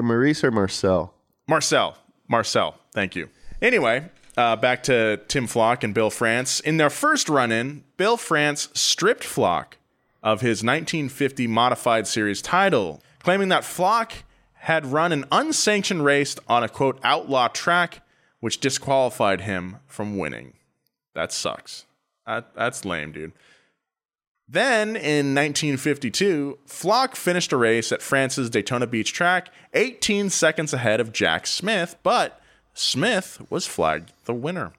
Maurice 0.02 0.42
or 0.42 0.50
Marcel. 0.50 1.14
Marcel. 1.46 1.96
Marcel. 2.28 2.76
Thank 2.92 3.14
you. 3.14 3.28
Anyway, 3.62 4.08
uh, 4.36 4.56
back 4.56 4.82
to 4.84 5.20
Tim 5.28 5.46
Flock 5.46 5.84
and 5.84 5.94
Bill 5.94 6.10
France. 6.10 6.58
In 6.60 6.76
their 6.78 6.90
first 6.90 7.28
run 7.28 7.52
in, 7.52 7.84
Bill 7.96 8.16
France 8.16 8.68
stripped 8.74 9.22
Flock 9.24 9.76
of 10.22 10.40
his 10.40 10.64
1950 10.64 11.46
Modified 11.46 12.06
Series 12.08 12.42
title, 12.42 13.00
claiming 13.22 13.48
that 13.50 13.64
Flock 13.64 14.12
had 14.54 14.84
run 14.86 15.12
an 15.12 15.24
unsanctioned 15.30 16.04
race 16.04 16.34
on 16.48 16.64
a 16.64 16.68
quote 16.68 16.98
outlaw 17.04 17.46
track, 17.46 18.02
which 18.40 18.58
disqualified 18.58 19.42
him 19.42 19.76
from 19.86 20.18
winning. 20.18 20.54
That 21.14 21.32
sucks. 21.32 21.85
That, 22.26 22.54
that's 22.54 22.84
lame, 22.84 23.12
dude. 23.12 23.32
Then 24.48 24.90
in 24.90 25.34
1952, 25.34 26.58
Flock 26.66 27.16
finished 27.16 27.52
a 27.52 27.56
race 27.56 27.90
at 27.90 28.02
France's 28.02 28.48
Daytona 28.48 28.86
Beach 28.86 29.12
track 29.12 29.48
18 29.74 30.30
seconds 30.30 30.72
ahead 30.72 31.00
of 31.00 31.12
Jack 31.12 31.46
Smith, 31.46 31.96
but 32.04 32.40
Smith 32.72 33.42
was 33.50 33.66
flagged 33.66 34.12
the 34.24 34.34
winner. 34.34 34.72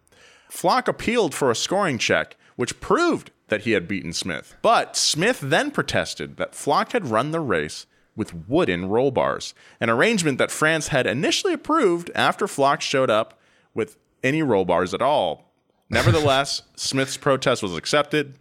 Flock 0.50 0.88
appealed 0.88 1.36
for 1.36 1.52
a 1.52 1.56
scoring 1.56 1.98
check, 1.98 2.38
which 2.56 2.80
proved 2.80 3.32
that 3.50 3.62
he 3.62 3.72
had 3.72 3.88
beaten 3.88 4.14
Smith. 4.14 4.56
But 4.62 4.96
Smith 4.96 5.40
then 5.42 5.72
protested 5.72 6.38
that 6.38 6.56
Flock 6.56 6.94
had 6.94 7.08
run 7.08 7.32
the 7.32 7.40
race 7.42 7.86
with 8.16 8.48
wooden 8.48 8.88
roll 8.88 9.12
bars, 9.12 9.54
an 9.80 9.90
arrangement 9.90 10.38
that 10.38 10.52
France 10.52 10.88
had 10.90 11.06
initially 11.06 11.54
approved 11.54 12.10
after 12.16 12.48
Flock 12.48 12.82
showed 12.82 13.10
up 13.10 13.40
with 13.74 13.98
any 14.24 14.42
roll 14.42 14.66
bars 14.66 14.94
at 14.94 15.02
all. 15.02 15.47
Nevertheless, 15.90 16.64
Smith's 16.76 17.18
protest 17.18 17.64
was 17.64 17.76
accepted, 17.76 18.36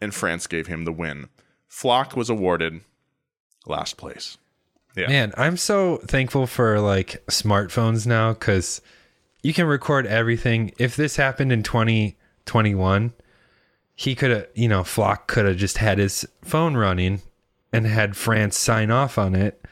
and 0.00 0.14
France 0.14 0.46
gave 0.46 0.66
him 0.66 0.84
the 0.84 0.92
win. 0.92 1.28
Flock 1.68 2.16
was 2.16 2.30
awarded 2.30 2.80
last 3.66 3.96
place. 3.96 4.38
Yeah. 4.96 5.08
Man, 5.08 5.32
I'm 5.36 5.56
so 5.56 5.98
thankful 5.98 6.46
for 6.46 6.78
like 6.80 7.24
smartphones 7.28 8.06
now 8.06 8.32
because 8.34 8.82
you 9.42 9.54
can 9.54 9.66
record 9.66 10.06
everything. 10.06 10.72
If 10.78 10.96
this 10.96 11.16
happened 11.16 11.50
in 11.50 11.62
2021, 11.62 13.12
he 13.94 14.14
could 14.14 14.30
have, 14.30 14.46
you 14.54 14.68
know, 14.68 14.84
Flock 14.84 15.28
could 15.28 15.46
have 15.46 15.56
just 15.56 15.78
had 15.78 15.98
his 15.98 16.26
phone 16.42 16.76
running 16.76 17.22
and 17.72 17.86
had 17.86 18.16
France 18.16 18.58
sign 18.58 18.90
off 18.90 19.16
on 19.16 19.34
it 19.34 19.64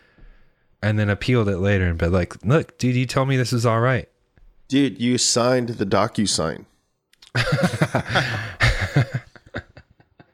and 0.82 0.98
then 0.98 1.10
appealed 1.10 1.48
it 1.48 1.58
later 1.58 1.86
and 1.86 1.98
be 1.98 2.06
like, 2.06 2.42
look, 2.44 2.78
dude, 2.78 2.96
you 2.96 3.06
told 3.06 3.28
me 3.28 3.36
this 3.36 3.52
was 3.52 3.66
all 3.66 3.80
right. 3.80 4.08
Dude, 4.68 5.00
you 5.00 5.18
signed 5.18 5.70
the 5.70 5.84
DocuSign. 5.84 6.64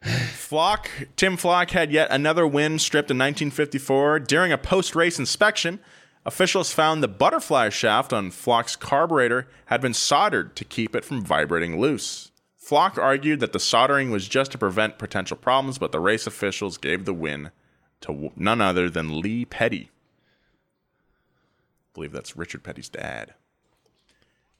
Flock, 0.02 0.88
Tim 1.16 1.36
Flock 1.36 1.70
had 1.70 1.90
yet 1.90 2.08
another 2.10 2.46
win 2.46 2.78
stripped 2.78 3.10
in 3.10 3.18
1954. 3.18 4.20
During 4.20 4.52
a 4.52 4.58
post 4.58 4.94
race 4.94 5.18
inspection, 5.18 5.80
officials 6.24 6.72
found 6.72 7.02
the 7.02 7.08
butterfly 7.08 7.68
shaft 7.68 8.12
on 8.12 8.30
Flock's 8.30 8.76
carburetor 8.76 9.48
had 9.66 9.80
been 9.80 9.94
soldered 9.94 10.54
to 10.56 10.64
keep 10.64 10.94
it 10.94 11.04
from 11.04 11.24
vibrating 11.24 11.80
loose. 11.80 12.30
Flock 12.56 12.98
argued 12.98 13.40
that 13.40 13.52
the 13.52 13.60
soldering 13.60 14.10
was 14.10 14.28
just 14.28 14.52
to 14.52 14.58
prevent 14.58 14.98
potential 14.98 15.36
problems, 15.36 15.78
but 15.78 15.92
the 15.92 16.00
race 16.00 16.26
officials 16.26 16.78
gave 16.78 17.04
the 17.04 17.14
win 17.14 17.50
to 18.00 18.32
none 18.36 18.60
other 18.60 18.90
than 18.90 19.20
Lee 19.20 19.44
Petty. 19.44 19.90
I 21.90 21.94
believe 21.94 22.12
that's 22.12 22.36
Richard 22.36 22.62
Petty's 22.62 22.88
dad. 22.88 23.34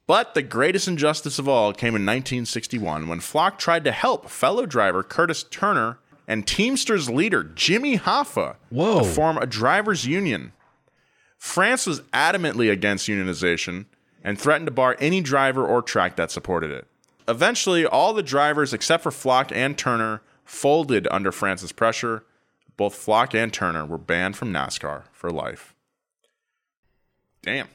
But 0.07 0.34
the 0.34 0.42
greatest 0.42 0.86
injustice 0.86 1.38
of 1.38 1.48
all 1.48 1.72
came 1.72 1.96
in 1.96 2.07
1961 2.07 3.09
when 3.09 3.20
Flock 3.20 3.59
tried 3.59 3.84
to 3.84 3.92
help 3.92 4.28
fellow 4.28 4.64
driver 4.64 5.02
Curtis 5.02 5.42
Turner 5.42 5.98
and 6.28 6.46
Teamsters 6.46 7.11
leader 7.11 7.42
Jimmy 7.42 7.98
Hoffa 7.98 8.57
Whoa. 8.70 9.00
to 9.00 9.04
form 9.04 9.36
a 9.38 9.46
drivers' 9.46 10.07
union. 10.07 10.52
France 11.38 11.86
was 11.86 12.00
adamantly 12.12 12.70
against 12.70 13.09
unionization 13.09 13.86
and 14.22 14.40
threatened 14.40 14.66
to 14.66 14.72
bar 14.72 14.96
any 15.00 15.20
driver 15.20 15.66
or 15.66 15.82
track 15.82 16.16
that 16.16 16.30
supported 16.30 16.70
it. 16.70 16.86
Eventually, 17.28 17.84
all 17.84 18.12
the 18.12 18.22
drivers 18.22 18.72
except 18.72 19.02
for 19.02 19.11
Flock 19.11 19.50
and 19.52 19.76
Turner 19.76 20.22
folded 20.44 21.09
under 21.11 21.32
France's 21.32 21.72
pressure. 21.72 22.24
Both 22.76 22.94
Flock 22.94 23.34
and 23.34 23.52
Turner 23.52 23.84
were 23.84 23.98
banned 23.98 24.36
from 24.36 24.52
NASCAR 24.52 25.04
for 25.12 25.30
life. 25.30 25.74
Damn. 27.42 27.68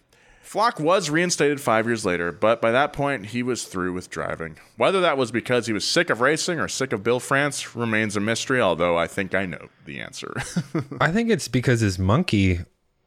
Flock 0.51 0.81
was 0.81 1.09
reinstated 1.09 1.61
five 1.61 1.85
years 1.85 2.05
later, 2.05 2.29
but 2.33 2.61
by 2.61 2.71
that 2.71 2.91
point, 2.91 3.27
he 3.27 3.41
was 3.41 3.63
through 3.63 3.93
with 3.93 4.09
driving. 4.09 4.57
Whether 4.75 4.99
that 4.99 5.17
was 5.17 5.31
because 5.31 5.65
he 5.65 5.71
was 5.71 5.85
sick 5.85 6.09
of 6.09 6.19
racing 6.19 6.59
or 6.59 6.67
sick 6.67 6.91
of 6.91 7.03
Bill 7.03 7.21
France 7.21 7.73
remains 7.73 8.17
a 8.17 8.19
mystery, 8.19 8.59
although 8.59 8.97
I 8.97 9.07
think 9.07 9.33
I 9.33 9.45
know 9.45 9.69
the 9.85 10.01
answer. 10.01 10.33
I 10.99 11.09
think 11.09 11.29
it's 11.29 11.47
because 11.47 11.79
his 11.79 11.97
monkey 11.97 12.59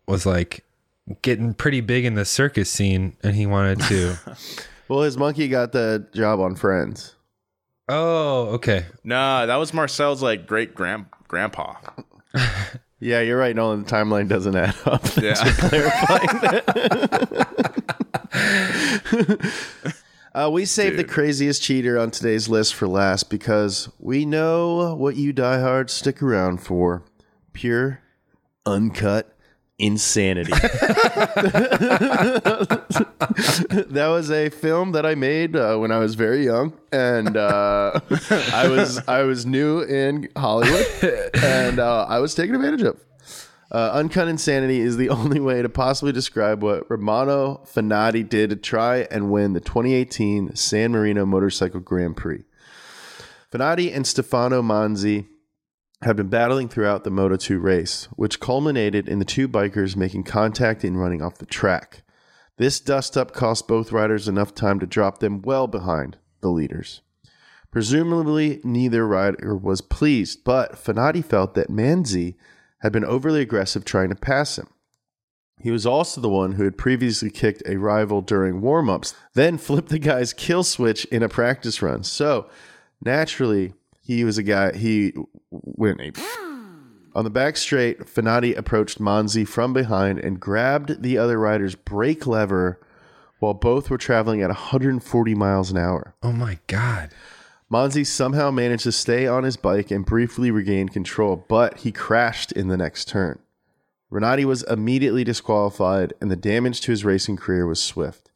was 0.08 0.24
like 0.24 0.64
getting 1.20 1.52
pretty 1.52 1.82
big 1.82 2.06
in 2.06 2.14
the 2.14 2.24
circus 2.24 2.70
scene 2.70 3.14
and 3.22 3.36
he 3.36 3.44
wanted 3.44 3.78
to. 3.88 4.16
well, 4.88 5.02
his 5.02 5.18
monkey 5.18 5.46
got 5.46 5.72
the 5.72 6.08
job 6.14 6.40
on 6.40 6.56
Friends. 6.56 7.14
Oh, 7.90 8.54
okay. 8.54 8.86
nah, 9.04 9.44
that 9.44 9.56
was 9.56 9.74
Marcel's 9.74 10.22
like 10.22 10.46
great 10.46 10.74
grand 10.74 11.04
grandpa. 11.28 11.74
Yeah, 13.04 13.20
you're 13.20 13.36
right. 13.36 13.54
No, 13.54 13.76
the 13.76 13.84
timeline 13.84 14.28
doesn't 14.28 14.56
add 14.56 14.74
up. 14.86 15.04
Yeah. 15.20 15.34
uh, 20.34 20.50
we 20.50 20.64
saved 20.64 20.98
the 20.98 21.04
craziest 21.04 21.60
cheater 21.62 21.98
on 21.98 22.10
today's 22.10 22.48
list 22.48 22.74
for 22.74 22.88
last 22.88 23.28
because 23.28 23.90
we 23.98 24.24
know 24.24 24.94
what 24.94 25.16
you 25.16 25.34
diehards 25.34 25.92
stick 25.92 26.22
around 26.22 26.62
for 26.62 27.02
pure, 27.52 28.00
uncut 28.64 29.33
insanity. 29.78 30.50
that 33.90 34.06
was 34.08 34.30
a 34.30 34.50
film 34.50 34.92
that 34.92 35.04
I 35.04 35.14
made 35.14 35.56
uh, 35.56 35.76
when 35.76 35.90
I 35.90 35.98
was 35.98 36.14
very 36.14 36.44
young, 36.44 36.74
and 36.92 37.36
uh, 37.36 38.00
I 38.52 38.68
was 38.68 39.06
I 39.08 39.22
was 39.22 39.44
new 39.46 39.80
in 39.80 40.28
Hollywood, 40.36 40.86
and 41.42 41.78
uh, 41.78 42.06
I 42.08 42.18
was 42.18 42.34
taken 42.34 42.54
advantage 42.54 42.82
of. 42.82 43.00
Uh, 43.72 43.90
Uncut 43.94 44.28
Insanity 44.28 44.78
is 44.78 44.96
the 44.96 45.08
only 45.08 45.40
way 45.40 45.60
to 45.60 45.68
possibly 45.68 46.12
describe 46.12 46.62
what 46.62 46.88
Romano 46.88 47.60
Fenati 47.64 48.28
did 48.28 48.50
to 48.50 48.56
try 48.56 48.98
and 49.10 49.32
win 49.32 49.52
the 49.52 49.60
2018 49.60 50.54
San 50.54 50.92
Marino 50.92 51.26
Motorcycle 51.26 51.80
Grand 51.80 52.16
Prix. 52.16 52.44
Fenati 53.50 53.92
and 53.92 54.06
Stefano 54.06 54.62
Manzi 54.62 55.26
have 56.04 56.16
been 56.16 56.28
battling 56.28 56.68
throughout 56.68 57.02
the 57.02 57.10
Moto 57.10 57.36
2 57.36 57.58
race, 57.58 58.08
which 58.16 58.38
culminated 58.38 59.08
in 59.08 59.18
the 59.18 59.24
two 59.24 59.48
bikers 59.48 59.96
making 59.96 60.22
contact 60.22 60.84
and 60.84 61.00
running 61.00 61.22
off 61.22 61.38
the 61.38 61.46
track. 61.46 62.02
This 62.58 62.78
dust 62.78 63.16
up 63.16 63.32
cost 63.32 63.66
both 63.66 63.90
riders 63.90 64.28
enough 64.28 64.54
time 64.54 64.78
to 64.80 64.86
drop 64.86 65.18
them 65.18 65.40
well 65.42 65.66
behind 65.66 66.18
the 66.40 66.50
leaders. 66.50 67.00
Presumably, 67.70 68.60
neither 68.62 69.06
rider 69.06 69.56
was 69.56 69.80
pleased, 69.80 70.44
but 70.44 70.76
Fenati 70.76 71.24
felt 71.24 71.54
that 71.54 71.70
Manzi 71.70 72.36
had 72.80 72.92
been 72.92 73.04
overly 73.04 73.40
aggressive 73.40 73.84
trying 73.84 74.10
to 74.10 74.14
pass 74.14 74.58
him. 74.58 74.68
He 75.58 75.70
was 75.70 75.86
also 75.86 76.20
the 76.20 76.28
one 76.28 76.52
who 76.52 76.64
had 76.64 76.76
previously 76.76 77.30
kicked 77.30 77.62
a 77.66 77.78
rival 77.78 78.20
during 78.20 78.60
warm 78.60 78.90
ups, 78.90 79.14
then 79.32 79.56
flipped 79.56 79.88
the 79.88 79.98
guy's 79.98 80.34
kill 80.34 80.62
switch 80.62 81.06
in 81.06 81.22
a 81.22 81.28
practice 81.28 81.80
run. 81.80 82.04
So, 82.04 82.50
naturally, 83.02 83.72
he 84.04 84.22
was 84.22 84.36
a 84.36 84.42
guy, 84.42 84.76
he 84.76 85.14
went 85.50 86.00
a. 86.00 86.12
On 87.14 87.24
the 87.24 87.30
back 87.30 87.56
straight, 87.56 88.00
Fenati 88.00 88.56
approached 88.56 89.00
Manzi 89.00 89.46
from 89.46 89.72
behind 89.72 90.18
and 90.18 90.38
grabbed 90.38 91.02
the 91.02 91.16
other 91.16 91.38
rider's 91.38 91.74
brake 91.74 92.26
lever 92.26 92.80
while 93.38 93.54
both 93.54 93.88
were 93.88 93.98
traveling 93.98 94.42
at 94.42 94.48
140 94.48 95.34
miles 95.34 95.70
an 95.70 95.78
hour. 95.78 96.14
Oh 96.22 96.32
my 96.32 96.58
God. 96.66 97.10
Manzi 97.70 98.04
somehow 98.04 98.50
managed 98.50 98.84
to 98.84 98.92
stay 98.92 99.26
on 99.26 99.44
his 99.44 99.56
bike 99.56 99.90
and 99.90 100.04
briefly 100.04 100.50
regained 100.50 100.92
control, 100.92 101.44
but 101.48 101.78
he 101.78 101.90
crashed 101.90 102.52
in 102.52 102.68
the 102.68 102.76
next 102.76 103.08
turn. 103.08 103.38
Fenati 104.12 104.44
was 104.44 104.62
immediately 104.64 105.24
disqualified, 105.24 106.12
and 106.20 106.30
the 106.30 106.36
damage 106.36 106.82
to 106.82 106.92
his 106.92 107.04
racing 107.04 107.36
career 107.36 107.66
was 107.66 107.82
swift. 107.82 108.30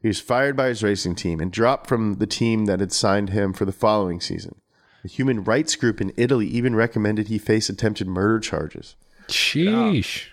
He 0.00 0.08
was 0.08 0.20
fired 0.20 0.56
by 0.56 0.68
his 0.68 0.82
racing 0.82 1.16
team 1.16 1.40
and 1.40 1.50
dropped 1.50 1.88
from 1.88 2.14
the 2.14 2.26
team 2.26 2.66
that 2.66 2.80
had 2.80 2.92
signed 2.92 3.30
him 3.30 3.52
for 3.52 3.64
the 3.64 3.72
following 3.72 4.20
season. 4.20 4.60
The 5.08 5.14
human 5.14 5.42
rights 5.42 5.74
group 5.74 6.02
in 6.02 6.12
Italy 6.18 6.46
even 6.48 6.76
recommended 6.76 7.28
he 7.28 7.38
face 7.38 7.70
attempted 7.70 8.06
murder 8.06 8.40
charges. 8.40 8.94
Sheesh. 9.28 10.26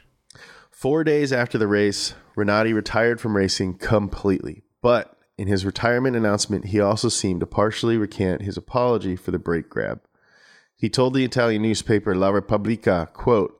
Four 0.70 1.06
days 1.06 1.32
after 1.32 1.58
the 1.58 1.66
race, 1.66 2.14
Fenati 2.36 2.74
retired 2.74 3.22
from 3.22 3.38
racing 3.38 3.78
completely. 3.78 4.64
But 4.82 5.18
in 5.38 5.48
his 5.48 5.66
retirement 5.66 6.18
announcement, 6.18 6.66
he 6.66 6.82
also 6.82 7.08
seemed 7.08 7.40
to 7.40 7.46
partially 7.46 7.96
recant 7.96 8.42
his 8.42 8.58
apology 8.58 9.16
for 9.16 9.32
the 9.32 9.40
brake 9.40 9.70
grab. 9.70 10.02
He 10.76 10.90
told 10.90 11.14
the 11.14 11.24
Italian 11.24 11.62
newspaper 11.62 12.14
La 12.14 12.28
Repubblica, 12.28 13.08
quote, 13.14 13.58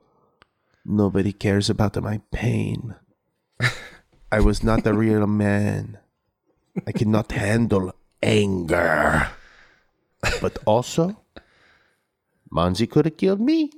Nobody 0.84 1.32
cares 1.32 1.70
about 1.70 1.96
my 2.04 2.20
pain. 2.32 2.94
I 4.34 4.42
was 4.42 4.66
not 4.66 4.86
a 4.86 4.94
real 4.94 5.28
man. 5.28 5.98
I 6.86 6.92
cannot 6.92 7.32
handle 7.32 7.94
anger. 8.22 9.30
But 10.46 10.60
also, 10.68 11.24
Manzi 12.54 12.88
could 12.88 13.06
have 13.06 13.18
killed 13.18 13.42
me. 13.42 13.72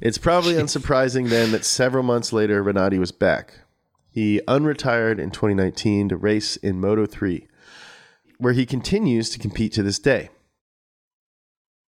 it's 0.00 0.18
probably 0.18 0.54
unsurprising 0.54 1.28
then 1.28 1.52
that 1.52 1.64
several 1.64 2.02
months 2.02 2.32
later, 2.32 2.64
Fenati 2.64 2.98
was 2.98 3.12
back. 3.12 3.60
He 4.10 4.40
unretired 4.48 5.20
in 5.20 5.30
2019 5.30 6.08
to 6.08 6.16
race 6.16 6.56
in 6.56 6.80
Moto 6.80 7.06
3, 7.06 7.46
where 8.38 8.52
he 8.52 8.66
continues 8.66 9.30
to 9.30 9.38
compete 9.38 9.72
to 9.74 9.84
this 9.84 10.00
day. 10.00 10.30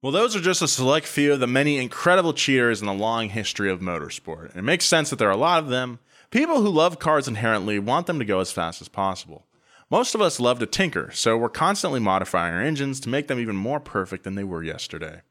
Well, 0.04 0.12
those 0.12 0.36
are 0.36 0.42
just 0.42 0.62
a 0.62 0.68
select 0.68 1.08
few 1.08 1.34
of 1.34 1.40
the 1.40 1.48
many 1.48 1.80
incredible 1.80 2.34
cheaters 2.34 2.82
in 2.82 2.86
the 2.86 2.94
long 2.94 3.30
history 3.30 3.72
of 3.72 3.80
motorsport. 3.80 4.52
And 4.52 4.58
it 4.58 4.62
makes 4.62 4.86
sense 4.86 5.10
that 5.10 5.16
there 5.16 5.30
are 5.30 5.32
a 5.32 5.38
lot 5.38 5.64
of 5.64 5.70
them. 5.70 5.98
People 6.30 6.62
who 6.62 6.70
love 6.70 7.00
cars 7.00 7.28
inherently 7.28 7.80
want 7.80 8.06
them 8.06 8.20
to 8.20 8.26
go 8.26 8.42
as 8.42 8.52
fast 8.52 8.80
as 8.80 8.90
possible. 8.90 9.48
Most 9.92 10.14
of 10.14 10.22
us 10.22 10.40
love 10.40 10.60
to 10.60 10.68
tinker, 10.68 11.10
so 11.12 11.36
we're 11.36 11.50
constantly 11.50 12.00
modifying 12.00 12.54
our 12.54 12.62
engines 12.62 13.00
to 13.00 13.10
make 13.10 13.28
them 13.28 13.40
even 13.40 13.56
more 13.56 13.80
perfect 13.80 14.24
than 14.24 14.36
they 14.36 14.44
were 14.44 14.62
yesterday. 14.62 15.22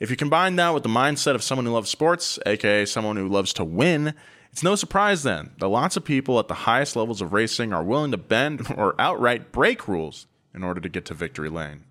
If 0.00 0.10
you 0.10 0.16
combine 0.16 0.56
that 0.56 0.74
with 0.74 0.82
the 0.82 0.88
mindset 0.88 1.36
of 1.36 1.44
someone 1.44 1.64
who 1.64 1.70
loves 1.70 1.90
sports, 1.90 2.36
aka 2.44 2.86
someone 2.86 3.16
who 3.16 3.28
loves 3.28 3.52
to 3.52 3.64
win, 3.64 4.14
it's 4.50 4.64
no 4.64 4.74
surprise 4.74 5.22
then 5.22 5.52
that 5.58 5.68
lots 5.68 5.96
of 5.96 6.04
people 6.04 6.40
at 6.40 6.48
the 6.48 6.54
highest 6.54 6.96
levels 6.96 7.20
of 7.20 7.32
racing 7.32 7.72
are 7.72 7.84
willing 7.84 8.10
to 8.10 8.16
bend 8.16 8.66
or 8.76 9.00
outright 9.00 9.52
break 9.52 9.86
rules 9.86 10.26
in 10.52 10.64
order 10.64 10.80
to 10.80 10.88
get 10.88 11.04
to 11.04 11.14
victory 11.14 11.48
lane. 11.48 11.84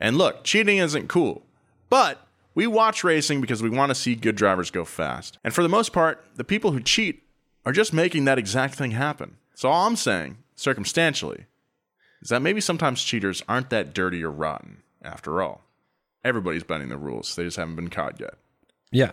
And 0.00 0.16
look, 0.16 0.44
cheating 0.44 0.78
isn't 0.78 1.08
cool, 1.08 1.42
but 1.90 2.26
we 2.54 2.66
watch 2.66 3.04
racing 3.04 3.42
because 3.42 3.62
we 3.62 3.68
want 3.68 3.90
to 3.90 3.94
see 3.94 4.14
good 4.14 4.36
drivers 4.36 4.70
go 4.70 4.86
fast. 4.86 5.38
And 5.44 5.52
for 5.52 5.62
the 5.62 5.68
most 5.68 5.92
part, 5.92 6.24
the 6.36 6.44
people 6.44 6.72
who 6.72 6.80
cheat 6.80 7.22
are 7.66 7.72
just 7.72 7.92
making 7.92 8.24
that 8.24 8.38
exact 8.38 8.76
thing 8.76 8.92
happen. 8.92 9.36
So 9.54 9.68
all 9.68 9.86
I'm 9.86 9.96
saying, 9.96 10.38
circumstantially, 10.64 11.46
is 12.22 12.30
that 12.30 12.40
maybe 12.40 12.60
sometimes 12.60 13.02
cheaters 13.02 13.42
aren't 13.48 13.70
that 13.70 13.94
dirty 13.94 14.24
or 14.24 14.30
rotten 14.30 14.82
after 15.02 15.42
all. 15.42 15.62
Everybody's 16.24 16.64
bending 16.64 16.88
the 16.88 16.96
rules, 16.96 17.36
they 17.36 17.44
just 17.44 17.56
haven't 17.56 17.76
been 17.76 17.90
caught 17.90 18.18
yet. 18.18 18.34
Yeah. 18.90 19.12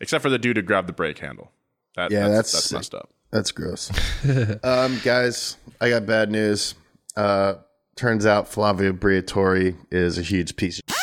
Except 0.00 0.22
for 0.22 0.30
the 0.30 0.38
dude 0.38 0.56
who 0.56 0.62
grabbed 0.62 0.88
the 0.88 0.92
brake 0.92 1.18
handle. 1.18 1.52
That, 1.96 2.10
yeah, 2.10 2.28
that's, 2.28 2.52
that's 2.52 2.70
that's 2.70 2.72
messed 2.72 2.94
up. 2.94 3.10
That's 3.30 3.52
gross. 3.52 3.90
um, 4.64 4.98
guys, 5.04 5.56
I 5.80 5.90
got 5.90 6.06
bad 6.06 6.30
news. 6.30 6.74
Uh, 7.16 7.54
Turns 8.00 8.24
out 8.24 8.48
Flavio 8.48 8.92
Briatore 8.92 9.76
is 9.90 10.16
a 10.16 10.22
huge 10.22 10.56
piece 10.56 10.78
of 10.78 10.96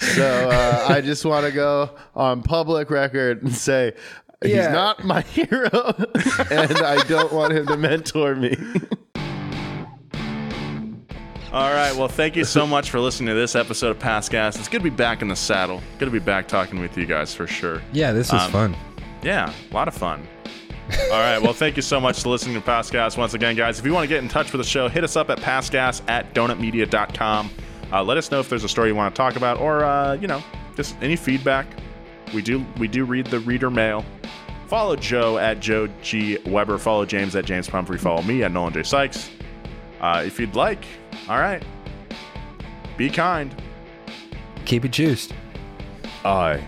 So 0.14 0.50
uh, 0.50 0.86
I 0.88 1.00
just 1.00 1.24
want 1.24 1.46
to 1.46 1.52
go 1.52 1.96
on 2.16 2.42
public 2.42 2.90
record 2.90 3.44
and 3.44 3.54
say 3.54 3.94
he's 4.42 4.54
Yeah. 4.54 4.72
not 4.72 5.04
my 5.04 5.20
hero, 5.36 5.70
and 6.50 6.72
I 6.78 7.02
don't 7.08 7.32
want 7.32 7.52
him 7.52 7.66
to 7.66 7.76
mentor 7.76 8.34
me. 8.34 8.56
All 11.52 11.72
right. 11.72 11.94
Well, 11.96 12.08
thank 12.08 12.36
you 12.36 12.44
so 12.44 12.66
much 12.66 12.90
for 12.90 13.00
listening 13.00 13.28
to 13.28 13.34
this 13.34 13.54
episode 13.54 13.90
of 13.90 13.98
Past 13.98 14.30
Gas. 14.30 14.58
It's 14.58 14.68
good 14.68 14.78
to 14.82 14.84
be 14.84 14.94
back 14.94 15.22
in 15.22 15.28
the 15.28 15.36
saddle. 15.36 15.80
Good 15.98 16.04
to 16.06 16.10
be 16.10 16.18
back 16.18 16.48
talking 16.48 16.80
with 16.80 16.98
you 16.98 17.06
guys 17.06 17.34
for 17.34 17.46
sure. 17.46 17.80
Yeah, 17.92 18.12
this 18.12 18.30
was 18.30 18.42
Um, 18.42 18.52
fun. 18.52 18.76
Yeah, 19.22 19.52
a 19.70 19.74
lot 19.74 19.88
of 19.88 19.94
fun. 19.94 20.26
All 21.04 21.18
right. 21.18 21.38
Well, 21.40 21.52
thank 21.54 21.76
you 21.76 21.82
so 21.82 21.98
much 22.00 22.20
for 22.22 22.28
listening 22.28 22.56
to 22.56 22.60
Past 22.60 22.92
Gas 22.92 23.16
once 23.16 23.32
again, 23.34 23.56
guys. 23.56 23.78
If 23.78 23.86
you 23.86 23.92
want 23.94 24.04
to 24.04 24.08
get 24.08 24.22
in 24.22 24.28
touch 24.28 24.52
with 24.52 24.60
the 24.60 24.68
show, 24.68 24.88
hit 24.88 25.02
us 25.02 25.16
up 25.16 25.30
at 25.30 25.38
passgas 25.38 26.02
at 26.08 26.34
donutmedia.com. 26.34 27.50
Uh, 27.92 28.02
let 28.04 28.18
us 28.18 28.30
know 28.30 28.40
if 28.40 28.48
there's 28.50 28.64
a 28.64 28.68
story 28.68 28.88
you 28.90 28.94
want 28.94 29.14
to 29.14 29.16
talk 29.18 29.36
about 29.36 29.58
or, 29.58 29.84
uh, 29.84 30.14
you 30.14 30.26
know, 30.26 30.42
just 30.76 30.94
any 31.00 31.16
feedback. 31.16 31.66
We 32.34 32.42
do 32.42 32.64
we 32.78 32.88
do 32.88 33.04
read 33.04 33.26
the 33.26 33.40
reader 33.40 33.70
mail. 33.70 34.04
Follow 34.66 34.96
Joe 34.96 35.38
at 35.38 35.60
Joe 35.60 35.88
G 36.02 36.38
Weber. 36.46 36.78
Follow 36.78 37.06
James 37.06 37.36
at 37.36 37.44
James 37.44 37.68
Pumphrey. 37.68 37.98
Follow 37.98 38.22
me 38.22 38.42
at 38.42 38.52
Nolan 38.52 38.72
J 38.72 38.82
Sykes. 38.82 39.30
Uh, 40.00 40.22
if 40.26 40.38
you'd 40.40 40.54
like, 40.56 40.84
all 41.28 41.38
right. 41.38 41.64
Be 42.96 43.10
kind. 43.10 43.54
Keep 44.64 44.86
it 44.86 44.92
juiced. 44.92 45.32
I 46.24 46.64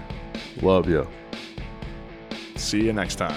love 0.62 0.88
you. 0.88 1.06
See 2.56 2.84
you 2.84 2.92
next 2.92 3.16
time. 3.16 3.36